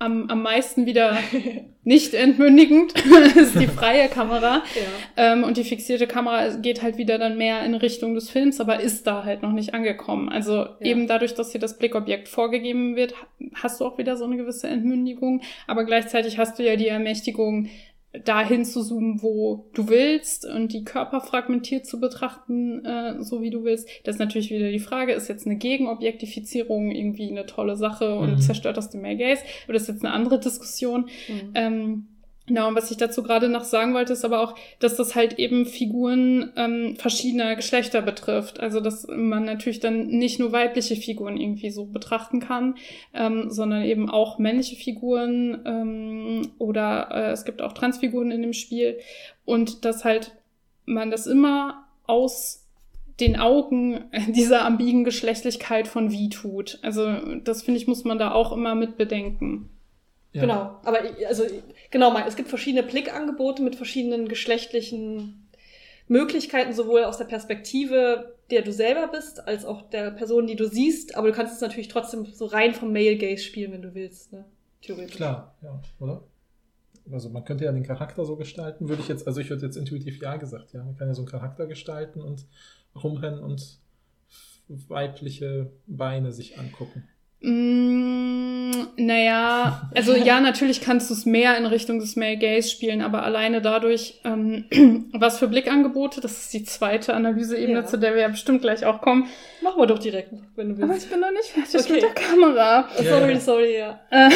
[0.01, 1.19] am, am meisten wieder
[1.85, 2.95] nicht entmündigend
[3.37, 4.63] ist die freie Kamera.
[4.75, 5.33] Ja.
[5.33, 8.81] Ähm, und die fixierte Kamera geht halt wieder dann mehr in Richtung des Films, aber
[8.81, 10.29] ist da halt noch nicht angekommen.
[10.31, 13.15] Also eben dadurch, dass dir das Blickobjekt vorgegeben wird,
[13.55, 17.69] hast du auch wieder so eine gewisse Entmündigung, aber gleichzeitig hast du ja die Ermächtigung,
[18.25, 23.51] dahin zu zoomen, wo du willst und die Körper fragmentiert zu betrachten, äh, so wie
[23.51, 23.89] du willst.
[24.05, 28.33] Das ist natürlich wieder die Frage, ist jetzt eine Gegenobjektifizierung irgendwie eine tolle Sache und
[28.33, 28.39] Mhm.
[28.41, 29.45] zerstört das den Male Gaze?
[29.69, 31.09] Oder ist jetzt eine andere Diskussion?
[31.29, 31.51] Mhm.
[31.55, 32.07] Ähm,
[32.51, 35.39] Genau, und was ich dazu gerade noch sagen wollte, ist aber auch, dass das halt
[35.39, 38.59] eben Figuren ähm, verschiedener Geschlechter betrifft.
[38.59, 42.75] Also dass man natürlich dann nicht nur weibliche Figuren irgendwie so betrachten kann,
[43.15, 48.53] ähm, sondern eben auch männliche Figuren ähm, oder äh, es gibt auch Transfiguren in dem
[48.53, 48.99] Spiel.
[49.45, 50.33] Und dass halt
[50.87, 52.67] man das immer aus
[53.21, 56.81] den Augen dieser ambigen Geschlechtlichkeit von wie tut.
[56.83, 57.13] Also
[57.45, 59.71] das finde ich, muss man da auch immer mit bedenken.
[60.33, 60.43] Ja.
[60.43, 61.45] Genau, aber also
[61.91, 65.49] genau, es gibt verschiedene Blickangebote mit verschiedenen geschlechtlichen
[66.07, 70.69] Möglichkeiten, sowohl aus der Perspektive, der du selber bist, als auch der Person, die du
[70.69, 71.17] siehst.
[71.17, 74.33] Aber du kannst es natürlich trotzdem so rein vom Male Gaze spielen, wenn du willst,
[74.33, 74.45] ne?
[74.83, 75.17] Theoretisch.
[75.17, 76.25] Klar, ja, oder?
[77.13, 79.77] Also man könnte ja den Charakter so gestalten, würde ich jetzt, also ich würde jetzt
[79.77, 80.85] intuitiv ja gesagt, ja.
[80.85, 82.47] Man kann ja so einen Charakter gestalten und
[82.95, 83.79] rumrennen und
[84.69, 87.09] weibliche Beine sich angucken.
[87.43, 93.01] Mm, naja, also ja, natürlich kannst du es mehr in Richtung des Male Gaze spielen,
[93.01, 94.67] aber alleine dadurch, ähm,
[95.13, 97.87] was für Blickangebote, das ist die zweite Analyseebene, ja.
[97.87, 99.27] zu der wir ja bestimmt gleich auch kommen.
[99.63, 100.83] Machen wir doch direkt, wenn du willst.
[100.83, 101.93] Aber ich bin noch nicht fertig okay.
[101.95, 102.89] mit der Kamera.
[102.97, 104.01] Sorry, sorry, ja.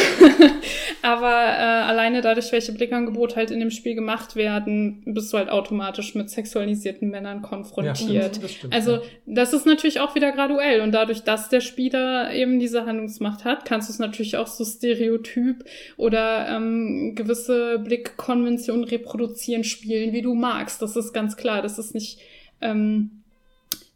[1.03, 5.49] aber äh, alleine dadurch, welche Blickangebote halt in dem Spiel gemacht werden, bist du halt
[5.49, 8.09] automatisch mit sexualisierten Männern konfrontiert.
[8.09, 12.33] Ja, das stimmt, also das ist natürlich auch wieder graduell und dadurch, dass der Spieler
[12.33, 15.63] eben diese Handlungsmacht hat, kannst du es natürlich auch so stereotyp
[15.97, 20.81] oder ähm, gewisse Blickkonventionen reproduzieren, spielen, wie du magst.
[20.81, 21.61] Das ist ganz klar.
[21.61, 22.19] Das ist nicht
[22.61, 23.23] ähm,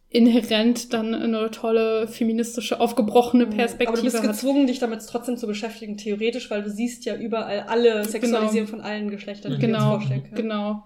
[0.10, 3.90] inhärent dann eine tolle feministische, aufgebrochene Perspektive.
[3.90, 7.62] Aber du bist gezwungen, dich damit trotzdem zu beschäftigen, theoretisch, weil du siehst ja überall
[7.62, 8.78] alle Sexualisieren genau.
[8.78, 10.36] von allen Geschlechtern, die genau, vorstellen können.
[10.36, 10.84] Genau.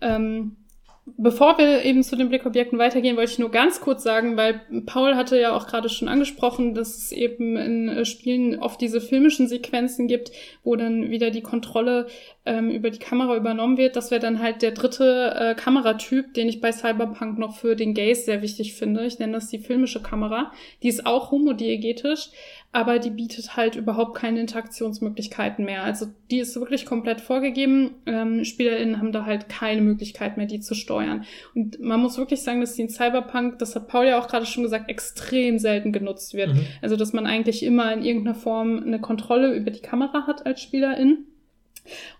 [0.00, 0.56] Ähm,
[1.06, 5.16] Bevor wir eben zu den Blickobjekten weitergehen, wollte ich nur ganz kurz sagen, weil Paul
[5.16, 9.46] hatte ja auch gerade schon angesprochen, dass es eben in äh, Spielen oft diese filmischen
[9.46, 10.32] Sequenzen gibt,
[10.62, 12.06] wo dann wieder die Kontrolle
[12.46, 13.96] ähm, über die Kamera übernommen wird.
[13.96, 17.92] Das wäre dann halt der dritte äh, Kameratyp, den ich bei Cyberpunk noch für den
[17.92, 19.04] Gaze sehr wichtig finde.
[19.04, 20.52] Ich nenne das die filmische Kamera.
[20.82, 22.30] Die ist auch homodiegetisch,
[22.74, 25.84] aber die bietet halt überhaupt keine Interaktionsmöglichkeiten mehr.
[25.84, 27.92] Also die ist wirklich komplett vorgegeben.
[28.04, 31.24] Ähm, SpielerInnen haben da halt keine Möglichkeit mehr, die zu steuern.
[31.54, 34.44] Und man muss wirklich sagen, dass die in Cyberpunk, das hat Paul ja auch gerade
[34.44, 36.52] schon gesagt, extrem selten genutzt wird.
[36.52, 36.66] Mhm.
[36.82, 40.60] Also dass man eigentlich immer in irgendeiner Form eine Kontrolle über die Kamera hat als
[40.60, 41.26] SpielerIn.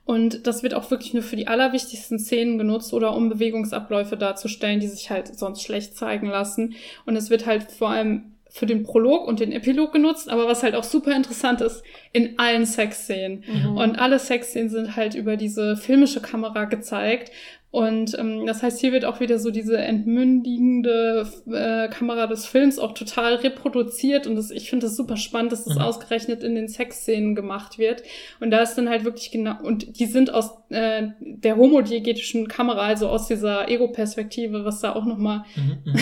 [0.04, 4.78] Und das wird auch wirklich nur für die allerwichtigsten Szenen genutzt oder um Bewegungsabläufe darzustellen,
[4.78, 6.74] die sich halt sonst schlecht zeigen lassen.
[7.06, 10.62] Und es wird halt vor allem für den Prolog und den Epilog genutzt, aber was
[10.62, 11.82] halt auch super interessant ist,
[12.12, 13.42] in allen Sexszenen.
[13.48, 13.76] Mhm.
[13.76, 17.32] Und alle Sexszenen sind halt über diese filmische Kamera gezeigt.
[17.74, 22.78] Und ähm, das heißt, hier wird auch wieder so diese entmündigende äh, Kamera des Films
[22.78, 24.28] auch total reproduziert.
[24.28, 25.80] Und das, ich finde das super spannend, dass das mhm.
[25.80, 28.04] ausgerechnet in den Sexszenen gemacht wird.
[28.38, 32.82] Und da ist dann halt wirklich genau, und die sind aus äh, der homodiegetischen Kamera,
[32.82, 36.00] also aus dieser Ego-Perspektive, was da auch nochmal mhm, mhm.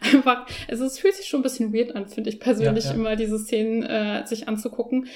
[0.00, 2.96] einfach, also es fühlt sich schon ein bisschen weird an, finde ich persönlich, ja, ja.
[2.96, 5.06] immer diese Szenen äh, sich anzugucken.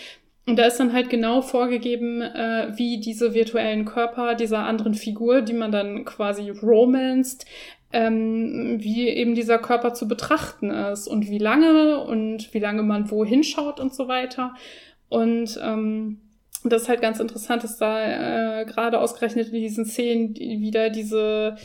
[0.47, 5.41] Und da ist dann halt genau vorgegeben, äh, wie diese virtuellen Körper dieser anderen Figur,
[5.41, 7.47] die man dann quasi romanced,
[7.93, 13.11] ähm, wie eben dieser Körper zu betrachten ist und wie lange und wie lange man
[13.11, 14.55] wo hinschaut und so weiter.
[15.09, 16.21] Und ähm,
[16.65, 21.57] das ist halt ganz interessant, dass da äh, gerade ausgerechnet in diesen Szenen wieder diese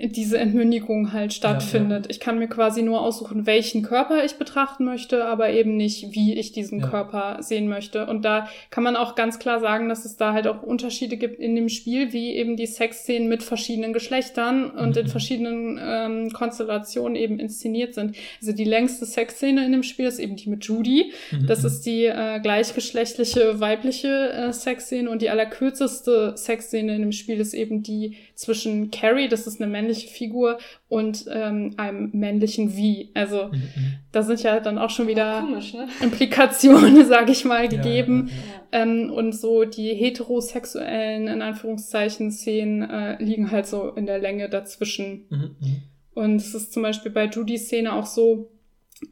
[0.00, 2.04] diese Entmündigung halt stattfindet.
[2.04, 2.10] Ja, ja.
[2.10, 6.34] Ich kann mir quasi nur aussuchen, welchen Körper ich betrachten möchte, aber eben nicht, wie
[6.34, 6.86] ich diesen ja.
[6.86, 8.06] Körper sehen möchte.
[8.06, 11.40] Und da kann man auch ganz klar sagen, dass es da halt auch Unterschiede gibt
[11.40, 15.02] in dem Spiel, wie eben die Sexszenen mit verschiedenen Geschlechtern und mhm.
[15.02, 18.14] in verschiedenen ähm, Konstellationen eben inszeniert sind.
[18.40, 21.12] Also die längste Sexszene in dem Spiel ist eben die mit Judy.
[21.32, 21.46] Mhm.
[21.48, 27.40] Das ist die äh, gleichgeschlechtliche weibliche äh, Sexszene und die allerkürzeste Sexszene in dem Spiel
[27.40, 30.58] ist eben die zwischen Carrie, das ist eine männliche Figur,
[30.88, 33.10] und ähm, einem männlichen Wie.
[33.12, 33.58] Also mhm.
[33.58, 33.94] mhm.
[34.12, 35.88] da sind ja dann auch schon wieder komisch, ne?
[36.00, 38.30] Implikationen, sage ich mal, gegeben.
[38.30, 38.92] Ja, ja, ja.
[38.92, 44.48] Ähm, und so die heterosexuellen, in Anführungszeichen, Szenen äh, liegen halt so in der Länge
[44.48, 45.26] dazwischen.
[45.30, 45.56] Mhm.
[45.58, 45.82] mhm.
[46.14, 48.50] Und es ist zum Beispiel bei Judys Szene auch so,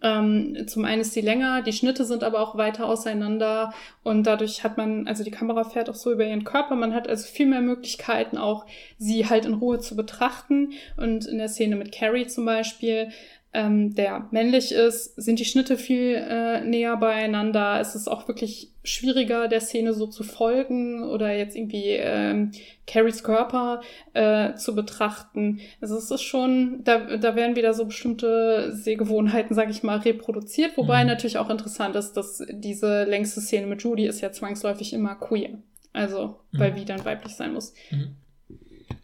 [0.03, 3.73] ähm, zum einen ist sie länger, die Schnitte sind aber auch weiter auseinander
[4.03, 7.09] und dadurch hat man, also die Kamera fährt auch so über ihren Körper, man hat
[7.09, 8.67] also viel mehr Möglichkeiten auch,
[8.99, 10.73] sie halt in Ruhe zu betrachten.
[10.97, 13.11] Und in der Szene mit Carrie zum Beispiel
[13.53, 17.81] ähm, der männlich ist, sind die Schnitte viel äh, näher beieinander.
[17.81, 22.53] Es ist auch wirklich schwieriger, der Szene so zu folgen oder jetzt irgendwie ähm,
[22.87, 23.81] Carries Körper
[24.13, 25.61] äh, zu betrachten.
[25.81, 30.77] Also es ist schon, da, da werden wieder so bestimmte Sehgewohnheiten, sage ich mal, reproduziert.
[30.77, 31.09] Wobei mhm.
[31.09, 35.59] natürlich auch interessant ist, dass diese längste Szene mit Judy ist ja zwangsläufig immer queer.
[35.95, 36.77] Also, weil Mhm.
[36.77, 37.73] wie dann weiblich sein muss.
[37.91, 38.17] Mhm.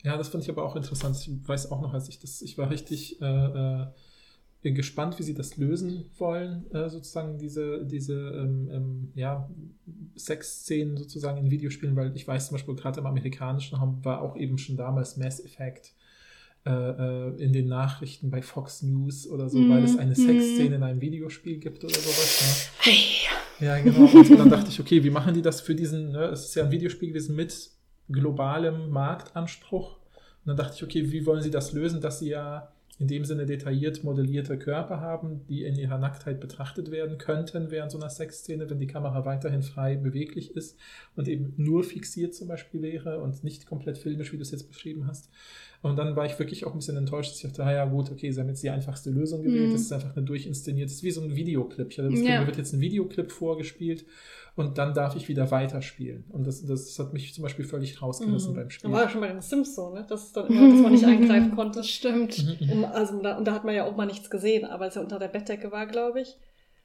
[0.05, 1.16] Ja, das fand ich aber auch interessant.
[1.16, 3.86] Ich weiß auch noch, als ich das, ich war richtig äh,
[4.62, 9.48] äh, gespannt, wie sie das lösen wollen, äh, sozusagen diese, diese ähm, ähm, ja,
[10.16, 14.59] Sexszenen sozusagen in Videospielen, weil ich weiß zum Beispiel gerade im amerikanischen war auch eben
[14.59, 15.93] schon damals Mass Effect
[16.64, 19.70] äh, äh, in den Nachrichten bei Fox News oder so, Mhm.
[19.70, 20.14] weil es eine Mhm.
[20.26, 22.40] Sexszene in einem Videospiel gibt oder sowas.
[22.40, 22.93] Ne?
[22.93, 23.66] Hey.
[23.66, 24.06] Ja, genau.
[24.06, 26.24] Und dann dachte ich, okay, wie machen die das für diesen, ne?
[26.26, 27.70] es ist ja ein Videospiel gewesen mit
[28.09, 29.97] globalem Marktanspruch.
[29.98, 33.24] Und dann dachte ich, okay, wie wollen sie das lösen, dass sie ja in dem
[33.24, 38.10] Sinne detailliert modellierte Körper haben, die in ihrer Nacktheit betrachtet werden könnten während so einer
[38.10, 40.78] Sexszene, wenn die Kamera weiterhin frei beweglich ist
[41.16, 44.69] und eben nur fixiert zum Beispiel wäre und nicht komplett filmisch, wie du es jetzt
[44.69, 45.31] beschrieben hast.
[45.82, 47.34] Und dann war ich wirklich auch ein bisschen enttäuscht.
[47.34, 49.68] Ich dachte, ah ja gut, okay, sie haben jetzt die einfachste Lösung gewählt.
[49.68, 49.72] Mhm.
[49.72, 51.88] Das ist einfach eine durchinszenierte, das ist wie so ein Videoclip.
[51.90, 52.40] Ich hatte das Ja.
[52.40, 54.04] Mir wird jetzt ein Videoclip vorgespielt
[54.54, 56.24] und dann darf ich wieder weiterspielen.
[56.28, 58.56] Und das, das hat mich zum Beispiel völlig rausgerissen Mhm.
[58.56, 58.90] beim Spiel.
[58.90, 60.06] Da war ja schon bei den Sims so, ne?
[60.09, 61.80] Das ist dann immer, dass man nicht eingreifen konnte.
[61.80, 62.60] Das stimmt.
[62.60, 62.70] Mhm.
[62.70, 65.00] Um, also, da, und da hat man ja auch mal nichts gesehen, aber es ja
[65.02, 66.36] unter der Bettdecke war, glaube ich.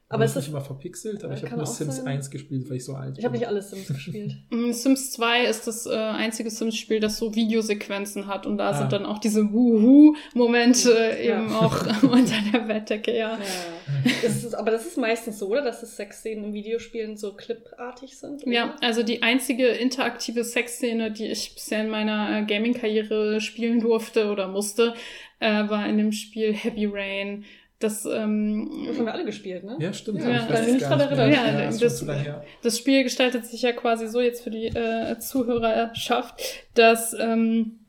[0.09, 2.07] Aber es ist immer verpixelt, aber ich habe nur Sims sein.
[2.07, 3.39] 1 gespielt, weil ich so alt ich habe bin.
[3.41, 4.37] nicht alle Sims gespielt.
[4.49, 8.73] Mm, Sims 2 ist das äh, einzige Sims-Spiel, das so Videosequenzen hat und da Ah.
[8.73, 11.41] sind dann auch diese Wuhu-Momente Ja.
[11.43, 13.31] eben auch unter der Bettdecke, ja.
[13.37, 14.11] Ja.
[14.23, 15.61] Das ist, aber das ist meistens so, oder?
[15.61, 18.43] Dass es Sexszenen in Videospielen so clipartig sind?
[18.43, 18.51] Oder?
[18.53, 24.31] Ja, also die einzige interaktive Sexszene, die ich bisher in meiner äh, Gaming-Karriere spielen durfte
[24.31, 24.93] oder musste,
[25.39, 27.43] äh, war in dem Spiel Heavy Rain.
[27.79, 29.77] Das, ähm, Das haben wir alle gespielt, ne?
[29.79, 30.19] Ja, stimmt.
[30.21, 31.41] Ja, gar dran mehr.
[31.41, 31.53] erinnern.
[31.53, 32.43] Ja, Ja, das- her.
[32.63, 36.41] das Spiel gestaltet sich ja quasi so jetzt für die äh, Zuhörerschaft,
[36.73, 37.79] dass ähm,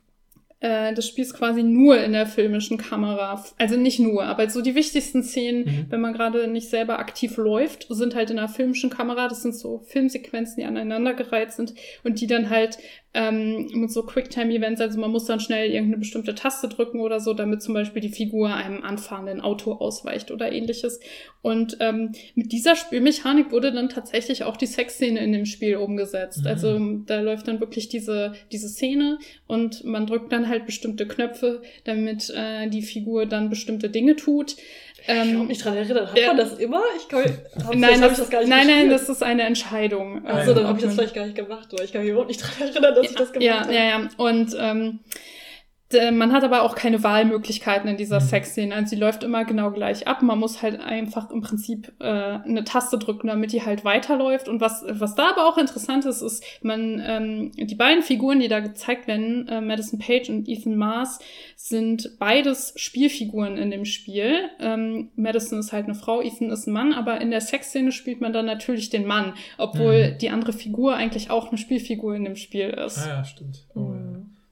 [0.59, 4.61] äh, das Spiel ist quasi nur in der filmischen Kamera, also nicht nur, aber so
[4.61, 5.85] die wichtigsten Szenen, Mhm.
[5.89, 9.27] wenn man gerade nicht selber aktiv läuft, sind halt in der filmischen Kamera.
[9.27, 12.77] Das sind so Filmsequenzen, die aneinandergereiht sind und die dann halt
[13.13, 17.33] ähm, mit so Quicktime-Events, also man muss dann schnell irgendeine bestimmte Taste drücken oder so,
[17.33, 20.99] damit zum Beispiel die Figur einem anfahrenden Auto ausweicht oder ähnliches.
[21.41, 26.41] Und ähm, mit dieser Spielmechanik wurde dann tatsächlich auch die Sexszene in dem Spiel umgesetzt.
[26.41, 26.47] Mhm.
[26.47, 29.17] Also da läuft dann wirklich diese, diese Szene
[29.47, 34.55] und man drückt dann halt bestimmte Knöpfe, damit äh, die Figur dann bestimmte Dinge tut.
[35.11, 36.11] Ich habe Ähm, mich dran erinnert.
[36.11, 36.27] Hat ja.
[36.27, 36.81] man das immer?
[36.97, 37.23] Ich kann,
[37.79, 40.23] nein, das, ich das gar nicht nein, nein, das ist eine Entscheidung.
[40.25, 41.73] Achso, dann Ähm, habe ich das vielleicht gar nicht gemacht.
[41.73, 43.73] Oder ich kann mich überhaupt nicht dran erinnern, dass ich das gemacht ja, habe.
[43.73, 44.07] ja, ja.
[44.17, 44.99] Und ähm,
[46.11, 48.25] man hat aber auch keine Wahlmöglichkeiten in dieser Mhm.
[48.25, 48.75] Sexszene.
[48.75, 50.21] Also sie läuft immer genau gleich ab.
[50.21, 54.47] Man muss halt einfach im Prinzip äh, eine Taste drücken, damit die halt weiterläuft.
[54.47, 58.47] Und was, was da aber auch interessant ist, ist, man, ähm, die beiden Figuren, die
[58.47, 61.19] da gezeigt werden, äh, Madison Page und Ethan Mars,
[61.55, 64.49] sind beides Spielfiguren in dem Spiel.
[64.59, 68.21] Ähm, Madison ist halt eine Frau, Ethan ist ein Mann, aber in der Sexszene spielt
[68.21, 70.17] man dann natürlich den Mann, obwohl Mhm.
[70.19, 72.99] die andere Figur eigentlich auch eine Spielfigur in dem Spiel ist.
[72.99, 73.65] Ah ja, stimmt.
[73.75, 73.98] Oh, ja.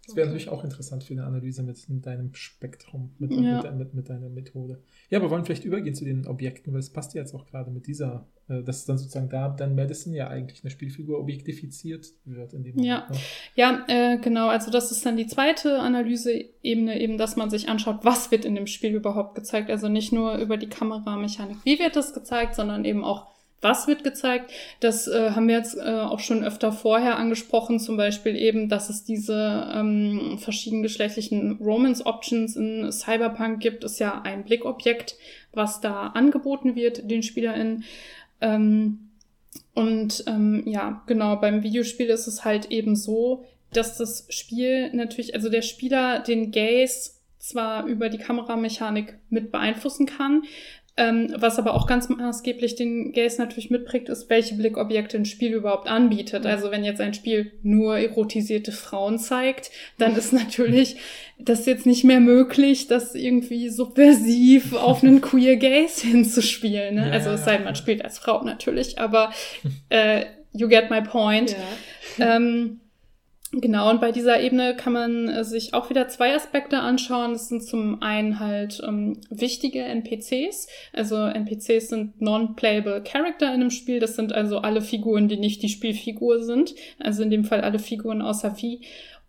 [0.07, 3.61] Das wäre natürlich auch interessant für eine Analyse mit deinem Spektrum, mit, Ja.
[3.61, 4.81] mit, mit, mit deiner Methode.
[5.09, 7.71] Ja, aber wollen vielleicht übergehen zu den Objekten, weil es passt ja jetzt auch gerade
[7.71, 12.53] mit dieser, äh, dass dann sozusagen da dann Madison ja eigentlich eine Spielfigur objektifiziert wird
[12.53, 13.01] in dem Ja.
[13.01, 13.09] Moment.
[13.11, 13.17] Ne?
[13.55, 14.47] Ja, äh, genau.
[14.47, 18.55] Also das ist dann die zweite Analyseebene, eben, dass man sich anschaut, was wird in
[18.55, 19.69] dem Spiel überhaupt gezeigt.
[19.69, 23.27] Also nicht nur über die Kameramechanik, wie wird das gezeigt, sondern eben auch,
[23.61, 24.51] was wird gezeigt.
[24.79, 28.89] Das äh, haben wir jetzt äh, auch schon öfter vorher angesprochen, zum Beispiel eben, dass
[28.89, 35.15] es diese ähm, verschiedengeschlechtlichen Romance-Options in Cyberpunk gibt, ist ja ein Blickobjekt,
[35.53, 37.83] was da angeboten wird den SpielerInnen.
[38.41, 39.09] Ähm,
[39.73, 45.35] und ähm, ja, genau, beim Videospiel ist es halt eben so, dass das Spiel natürlich,
[45.35, 50.43] also der Spieler den Gaze zwar über die Kameramechanik mit beeinflussen kann,
[50.97, 55.53] ähm, was aber auch ganz maßgeblich den Gaze natürlich mitprägt, ist, welche Blickobjekte ein Spiel
[55.53, 56.47] überhaupt anbietet.
[56.47, 59.69] Also wenn jetzt ein Spiel nur erotisierte Frauen zeigt,
[59.99, 60.97] dann ist natürlich
[61.37, 66.95] das jetzt nicht mehr möglich, das irgendwie subversiv auf einen queer Gaze hinzuspielen.
[66.95, 67.07] Ne?
[67.07, 69.31] Ja, also es sei denn, man spielt als Frau natürlich, aber
[69.89, 71.55] äh, you get my point.
[72.17, 72.35] Ja.
[72.35, 72.79] Ähm,
[73.61, 77.33] genau, und bei dieser Ebene kann man äh, sich auch wieder zwei Aspekte anschauen.
[77.33, 80.67] Das sind zum einen halt ähm, wichtige NPCs.
[80.93, 83.99] Also NPCs sind non-playable Character in einem Spiel.
[83.99, 86.75] Das sind also alle Figuren, die nicht die Spielfigur sind.
[86.99, 88.81] Also in dem Fall alle Figuren außer Vieh.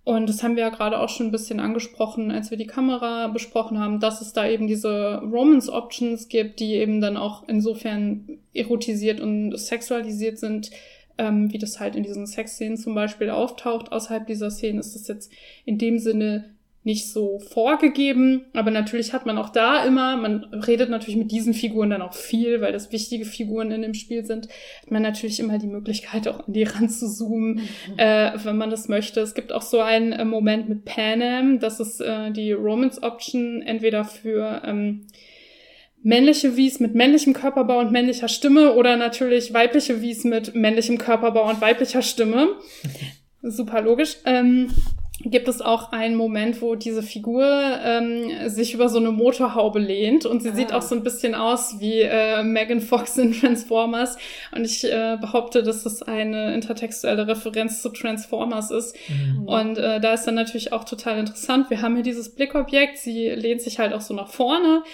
[0.09, 3.27] Und das haben wir ja gerade auch schon ein bisschen angesprochen, als wir die Kamera
[3.29, 9.21] besprochen haben, dass es da eben diese Romance-Options gibt, die eben dann auch insofern erotisiert
[9.21, 10.71] und sexualisiert sind,
[11.19, 13.93] ähm, wie das halt in diesen Sexszenen zum Beispiel auftaucht.
[13.93, 15.33] Außerhalb dieser Szenen ist das jetzt
[15.65, 20.89] in dem Sinne nicht so vorgegeben, aber natürlich hat man auch da immer, man redet
[20.89, 24.49] natürlich mit diesen Figuren dann auch viel, weil das wichtige Figuren in dem Spiel sind,
[24.81, 27.99] hat man natürlich immer die Möglichkeit, auch an die ran zu zoomen, mhm.
[27.99, 29.21] äh, wenn man das möchte.
[29.21, 33.61] Es gibt auch so einen äh, Moment mit Panem, das ist äh, die Romance Option,
[33.61, 35.09] entweder für ähm,
[36.03, 41.49] männliche Wies mit männlichem Körperbau und männlicher Stimme oder natürlich weibliche Wies mit männlichem Körperbau
[41.49, 42.49] und weiblicher Stimme.
[43.43, 44.17] Super logisch.
[44.25, 44.71] Ähm,
[45.25, 50.27] gibt es auch einen Moment, wo diese Figur ähm, sich über so eine Motorhaube lehnt
[50.27, 50.55] und sie ah.
[50.55, 54.17] sieht auch so ein bisschen aus wie äh, Megan Fox in Transformers
[54.55, 59.49] und ich äh, behaupte, dass das eine intertextuelle Referenz zu Transformers ist mhm.
[59.49, 61.69] und äh, da ist dann natürlich auch total interessant.
[61.69, 64.85] Wir haben hier dieses Blickobjekt, sie lehnt sich halt auch so nach vorne,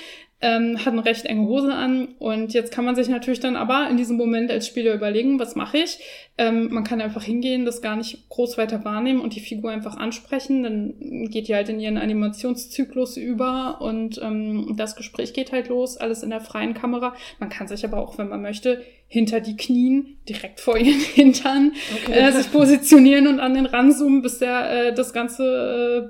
[0.44, 3.88] ähm, hat eine recht enge Hose an und jetzt kann man sich natürlich dann aber
[3.88, 6.00] in diesem Moment als Spieler überlegen, was mache ich?
[6.36, 9.96] Ähm, man kann einfach hingehen, das gar nicht groß weiter wahrnehmen und die Figur einfach
[9.96, 15.68] ansprechen, dann geht die halt in ihren Animationszyklus über und ähm, das Gespräch geht halt
[15.68, 17.14] los, alles in der freien Kamera.
[17.40, 18.82] Man kann sich aber auch, wenn man möchte,
[19.14, 22.18] hinter die Knien, direkt vor ihren Hintern, okay.
[22.18, 25.44] äh, sich positionieren und an den ranzoomen, bis der äh, das ganze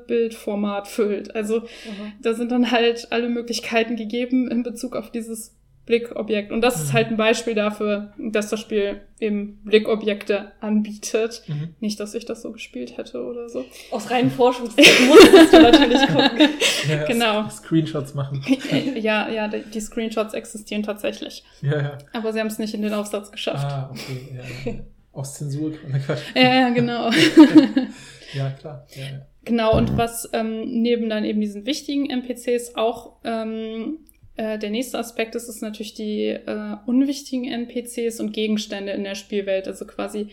[0.02, 1.36] äh, Bildformat füllt.
[1.36, 2.12] Also mhm.
[2.22, 5.54] da sind dann halt alle Möglichkeiten gegeben in Bezug auf dieses
[5.86, 6.50] Blickobjekt.
[6.50, 6.82] Und das mhm.
[6.82, 11.42] ist halt ein Beispiel dafür, dass das Spiel eben Blickobjekte anbietet.
[11.46, 11.74] Mhm.
[11.80, 13.64] Nicht, dass ich das so gespielt hätte oder so.
[13.90, 16.48] Aus reinen Forschungszwecken musstest du natürlich gucken.
[16.88, 17.48] Ja, genau.
[17.50, 18.42] Screenshots machen.
[18.96, 21.44] ja, ja, die Screenshots existieren tatsächlich.
[21.60, 21.98] Ja, ja.
[22.12, 23.66] Aber sie haben es nicht in den Aufsatz geschafft.
[23.66, 24.28] Ah, okay.
[24.34, 24.78] Ja, ja.
[25.12, 25.72] Aus Zensur.
[26.34, 27.10] ja, ja, genau.
[28.32, 28.86] ja, klar.
[28.94, 29.26] Ja, ja.
[29.44, 33.98] Genau, und was ähm, neben dann eben diesen wichtigen NPCs auch ähm,
[34.36, 39.14] äh, der nächste Aspekt ist, ist natürlich die äh, unwichtigen NPCs und Gegenstände in der
[39.14, 40.28] Spielwelt, also quasi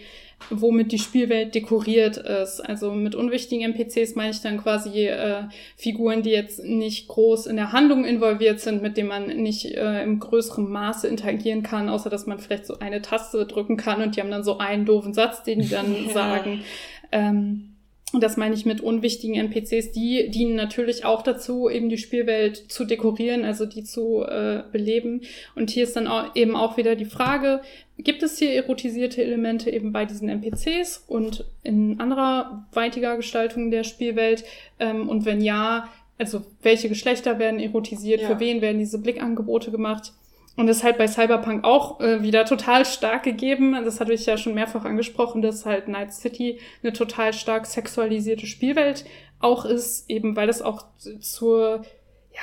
[0.49, 2.61] womit die Spielwelt dekoriert ist.
[2.61, 5.44] Also mit unwichtigen NPCs meine ich dann quasi äh,
[5.76, 10.02] Figuren, die jetzt nicht groß in der Handlung involviert sind, mit denen man nicht äh,
[10.02, 14.15] im größeren Maße interagieren kann, außer dass man vielleicht so eine Taste drücken kann und
[14.15, 16.64] die haben dann so einen doofen Satz, den die dann sagen.
[17.11, 17.70] Ähm,
[18.14, 19.92] und das meine ich mit unwichtigen NPCs.
[19.92, 25.22] Die dienen natürlich auch dazu, eben die Spielwelt zu dekorieren, also die zu äh, beleben.
[25.56, 27.62] Und hier ist dann auch eben auch wieder die Frage,
[27.98, 33.84] gibt es hier erotisierte Elemente eben bei diesen NPCs und in anderer weitiger Gestaltung der
[33.84, 34.44] Spielwelt?
[34.80, 38.28] Ähm, und wenn ja, also welche Geschlechter werden erotisiert, ja.
[38.28, 40.12] für wen werden diese Blickangebote gemacht?
[40.57, 43.73] Und das ist halt bei Cyberpunk auch äh, wieder total stark gegeben.
[43.86, 48.45] Das hatte ich ja schon mehrfach angesprochen, dass halt Night City eine total stark sexualisierte
[48.45, 49.06] Spielwelt
[49.40, 50.84] auch ist, eben weil das auch
[51.19, 51.84] zur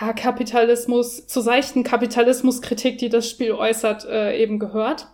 [0.01, 5.09] ja, Kapitalismus, zur seichten Kapitalismuskritik, die das Spiel äußert, äh, eben gehört.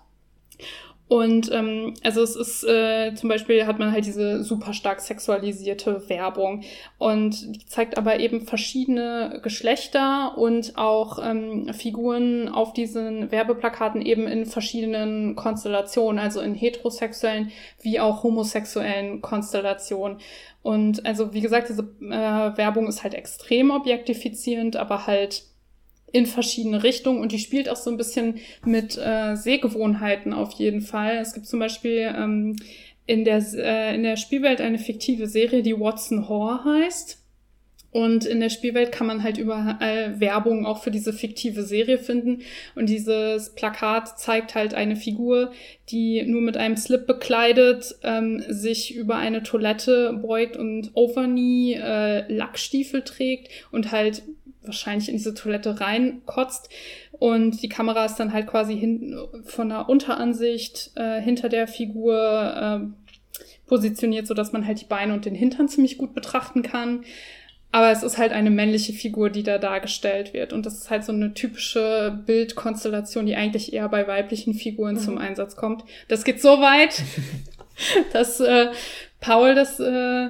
[1.07, 6.09] Und ähm, also es ist äh, zum Beispiel hat man halt diese super stark sexualisierte
[6.09, 6.63] Werbung
[6.97, 14.27] und die zeigt aber eben verschiedene Geschlechter und auch ähm, Figuren auf diesen Werbeplakaten eben
[14.27, 17.53] in verschiedenen Konstellationen, also in heterosexuellen
[17.83, 20.19] wie auch homosexuellen Konstellationen.
[20.63, 25.45] Und also wie gesagt, diese äh, Werbung ist halt extrem objektifizierend, aber halt
[26.15, 30.81] in verschiedene Richtungen und die spielt auch so ein bisschen mit äh, Sehgewohnheiten auf jeden
[30.81, 31.17] Fall.
[31.17, 32.55] Es gibt zum Beispiel ähm,
[33.05, 37.21] in, der, äh, in der Spielwelt eine fiktive Serie, die Watson Whore heißt.
[37.91, 42.43] Und in der Spielwelt kann man halt überall Werbung auch für diese fiktive Serie finden.
[42.77, 45.53] Und dieses Plakat zeigt halt eine Figur,
[45.91, 52.33] die nur mit einem Slip bekleidet, ähm, sich über eine Toilette beugt und Overknee äh,
[52.33, 54.23] Lackstiefel trägt und halt
[54.65, 56.69] wahrscheinlich in diese Toilette reinkotzt.
[57.13, 62.15] Und die Kamera ist dann halt quasi hin, von der Unteransicht äh, hinter der Figur
[62.85, 63.15] äh,
[63.67, 67.05] positioniert, so dass man halt die Beine und den Hintern ziemlich gut betrachten kann.
[67.75, 70.53] Aber es ist halt eine männliche Figur, die da dargestellt wird.
[70.53, 75.01] Und das ist halt so eine typische Bildkonstellation, die eigentlich eher bei weiblichen Figuren mhm.
[75.01, 75.83] zum Einsatz kommt.
[76.07, 77.03] Das geht so weit,
[78.13, 78.69] dass äh,
[79.19, 80.29] Paul das äh,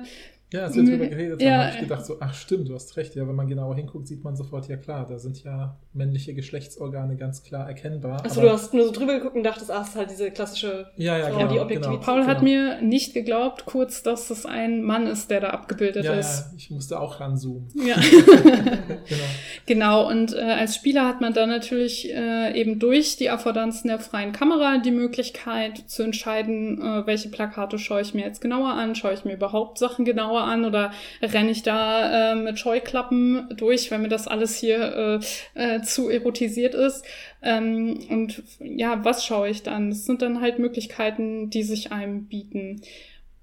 [0.55, 1.65] ja, als wir darüber geredet haben, ja.
[1.65, 3.15] habe ich gedacht, so, ach stimmt, du hast recht.
[3.15, 7.17] Ja, wenn man genauer hinguckt, sieht man sofort, ja klar, da sind ja männliche Geschlechtsorgane
[7.17, 8.25] ganz klar erkennbar.
[8.25, 10.89] Achso, du hast nur so drüber geguckt und dachtest, ach, es ist halt diese klassische
[10.97, 12.01] ja, ja, Frau, genau, die Objektivität.
[12.01, 12.31] Genau, Paul genau.
[12.31, 16.47] hat mir nicht geglaubt, kurz, dass das ein Mann ist, der da abgebildet ja, ist.
[16.51, 17.69] Ja, ich musste auch ranzoomen.
[17.75, 17.95] Ja.
[19.07, 19.23] genau.
[19.67, 24.01] genau, und äh, als Spieler hat man dann natürlich äh, eben durch die Affordanzen der
[24.01, 28.97] freien Kamera die Möglichkeit zu entscheiden, äh, welche Plakate schaue ich mir jetzt genauer an,
[28.97, 30.91] schaue ich mir überhaupt Sachen genauer an oder
[31.23, 35.21] renne ich da äh, mit Scheuklappen durch, wenn mir das alles hier
[35.55, 37.05] äh, äh, zu erotisiert ist.
[37.43, 39.91] Ähm, und ja, was schaue ich dann?
[39.91, 42.83] Das sind dann halt Möglichkeiten, die sich einem bieten.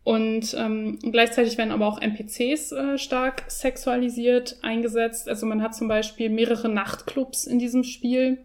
[0.03, 5.29] Und ähm, gleichzeitig werden aber auch NPCs äh, stark sexualisiert eingesetzt.
[5.29, 8.39] Also man hat zum Beispiel mehrere Nachtclubs in diesem Spiel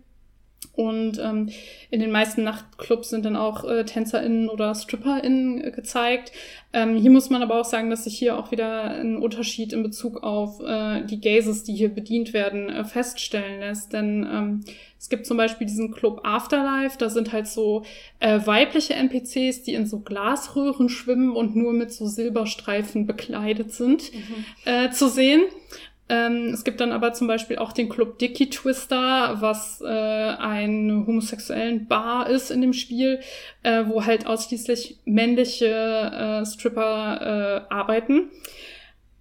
[0.77, 1.49] und ähm,
[1.91, 6.33] in den meisten Nachtclubs sind dann auch äh, TänzerInnen oder StripperInnen äh, gezeigt.
[6.75, 9.83] Ähm, hier muss man aber auch sagen, dass sich hier auch wieder ein Unterschied in
[9.83, 13.95] Bezug auf äh, die Gazes, die hier bedient werden, äh, feststellen lässt.
[13.95, 14.65] Denn ähm,
[14.99, 17.83] es gibt zum Beispiel diesen Club Afterlife, da sind halt so
[18.21, 24.13] äh, weibliche NPCs, die in so Glasröhren schwimmen und nur mit so Silberstreifen bekleidet sind,
[24.13, 24.45] mhm.
[24.67, 25.45] äh, zu sehen.
[26.09, 31.05] Ähm, es gibt dann aber zum Beispiel auch den Club Dicky Twister, was äh, ein
[31.07, 33.21] homosexuellen Bar ist in dem Spiel,
[33.65, 38.31] äh, wo halt ausschließlich männliche äh, Stripper äh, arbeiten.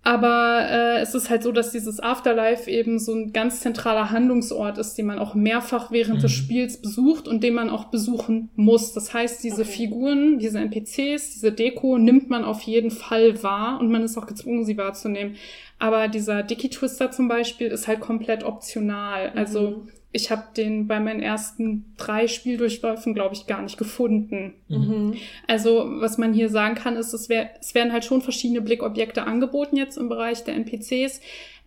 [0.05, 4.77] Aber äh, es ist halt so, dass dieses Afterlife eben so ein ganz zentraler Handlungsort
[4.77, 6.21] ist, den man auch mehrfach während mhm.
[6.21, 8.93] des Spiels besucht und den man auch besuchen muss.
[8.93, 9.71] Das heißt, diese okay.
[9.71, 14.27] Figuren, diese NPCs, diese Deko nimmt man auf jeden Fall wahr und man ist auch
[14.27, 15.37] gezwungen, sie wahrzunehmen.
[15.79, 19.31] Aber dieser Dicky Twister zum Beispiel ist halt komplett optional.
[19.33, 19.89] Also mhm.
[20.15, 24.53] Ich habe den bei meinen ersten drei Spieldurchläufen, glaube ich, gar nicht gefunden.
[24.69, 25.15] Mhm.
[25.45, 29.23] Also was man hier sagen kann, ist, es, wär, es werden halt schon verschiedene Blickobjekte
[29.23, 31.19] angeboten jetzt im Bereich der NPCs,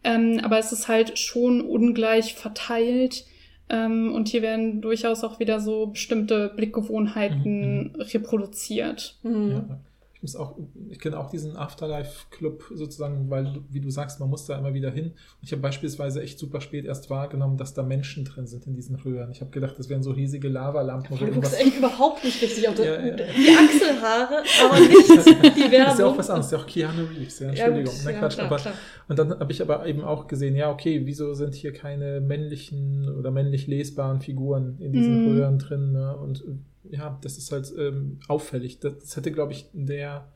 [0.03, 3.27] ähm, aber es ist halt schon ungleich verteilt.
[3.69, 8.01] Ähm, und hier werden durchaus auch wieder so bestimmte Blickgewohnheiten mhm.
[8.01, 9.19] reproduziert.
[9.23, 9.51] Mhm.
[9.51, 9.79] Ja.
[10.19, 10.59] Ich muss auch,
[10.91, 14.91] ich kenne auch diesen Afterlife-Club sozusagen, weil, wie du sagst, man muss da immer wieder
[14.91, 15.13] hin.
[15.13, 18.75] Und ich habe beispielsweise echt super spät erst wahrgenommen, dass da Menschen drin sind in
[18.75, 19.31] diesen Röhren.
[19.31, 21.17] Ich habe gedacht, das wären so riesige Lavalampen.
[21.17, 23.15] Du guckst echt überhaupt nicht richtig auf das, ja, ja.
[23.15, 25.85] die Achselhaare, aber nicht die Werbung.
[25.85, 27.95] Das ist ja auch was anderes, ist ja auch Keanu Reeves, ja, Entschuldigung.
[27.95, 28.75] Ja, Nein, Quatsch, klar, aber, klar.
[29.07, 33.09] Und dann habe ich aber eben auch gesehen, ja, okay, wieso sind hier keine männlichen
[33.09, 35.29] oder männlich lesbaren Figuren in diesen mm.
[35.29, 35.93] Röhren drin?
[35.93, 36.17] Ne?
[36.17, 36.43] Und
[36.91, 38.81] ja, das ist halt ähm, auffällig.
[38.81, 40.33] Das, das hätte, glaube ich, in der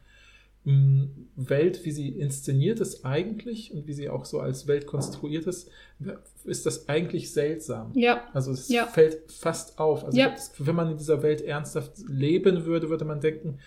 [0.64, 5.46] ähm, Welt, wie sie inszeniert ist eigentlich und wie sie auch so als Welt konstruiert
[5.46, 5.70] ist,
[6.44, 7.92] ist das eigentlich seltsam.
[7.94, 8.28] Ja.
[8.32, 8.86] Also es ja.
[8.86, 10.04] fällt fast auf.
[10.04, 10.34] Also ja.
[10.58, 13.58] wenn man in dieser Welt ernsthaft leben würde, würde man denken,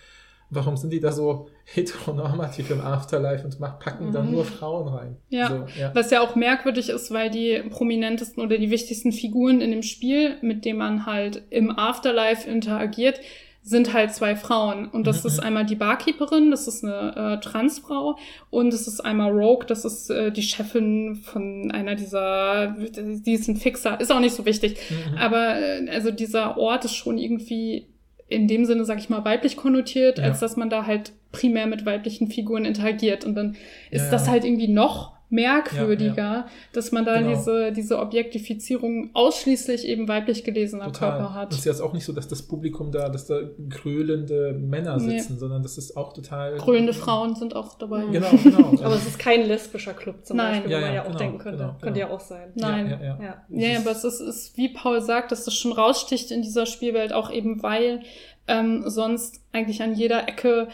[0.50, 4.48] warum sind die da so heteronormativ im Afterlife und packen dann nur mhm.
[4.48, 5.16] Frauen rein?
[5.28, 5.48] Ja.
[5.48, 5.90] So, ja.
[5.94, 10.36] was ja auch merkwürdig ist, weil die prominentesten oder die wichtigsten Figuren in dem Spiel,
[10.42, 13.20] mit denen man halt im Afterlife interagiert,
[13.66, 14.88] sind halt zwei Frauen.
[14.88, 15.28] Und das mhm.
[15.28, 18.16] ist einmal die Barkeeperin, das ist eine äh, Transfrau.
[18.48, 23.48] Und es ist einmal Rogue, das ist äh, die Chefin von einer dieser, die ist
[23.48, 24.78] ein Fixer, ist auch nicht so wichtig.
[24.88, 25.18] Mhm.
[25.18, 27.88] Aber äh, also dieser Ort ist schon irgendwie
[28.28, 30.24] in dem Sinne, sag ich mal, weiblich konnotiert, ja.
[30.24, 33.24] als dass man da halt primär mit weiblichen Figuren interagiert.
[33.24, 33.56] Und dann
[33.90, 37.30] ist ja, das halt irgendwie noch merkwürdiger, ja, dass man da genau.
[37.30, 41.18] diese, diese Objektifizierung ausschließlich eben weiblich gelesener Total.
[41.18, 41.52] Körper hat.
[41.52, 45.34] Es ist jetzt auch nicht so, dass das Publikum da, dass da gröhlende Männer sitzen,
[45.34, 45.38] nee.
[45.38, 46.56] sondern das ist auch total.
[46.58, 48.04] Gröhlende Frauen sind auch dabei.
[48.04, 48.68] Genau, genau.
[48.84, 50.62] aber es ist kein lesbischer Club zum Nein.
[50.62, 51.58] Beispiel, wo man ja auch genau, denken könnte.
[51.58, 52.52] Genau, könnte ja auch sein.
[52.54, 52.90] Nein.
[52.90, 53.18] Ja, ja,
[53.50, 53.68] ja.
[53.68, 53.78] ja.
[53.80, 57.32] aber es ist, ist, wie Paul sagt, dass das schon raussticht in dieser Spielwelt, auch
[57.32, 58.00] eben weil
[58.48, 60.68] ähm, sonst eigentlich an jeder Ecke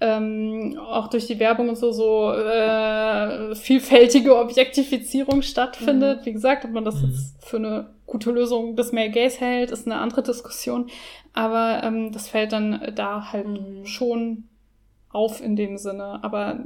[0.00, 6.20] ähm, auch durch die Werbung und so so äh, vielfältige Objektifizierung stattfindet.
[6.20, 6.26] Mhm.
[6.26, 7.08] Wie gesagt, ob man das mhm.
[7.08, 10.90] jetzt für eine gute Lösung des Male Gays hält, ist eine andere Diskussion.
[11.32, 13.86] Aber ähm, das fällt dann da halt mhm.
[13.86, 14.44] schon
[15.10, 16.20] auf in dem Sinne.
[16.22, 16.58] Aber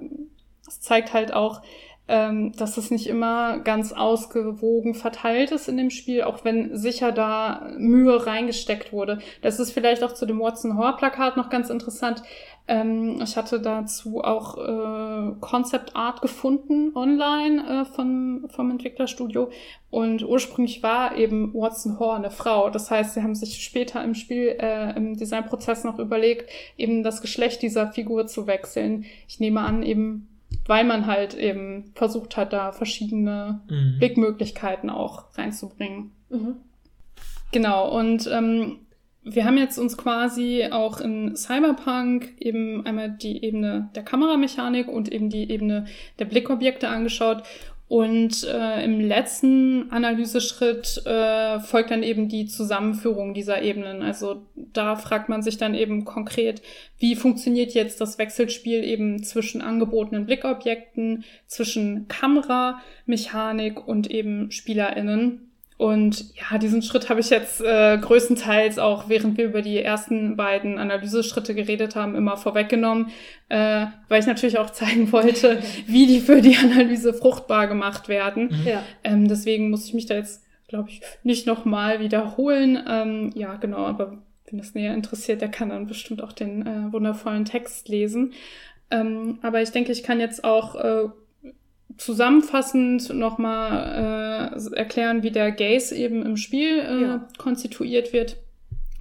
[0.66, 1.62] es zeigt halt auch,
[2.10, 7.12] ähm, dass es nicht immer ganz ausgewogen verteilt ist in dem Spiel, auch wenn sicher
[7.12, 9.20] da Mühe reingesteckt wurde.
[9.42, 12.24] Das ist vielleicht auch zu dem Watson Horror Plakat noch ganz interessant.
[12.70, 19.50] Ähm, ich hatte dazu auch äh, Concept Art gefunden online äh, von, vom Entwicklerstudio
[19.90, 22.70] und ursprünglich war eben Watson Horror eine Frau.
[22.70, 27.22] Das heißt, sie haben sich später im Spiel, äh, im Designprozess noch überlegt, eben das
[27.22, 29.04] Geschlecht dieser Figur zu wechseln.
[29.26, 30.28] Ich nehme an, eben
[30.66, 33.98] weil man halt eben versucht hat, da verschiedene mhm.
[33.98, 36.12] Blickmöglichkeiten auch reinzubringen.
[36.28, 36.56] Mhm.
[37.50, 38.78] Genau, und ähm,
[39.22, 45.12] wir haben jetzt uns quasi auch in Cyberpunk eben einmal die Ebene der Kameramechanik und
[45.12, 45.86] eben die Ebene
[46.18, 47.42] der Blickobjekte angeschaut.
[47.86, 54.00] Und äh, im letzten Analyseschritt äh, folgt dann eben die Zusammenführung dieser Ebenen.
[54.00, 56.62] Also da fragt man sich dann eben konkret,
[56.98, 65.49] wie funktioniert jetzt das Wechselspiel eben zwischen angebotenen Blickobjekten, zwischen Kameramechanik und eben SpielerInnen.
[65.80, 70.36] Und ja, diesen Schritt habe ich jetzt äh, größtenteils auch, während wir über die ersten
[70.36, 73.06] beiden Analyseschritte geredet haben, immer vorweggenommen,
[73.48, 78.48] äh, weil ich natürlich auch zeigen wollte, wie die für die Analyse fruchtbar gemacht werden.
[78.48, 78.68] Mhm.
[78.68, 78.82] Ja.
[79.04, 82.78] Ähm, deswegen muss ich mich da jetzt, glaube ich, nicht nochmal wiederholen.
[82.86, 84.18] Ähm, ja, genau, aber
[84.50, 88.34] wen das näher interessiert, der kann dann bestimmt auch den äh, wundervollen Text lesen.
[88.90, 91.08] Ähm, aber ich denke, ich kann jetzt auch äh,
[92.00, 97.28] zusammenfassend nochmal äh, erklären, wie der Gaze eben im Spiel äh, Ja.
[97.38, 98.36] konstituiert wird.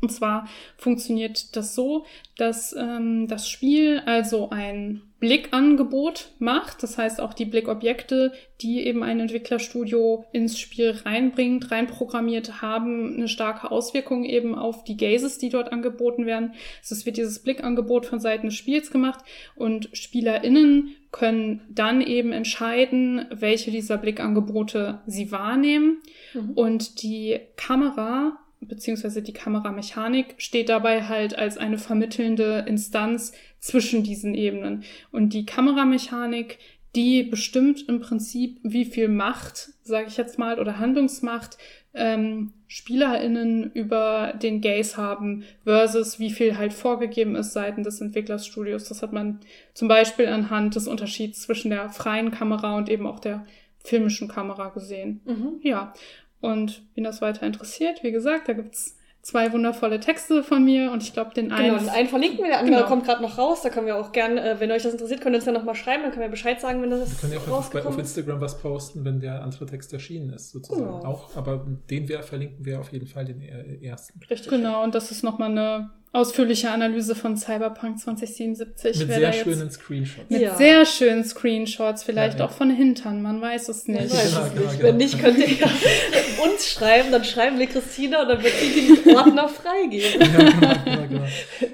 [0.02, 0.48] Und zwar
[0.78, 2.06] funktioniert das so,
[2.38, 6.82] dass ähm, das Spiel also ein Blickangebot macht.
[6.82, 8.32] Das heißt auch die Blickobjekte,
[8.62, 14.98] die eben ein Entwicklerstudio ins Spiel reinbringt, reinprogrammiert haben, eine starke Auswirkung eben auf die
[14.98, 16.54] Gazes, die dort angeboten werden.
[16.82, 19.24] Also Es wird dieses Blickangebot von Seiten des Spiels gemacht
[19.56, 26.02] und SpielerInnen können dann eben entscheiden, welche dieser Blickangebote sie wahrnehmen.
[26.34, 26.52] Mhm.
[26.52, 34.36] Und die Kamera beziehungsweise die Kameramechanik steht dabei halt als eine vermittelnde Instanz zwischen diesen
[34.36, 34.84] Ebenen.
[35.12, 36.60] Und die Kameramechanik,
[36.96, 41.58] die bestimmt im Prinzip, wie viel Macht, sage ich jetzt mal, oder Handlungsmacht
[41.94, 48.90] ähm, SpielerInnen über den Gaze haben, versus wie viel halt vorgegeben ist seitens des Entwicklerstudios.
[48.90, 49.40] Das hat man
[49.74, 53.46] zum Beispiel anhand des Unterschieds zwischen der freien Kamera und eben auch der
[53.84, 55.22] filmischen Kamera gesehen.
[55.26, 55.60] Mhm.
[55.64, 55.94] Ja,
[56.42, 61.04] und wen das weiter interessiert, wie gesagt, da gibt's zwei wundervolle Texte von mir und
[61.04, 61.78] ich glaube, den Genau, einen.
[61.80, 62.88] den einen verlinken wir, der andere Genau.
[62.88, 63.62] kommt gerade noch raus.
[63.62, 65.76] Da können wir auch gerne, äh, wenn euch das interessiert, könnt ihr uns ja nochmal
[65.76, 67.98] schreiben, dann können wir Bescheid sagen, wenn Wir das können ja auch auf ist.
[68.00, 70.86] Instagram was posten, wenn der andere Text erschienen ist, sozusagen.
[70.86, 71.04] Genau.
[71.06, 74.20] Auch, aber den wir verlinken wir auf jeden Fall den äh, ersten.
[74.30, 74.50] Richtig.
[74.50, 79.06] Genau, und das ist nochmal eine ausführliche Analyse von Cyberpunk 2077.
[79.08, 80.30] Mit sehr schönen Screenshots.
[80.30, 80.56] Mit Ja.
[80.56, 82.50] sehr schönen Screenshots, vielleicht Ja, ja.
[82.50, 84.12] auch von Hintern, man weiß es Ich nicht.
[84.12, 84.72] weiß Genau, es genau, nicht.
[84.78, 84.84] genau.
[84.90, 85.68] Wenn nicht, könnt ihr ja
[86.52, 90.20] uns schreiben, dann schreiben wir Christina und dann wird sie den Ordner freigeben.
[90.20, 91.26] ja, genau, genau, genau.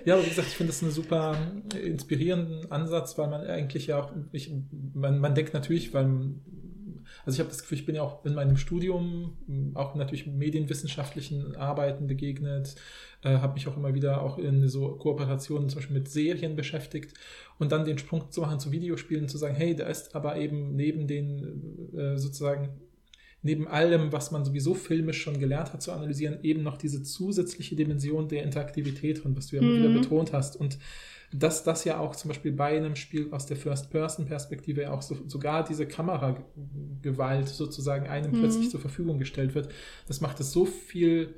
[0.03, 1.38] ja, aber wie gesagt, ich finde das einen super
[1.82, 4.52] inspirierenden Ansatz, weil man eigentlich ja auch, ich,
[4.94, 6.06] man, man denkt natürlich, weil,
[7.26, 11.56] also ich habe das Gefühl, ich bin ja auch in meinem Studium auch natürlich medienwissenschaftlichen
[11.56, 12.76] Arbeiten begegnet,
[13.26, 17.14] äh, habe mich auch immer wieder auch in so Kooperationen zum Beispiel mit Serien beschäftigt
[17.60, 20.76] und dann den Sprung zu machen zu Videospielen, zu sagen, hey, da ist aber eben
[20.76, 22.69] neben den äh, sozusagen
[23.41, 27.76] neben allem, was man sowieso filmisch schon gelernt hat zu analysieren, eben noch diese zusätzliche
[27.76, 29.77] Dimension der Interaktivität und was du ja immer Mhm.
[29.77, 30.56] wieder betont hast.
[30.56, 30.80] Und
[31.31, 35.18] dass das ja auch zum Beispiel bei einem Spiel aus der First-Person-Perspektive ja auch so,
[35.27, 38.39] sogar diese Kameragewalt sozusagen einem Mhm.
[38.39, 39.69] plötzlich zur Verfügung gestellt wird,
[40.07, 41.35] das macht es so viel,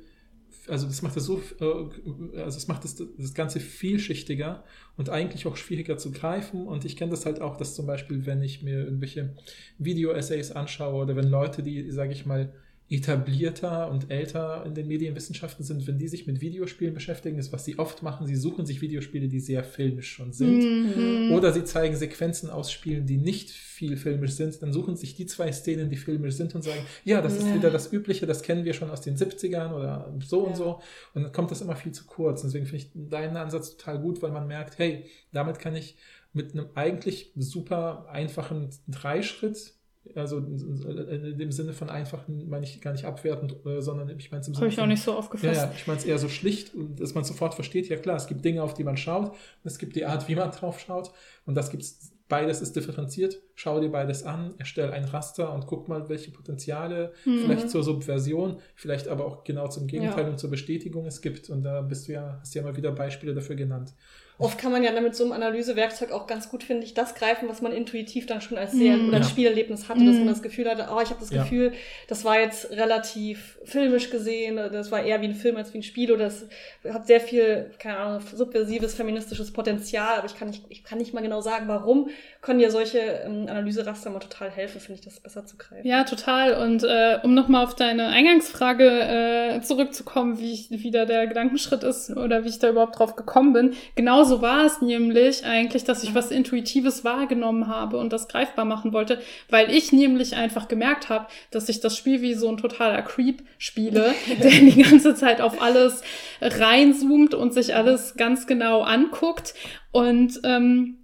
[0.68, 4.64] also das macht es so, äh, also es macht das, das Ganze vielschichtiger
[4.96, 6.66] und eigentlich auch schwieriger zu greifen.
[6.66, 9.34] Und ich kenne das halt auch, dass zum Beispiel, wenn ich mir irgendwelche
[9.78, 12.52] Video-Essays anschaue oder wenn Leute, die, sage ich mal,
[12.90, 17.64] etablierter und älter in den Medienwissenschaften sind, wenn die sich mit Videospielen beschäftigen, ist, was
[17.66, 20.64] sie oft machen, sie suchen sich Videospiele, die sehr filmisch schon sind.
[20.64, 21.32] Mhm.
[21.32, 24.62] Oder sie zeigen Sequenzen aus Spielen, die nicht viel filmisch sind.
[24.62, 27.54] Dann suchen sich die zwei Szenen, die filmisch sind und sagen, ja, das ist Ja.
[27.56, 30.56] wieder das Übliche, das kennen wir schon aus den 70ern oder so und Ja.
[30.56, 30.80] so.
[31.14, 32.42] Und dann kommt das immer viel zu kurz.
[32.42, 35.96] Deswegen finde ich deinen Ansatz total gut, weil man merkt, hey, damit kann ich
[36.32, 39.74] mit einem eigentlich super einfachen Dreischritt
[40.14, 44.40] also in dem Sinne von einfachen meine ich gar nicht abwertend, äh, sondern ich meine
[44.42, 45.56] es im Sinne habe ich auch nicht so ja, aufgefasst.
[45.56, 48.26] ja, ich meine es eher so schlicht und dass man sofort versteht, ja klar, es
[48.26, 51.12] gibt Dinge, auf die man schaut, und es gibt die Art, wie man drauf schaut
[51.46, 55.88] und das gibt's, beides ist differenziert, schau dir beides an, erstell ein Raster und guck
[55.88, 57.38] mal, welche Potenziale Mhm.
[57.38, 60.30] vielleicht zur Subversion, vielleicht aber auch genau zum Gegenteil Ja.
[60.30, 63.32] und zur Bestätigung es gibt und da bist du ja, hast ja mal wieder Beispiele
[63.34, 63.94] dafür genannt.
[64.40, 67.48] Oft kann man ja mit so einem Analysewerkzeug auch ganz gut, finde ich, das greifen,
[67.48, 69.08] was man intuitiv dann schon als Seher- Mm.
[69.08, 69.24] oder Ja.
[69.24, 70.18] Spielerlebnis hatte, dass Mm.
[70.20, 71.42] man das Gefühl hatte, oh, ich habe das Ja.
[71.42, 71.72] Gefühl,
[72.06, 75.82] das war jetzt relativ filmisch gesehen, das war eher wie ein Film als wie ein
[75.82, 76.46] Spiel oder das
[76.88, 81.12] hat sehr viel, keine Ahnung, subversives, feministisches Potenzial, aber ich kann nicht, ich kann nicht
[81.12, 82.08] mal genau sagen, warum
[82.48, 85.86] können ja solche ähm, Analyseraster mal total helfen, finde ich, das besser zu greifen.
[85.86, 86.54] Ja, total.
[86.54, 91.82] Und äh, um nochmal auf deine Eingangsfrage äh, zurückzukommen, wie ich, wie da der Gedankenschritt
[91.82, 93.74] ist oder wie ich da überhaupt drauf gekommen bin.
[93.96, 98.94] Genauso war es nämlich eigentlich, dass ich was Intuitives wahrgenommen habe und das greifbar machen
[98.94, 99.20] wollte,
[99.50, 103.42] weil ich nämlich einfach gemerkt habe, dass ich das Spiel wie so ein totaler Creep
[103.58, 106.00] spiele, der die ganze Zeit auf alles
[106.40, 109.52] reinzoomt und sich alles ganz genau anguckt.
[109.92, 110.97] Und ähm,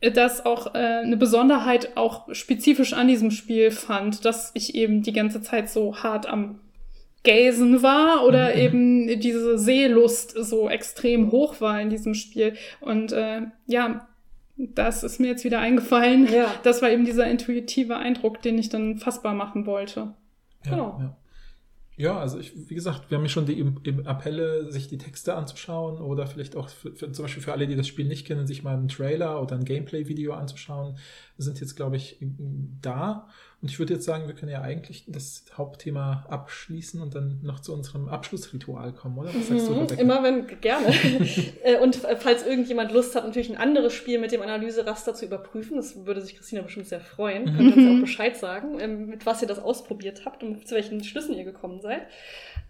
[0.00, 5.12] das auch äh, eine Besonderheit auch spezifisch an diesem Spiel fand, dass ich eben die
[5.12, 6.60] ganze Zeit so hart am
[7.24, 8.60] Gazen war oder Mhm.
[8.60, 12.54] eben diese Seelust so extrem hoch war in diesem Spiel.
[12.80, 14.06] Und äh, ja,
[14.56, 16.28] das ist mir jetzt wieder eingefallen.
[16.32, 16.52] Ja.
[16.62, 20.14] Das war eben dieser intuitive Eindruck, den ich dann fassbar machen wollte.
[20.64, 20.98] Ja, Genau.
[21.00, 21.16] ja.
[21.98, 25.34] Ja, also ich, wie gesagt, wir haben ja schon die im Appelle, sich die Texte
[25.34, 28.46] anzuschauen oder vielleicht auch für, für, zum Beispiel für alle, die das Spiel nicht kennen,
[28.46, 30.96] sich mal einen Trailer oder ein Gameplay-Video anzuschauen,
[31.38, 32.16] sind jetzt, glaube ich,
[32.80, 33.28] da.
[33.60, 37.58] Und ich würde jetzt sagen, wir können ja eigentlich das Hauptthema abschließen und dann noch
[37.58, 39.34] zu unserem Abschlussritual kommen, oder?
[39.34, 40.00] Was sagst du, mhm, Rebecca?
[40.00, 40.88] Immer wenn, gerne.
[41.64, 45.76] Äh, und falls irgendjemand Lust hat, natürlich ein anderes Spiel mit dem Analyseraster zu überprüfen,
[45.76, 47.56] das würde sich Christina bestimmt sehr freuen, mhm.
[47.56, 50.74] könnt ihr uns auch Bescheid sagen, ähm, mit was ihr das ausprobiert habt und zu
[50.74, 52.02] welchen Schlüssen ihr gekommen seid.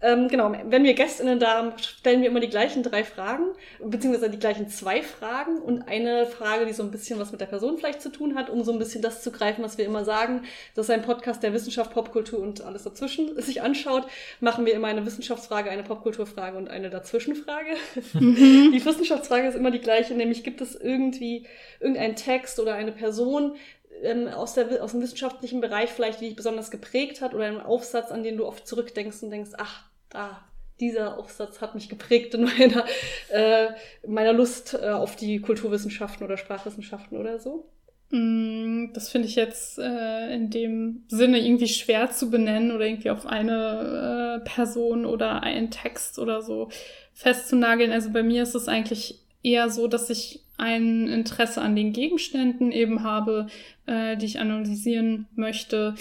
[0.01, 3.43] Ähm, genau, wenn wir GästInnen da haben, stellen wir immer die gleichen drei Fragen,
[3.83, 7.47] beziehungsweise die gleichen zwei Fragen und eine Frage, die so ein bisschen was mit der
[7.47, 10.05] Person vielleicht zu tun hat, um so ein bisschen das zu greifen, was wir immer
[10.05, 10.43] sagen.
[10.79, 14.07] Das ist ein Podcast der Wissenschaft, Popkultur und alles dazwischen sich anschaut.
[14.39, 17.71] Machen wir immer eine Wissenschaftsfrage, eine Popkulturfrage und eine Dazwischenfrage.
[18.13, 18.71] Mhm.
[18.73, 21.45] Die Wissenschaftsfrage ist immer die gleiche, nämlich gibt es irgendwie
[21.81, 23.57] irgendeinen Text oder eine Person,
[24.03, 27.59] ähm, aus, der, aus dem wissenschaftlichen Bereich vielleicht, die dich besonders geprägt hat oder einen
[27.59, 30.45] Aufsatz, an den du oft zurückdenkst und denkst, ach, da,
[30.79, 32.85] dieser Aufsatz hat mich geprägt in meiner,
[33.33, 33.67] äh,
[34.07, 37.65] meiner Lust äh, auf die Kulturwissenschaften oder Sprachwissenschaften oder so?
[38.11, 43.11] Mm, das finde ich jetzt äh, in dem Sinne irgendwie schwer zu benennen oder irgendwie
[43.11, 46.69] auf eine äh, Person oder einen Text oder so
[47.13, 47.91] festzunageln.
[47.91, 52.71] Also bei mir ist es eigentlich eher so, dass ich ein Interesse an den Gegenständen
[52.71, 53.47] eben habe,
[53.85, 55.95] äh, die ich analysieren möchte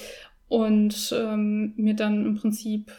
[0.49, 2.91] und ähm, mir dann im Prinzip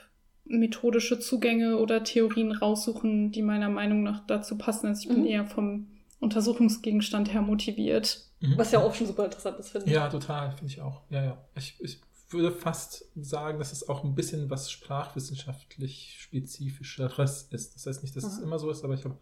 [0.46, 4.88] methodische Zugänge oder Theorien raussuchen, die meiner Meinung nach dazu passen.
[4.88, 5.28] Also ich bin mhm.
[5.28, 5.88] eher vom
[6.20, 8.29] Untersuchungsgegenstand her motiviert.
[8.42, 8.58] Mhm.
[8.58, 9.94] Was ja auch schon super interessant ist, finde ich.
[9.94, 11.02] Ja, total, finde ich auch.
[11.10, 11.38] Ja, ja.
[11.56, 17.76] Ich, ich würde fast sagen, dass es auch ein bisschen was sprachwissenschaftlich Spezifischeres ist.
[17.76, 18.30] Das heißt nicht, dass mhm.
[18.30, 19.18] es immer so ist, aber ich habe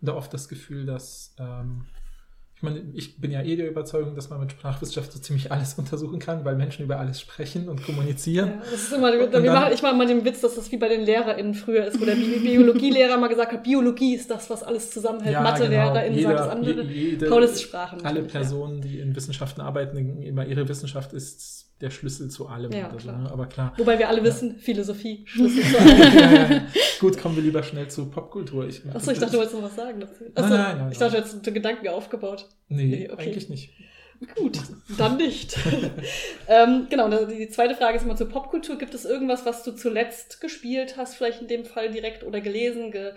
[0.00, 1.86] da oft das Gefühl, dass ähm,
[2.62, 5.74] ich meine, ich bin ja eh der Überzeugung, dass man mit Sprachwissenschaft so ziemlich alles
[5.78, 8.50] untersuchen kann, weil Menschen über alles sprechen und kommunizieren.
[8.50, 10.88] Ja, das ist immer, dann, machen, ich mache immer den Witz, dass das wie bei
[10.88, 14.62] den LehrerInnen früher ist, wo der Bi Biologielehrer mal gesagt hat, Biologie ist das, was
[14.62, 15.34] alles zusammenhält.
[15.34, 16.28] Ja, MathelehrerInnen genau.
[16.28, 16.82] sagen das andere.
[16.84, 18.04] Jede, Paul ist Sprachen.
[18.04, 22.72] Alle Personen, die in Wissenschaften arbeiten, immer ihre Wissenschaft ist der Schlüssel zu allem.
[22.72, 23.28] Ja, so, ne?
[23.30, 23.74] Aber klar.
[23.76, 24.24] Wobei wir alle ja.
[24.24, 26.52] wissen, Philosophie, Schlüssel zu allem.
[26.52, 26.62] ja,
[27.00, 28.66] Gut, kommen wir lieber schnell zu Popkultur.
[28.66, 30.24] Ich, Achso, ich dachte, du wolltest noch was sagen dazu.
[30.34, 32.48] Achso, nein, nein, nein, ich dachte, du hättest Gedanken aufgebaut.
[32.68, 33.22] Nee, nee okay.
[33.22, 33.72] eigentlich nicht.
[34.36, 34.58] Gut,
[34.98, 35.58] dann nicht.
[36.48, 38.78] ähm, genau, die zweite Frage ist immer zur Popkultur.
[38.78, 42.92] Gibt es irgendwas, was du zuletzt gespielt hast, vielleicht in dem Fall direkt oder gelesen,
[42.92, 43.12] ge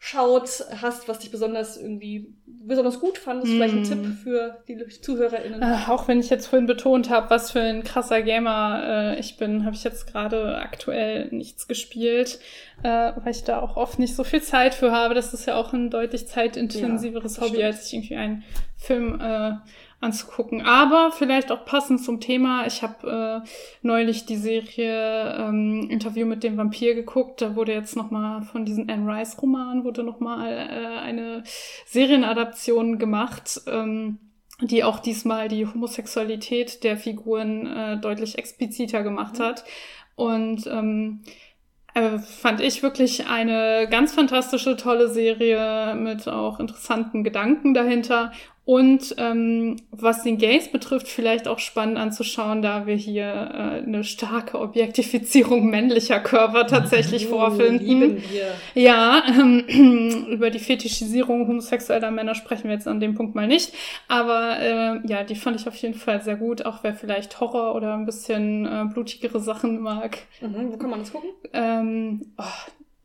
[0.00, 3.56] schaut hast, was dich besonders irgendwie besonders gut fandest, mm.
[3.56, 5.60] vielleicht ein Tipp für die ZuhörerInnen.
[5.60, 9.36] Äh, auch wenn ich jetzt vorhin betont habe, was für ein krasser Gamer äh, ich
[9.36, 12.38] bin, habe ich jetzt gerade aktuell nichts gespielt,
[12.82, 15.14] äh, weil ich da auch oft nicht so viel Zeit für habe.
[15.14, 17.64] Das ist ja auch ein deutlich zeitintensiveres ja, Hobby, stimmt.
[17.64, 18.44] als ich irgendwie einen
[18.76, 19.52] Film äh,
[20.00, 20.62] anzugucken.
[20.62, 22.66] Aber vielleicht auch passend zum Thema.
[22.66, 23.48] Ich habe äh,
[23.82, 27.42] neulich die Serie ähm, Interview mit dem Vampir geguckt.
[27.42, 31.42] Da wurde jetzt noch mal von diesem Anne Rice Roman wurde noch mal äh, eine
[31.86, 33.60] Serienadaption gemacht.
[33.66, 34.18] Ähm,
[34.60, 39.42] die auch diesmal die Homosexualität der Figuren äh, deutlich expliziter gemacht mhm.
[39.42, 39.64] hat.
[40.16, 41.22] Und ähm,
[41.94, 48.32] äh, fand ich wirklich eine ganz fantastische, tolle Serie mit auch interessanten Gedanken dahinter
[48.68, 54.04] und ähm, was den Gays betrifft, vielleicht auch spannend anzuschauen, da wir hier äh, eine
[54.04, 58.22] starke Objektifizierung männlicher Körper tatsächlich oh, vorfinden.
[58.74, 63.72] Ja, ähm, über die Fetischisierung homosexueller Männer sprechen wir jetzt an dem Punkt mal nicht.
[64.06, 67.74] Aber äh, ja, die fand ich auf jeden Fall sehr gut, auch wer vielleicht Horror
[67.74, 70.18] oder ein bisschen äh, blutigere Sachen mag.
[70.42, 71.30] Mhm, wo kann man das gucken?
[71.54, 72.44] Ähm, oh,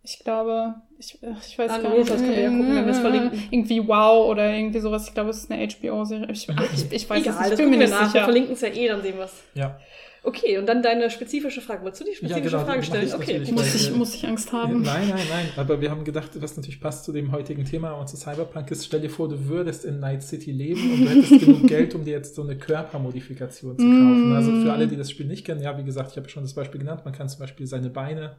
[0.05, 1.17] ich glaube, ich,
[1.47, 2.09] ich weiß ah, gar nicht.
[2.09, 3.43] Das können wir ja gucken, wenn wir es verlinken.
[3.51, 5.07] Irgendwie Wow oder irgendwie sowas.
[5.07, 6.27] Ich glaube, es ist eine HBO-Serie.
[6.29, 7.51] Ich, ich, ich, weiß Egal, es nicht.
[7.51, 8.13] Ich bin mir nicht sicher.
[8.13, 9.43] Wir verlinken es ja eh, dann sehen wir es.
[9.53, 9.79] Ja.
[10.25, 11.83] Okay, und dann deine spezifische Frage.
[11.83, 13.13] Wolltest du die spezifische ja, genau, Frage stellen?
[13.13, 13.51] Okay.
[13.51, 14.81] Muss ich, muss ich Angst haben?
[14.81, 15.49] Nein, nein, nein.
[15.57, 18.85] Aber wir haben gedacht, was natürlich passt zu dem heutigen Thema und zu Cyberpunk ist,
[18.85, 22.05] stell dir vor, du würdest in Night City leben und du hättest genug Geld, um
[22.05, 24.33] dir jetzt so eine Körpermodifikation zu kaufen.
[24.33, 26.53] Also für alle, die das Spiel nicht kennen, ja, wie gesagt, ich habe schon das
[26.53, 28.37] Beispiel genannt, man kann zum Beispiel seine Beine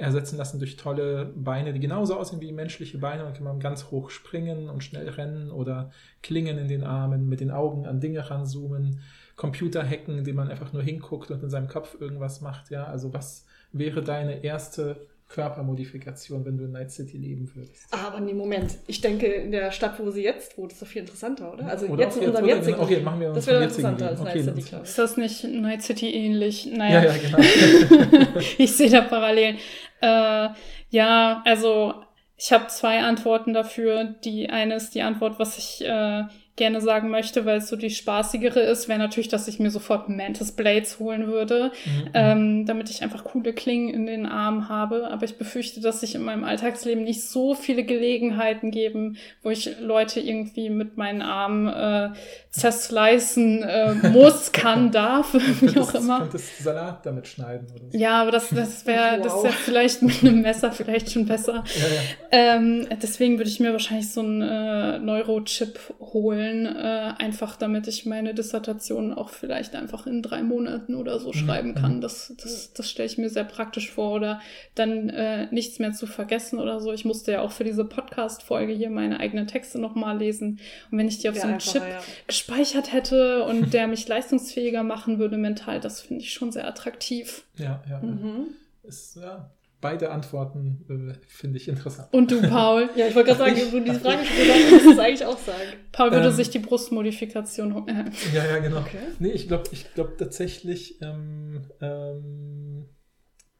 [0.00, 3.24] ersetzen lassen durch tolle Beine, die genauso aussehen wie menschliche Beine.
[3.24, 5.90] Dann kann man ganz hoch springen und schnell rennen oder
[6.22, 9.00] Klingen in den Armen, mit den Augen an Dinge ranzoomen,
[9.36, 12.70] Computer hacken, indem man einfach nur hinguckt und in seinem Kopf irgendwas macht.
[12.70, 17.86] Ja, also was wäre deine erste Körpermodifikation, wenn du in Night City leben würdest.
[17.92, 18.78] Aber nee, Moment.
[18.88, 21.66] Ich denke, in der Stadt, wo sie jetzt wohnt, ist das viel interessanter, oder?
[21.66, 24.44] Also oder jetzt in unserem jetzigen Okay, machen wir Das wäre interessanter als okay, Night
[24.44, 26.66] City, glaube Ist das nicht Night City ähnlich?
[26.66, 27.04] Naja.
[27.04, 28.40] Ja, ja, genau.
[28.58, 29.58] ich sehe da Parallelen.
[30.00, 30.48] Äh,
[30.90, 32.04] ja, also
[32.36, 34.04] ich habe zwei Antworten dafür.
[34.04, 36.24] Die eine ist die Antwort, was ich äh,
[36.60, 40.08] gerne sagen möchte, weil es so die spaßigere ist, wäre natürlich, dass ich mir sofort
[40.08, 42.10] Mantis Blades holen würde, Mhm.
[42.14, 45.10] ähm, damit ich einfach coole Klingen in den Armen habe.
[45.10, 49.70] Aber ich befürchte, dass sich in meinem Alltagsleben nicht so viele Gelegenheiten geben, wo ich
[49.80, 52.10] Leute irgendwie mit meinen Armen äh,
[52.50, 56.20] zerslicen äh, muss, kann, darf, wie auch immer.
[56.20, 57.98] könntest Salat damit schneiden oder so.
[57.98, 59.44] Ja, aber das, das wäre das Wow.
[59.44, 61.64] wär vielleicht mit einem Messer vielleicht schon besser.
[61.78, 62.56] Ja, ja.
[62.56, 65.78] Ähm, deswegen würde ich mir wahrscheinlich so einen äh, Neurochip
[66.12, 71.32] holen, äh, einfach damit ich meine Dissertation auch vielleicht einfach in drei Monaten oder so
[71.32, 72.00] schreiben kann.
[72.00, 74.12] Das, das, das stelle ich mir sehr praktisch vor.
[74.12, 74.40] Oder
[74.74, 76.92] dann äh, nichts mehr zu vergessen oder so.
[76.92, 80.60] Ich musste ja auch für diese Podcast-Folge hier meine eigenen Texte nochmal lesen.
[80.90, 82.00] Und wenn ich die auf Wär so einem Chip ja.
[82.26, 87.44] gespeichert hätte und der mich leistungsfähiger machen würde mental, das finde ich schon sehr attraktiv.
[87.56, 88.00] ja, ja.
[88.00, 88.48] Mhm.
[88.82, 89.50] Ist, ja.
[89.80, 90.84] Beide Antworten
[91.14, 92.08] äh, finde ich interessant.
[92.12, 92.90] Und du, Paul?
[92.96, 95.58] Ja, ich wollte gerade sagen, du diese Frage schon musst du es eigentlich auch sagen.
[95.92, 96.32] Paul würde Ähm.
[96.32, 97.88] sich die Brustmodifikation holen.
[97.88, 98.80] Äh, Ja, ja, genau.
[98.80, 98.98] Okay.
[99.18, 102.88] Nee, ich glaube ich glaub tatsächlich, ähm, ähm,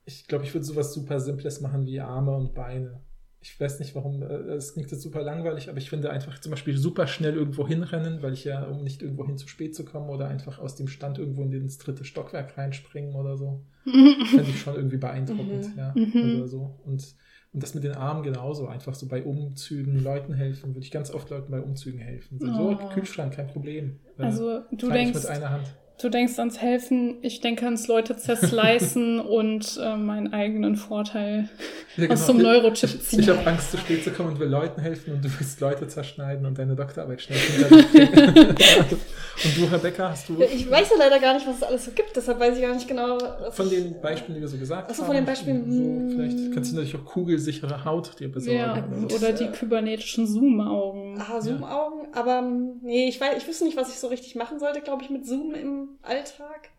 [0.04, 3.00] ich glaube, ich würde sowas super Simples machen wie Arme und Beine.
[3.42, 6.50] Ich weiß nicht warum, äh, es klingt jetzt super langweilig, aber ich finde einfach zum
[6.50, 9.84] Beispiel super schnell irgendwo hinrennen, weil ich ja, um nicht irgendwo hin zu spät zu
[9.84, 13.64] kommen oder einfach aus dem Stand irgendwo in ins dritte Stockwerk reinspringen oder so.
[13.84, 15.78] Finde ich schon irgendwie beeindruckend, Mhm.
[15.78, 15.94] ja.
[15.96, 16.36] Mhm.
[16.36, 16.78] Oder so.
[16.84, 17.14] Und,
[17.52, 21.10] und das mit den Armen genauso, einfach so bei Umzügen Leuten helfen, würde ich ganz
[21.10, 22.38] oft Leuten bei Umzügen helfen.
[22.38, 22.88] So, so Oh.
[22.90, 24.00] Kühlschrank, kein Problem.
[24.18, 25.66] Äh, Also du ich denkst, mit einer Hand.
[26.00, 31.48] Du denkst ans Helfen, ich denke ans Leute zerslicen und äh, meinen eigenen Vorteil
[31.96, 32.52] Ja, aus so einem genau.
[32.52, 33.20] Neurochip ziehen.
[33.20, 35.88] Ich habe Angst, zu spät zu kommen und will Leuten helfen und du willst Leute
[35.88, 38.56] zerschneiden und deine Doktorarbeit schnell hinterlegen.
[39.44, 41.84] Und du, Rebecca, hast du Ja, Ich weiß ja leider gar nicht, was es alles
[41.86, 43.16] so gibt, deshalb weiß ich gar nicht genau.
[43.40, 46.10] Was von den Beispielen, die wir so gesagt haben, von den Beispielen, so, hm.
[46.10, 48.58] vielleicht kannst du natürlich auch kugelsichere Haut dir besorgen.
[48.58, 49.14] ja, oder?
[49.14, 51.18] oder die kybernetischen Zoom-Augen.
[51.20, 54.58] Ah, Zoom-Augen, aber ähm, nee, ich weiß, ich wüsste nicht, was ich so richtig machen
[54.58, 56.70] sollte, glaube ich, mit Zoom im Alltag.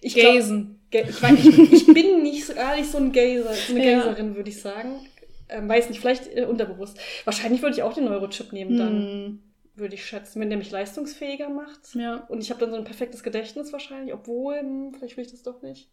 [0.00, 0.80] Ich glaub- Gazen.
[0.90, 3.84] Ga- ich, weiß, ich, ich bin nicht so, gar nicht so ein Gazer, so eine
[3.90, 3.98] Ja.
[3.98, 5.00] Gazerin, würde ich sagen.
[5.50, 6.98] Ähm, weiß nicht, vielleicht äh, unterbewusst.
[7.24, 9.38] Wahrscheinlich würde ich auch den Neurochip nehmen, dann Hm,
[9.78, 11.94] würde ich schätzen, wenn der mich leistungsfähiger macht.
[11.94, 12.24] ja.
[12.28, 15.42] Und ich habe dann so ein perfektes Gedächtnis wahrscheinlich, obwohl, hm, vielleicht will ich das
[15.42, 15.88] doch nicht.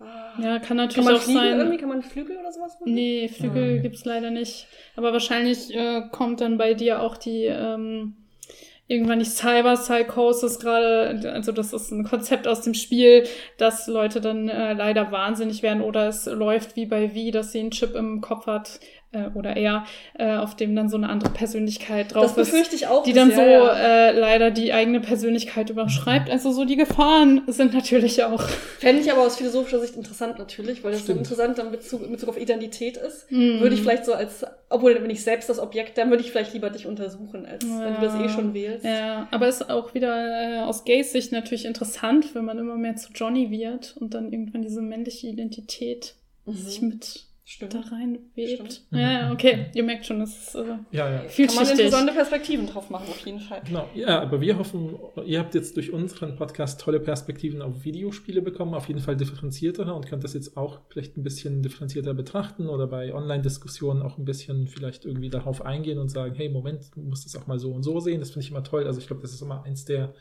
[0.00, 0.34] Ah.
[0.40, 1.58] ja, kann Kann natürlich man auch fliegen sein.
[1.58, 1.78] irgendwie?
[1.78, 2.92] Kann man Flügel oder sowas machen?
[2.92, 3.82] Nee, Flügel Ah.
[3.82, 4.66] gibt's leider nicht.
[4.96, 8.16] Aber wahrscheinlich äh, kommt dann bei dir auch die ähm,
[8.88, 13.24] irgendwann die Cyber Psychosis gerade, also das ist ein Konzept aus dem Spiel,
[13.56, 17.60] dass Leute dann äh, leider wahnsinnig werden oder es läuft wie bei Wie, dass sie
[17.60, 18.80] einen Chip im Kopf hat
[19.14, 19.84] äh, oder er,
[20.18, 22.50] äh, auf dem dann so eine andere Persönlichkeit drauf Das ist.
[22.52, 23.04] befürchte ich auch.
[23.04, 24.08] Die dann so ja.
[24.08, 26.30] äh, leider die eigene Persönlichkeit überschreibt.
[26.30, 28.42] Also so die Gefahren sind natürlich auch.
[28.78, 31.20] Fände ich aber aus philosophischer Sicht interessant natürlich, weil das so Stimmt.
[31.20, 33.30] interessant dann in Bezug, in Bezug auf Identität ist.
[33.30, 33.60] Mhm.
[33.60, 36.52] Würde ich vielleicht so als, obwohl wenn ich selbst das Objekt, dann würde ich vielleicht
[36.52, 38.84] lieber dich untersuchen, als wenn du das eh schon wählst.
[38.84, 42.96] Ja, aber ist auch wieder äh, aus Gays Sicht natürlich interessant, wenn man immer mehr
[42.96, 46.14] zu Johnny wird und dann irgendwann diese männliche Identität
[46.46, 46.88] sich Mhm.
[46.88, 47.74] mit Stimmt.
[47.74, 48.72] da rein webt.
[48.72, 48.86] Stimmt.
[48.90, 49.66] Ja, ja, okay.
[49.74, 51.24] Ihr merkt schon, das ist äh, Ja, ja.
[51.24, 53.60] Kann man interessante Perspektiven drauf machen, auf jeden Fall.
[53.66, 54.96] Genau, ja, aber wir hoffen,
[55.26, 59.92] ihr habt jetzt durch unseren Podcast tolle Perspektiven auf Videospiele bekommen, auf jeden Fall differenziertere
[59.92, 64.24] und könnt das jetzt auch vielleicht ein bisschen differenzierter betrachten oder bei Online-Diskussionen auch ein
[64.24, 67.72] bisschen vielleicht irgendwie darauf eingehen und sagen, hey, Moment, du musst es auch mal so
[67.72, 68.20] und so sehen.
[68.20, 68.86] Das finde ich immer toll.
[68.86, 70.14] Also ich glaube, das ist immer eins der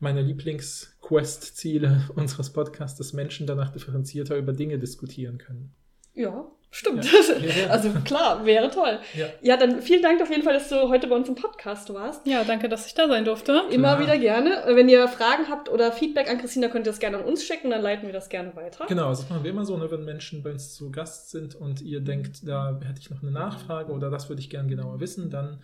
[0.00, 5.74] meiner Lieblings-Quest-Ziele unseres Podcasts, dass Menschen danach differenzierter über Dinge diskutieren können.
[6.14, 7.04] Ja, stimmt.
[7.04, 7.20] Ja.
[7.38, 7.66] Ja, ja.
[7.68, 8.98] Also klar, wäre toll.
[9.14, 9.26] Ja.
[9.42, 12.26] Ja, dann vielen Dank auf jeden Fall, dass du heute bei uns im Podcast warst.
[12.26, 13.62] ja, danke, dass ich da sein durfte.
[13.70, 14.00] Immer Klar.
[14.00, 14.62] wieder gerne.
[14.66, 17.70] Wenn ihr Fragen habt oder Feedback an Christina, könnt ihr das gerne an uns schicken,
[17.70, 18.86] dann leiten wir das gerne weiter.
[18.88, 21.54] Genau, also das machen wir immer so, ne, wenn Menschen bei uns zu Gast sind
[21.54, 25.00] und ihr denkt, da hätte ich noch eine Nachfrage oder das würde ich gerne genauer
[25.00, 25.56] wissen, dann äh,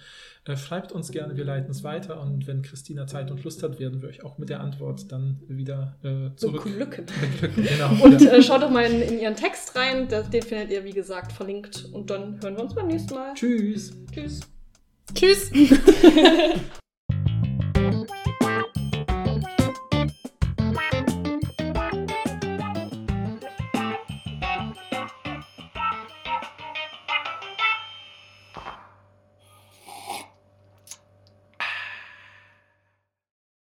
[0.54, 4.00] schreibt uns gerne, wir leiten es weiter und wenn Christina Zeit und Lust hat, werden
[4.00, 7.06] wir euch auch mit der Antwort dann wieder äh, zurück Beglücken.
[7.06, 7.64] beglücken.
[7.64, 8.04] Genau.
[8.04, 10.92] Und äh, schaut doch mal in, in ihren Text rein, das, den findet ihr, wie
[10.92, 11.86] gesagt, verlinkt.
[11.92, 13.34] Und dann hören wir uns beim nächsten Mal.
[13.34, 13.92] Tschüss.
[14.12, 14.40] Tschüss.
[15.14, 15.50] Tschüss.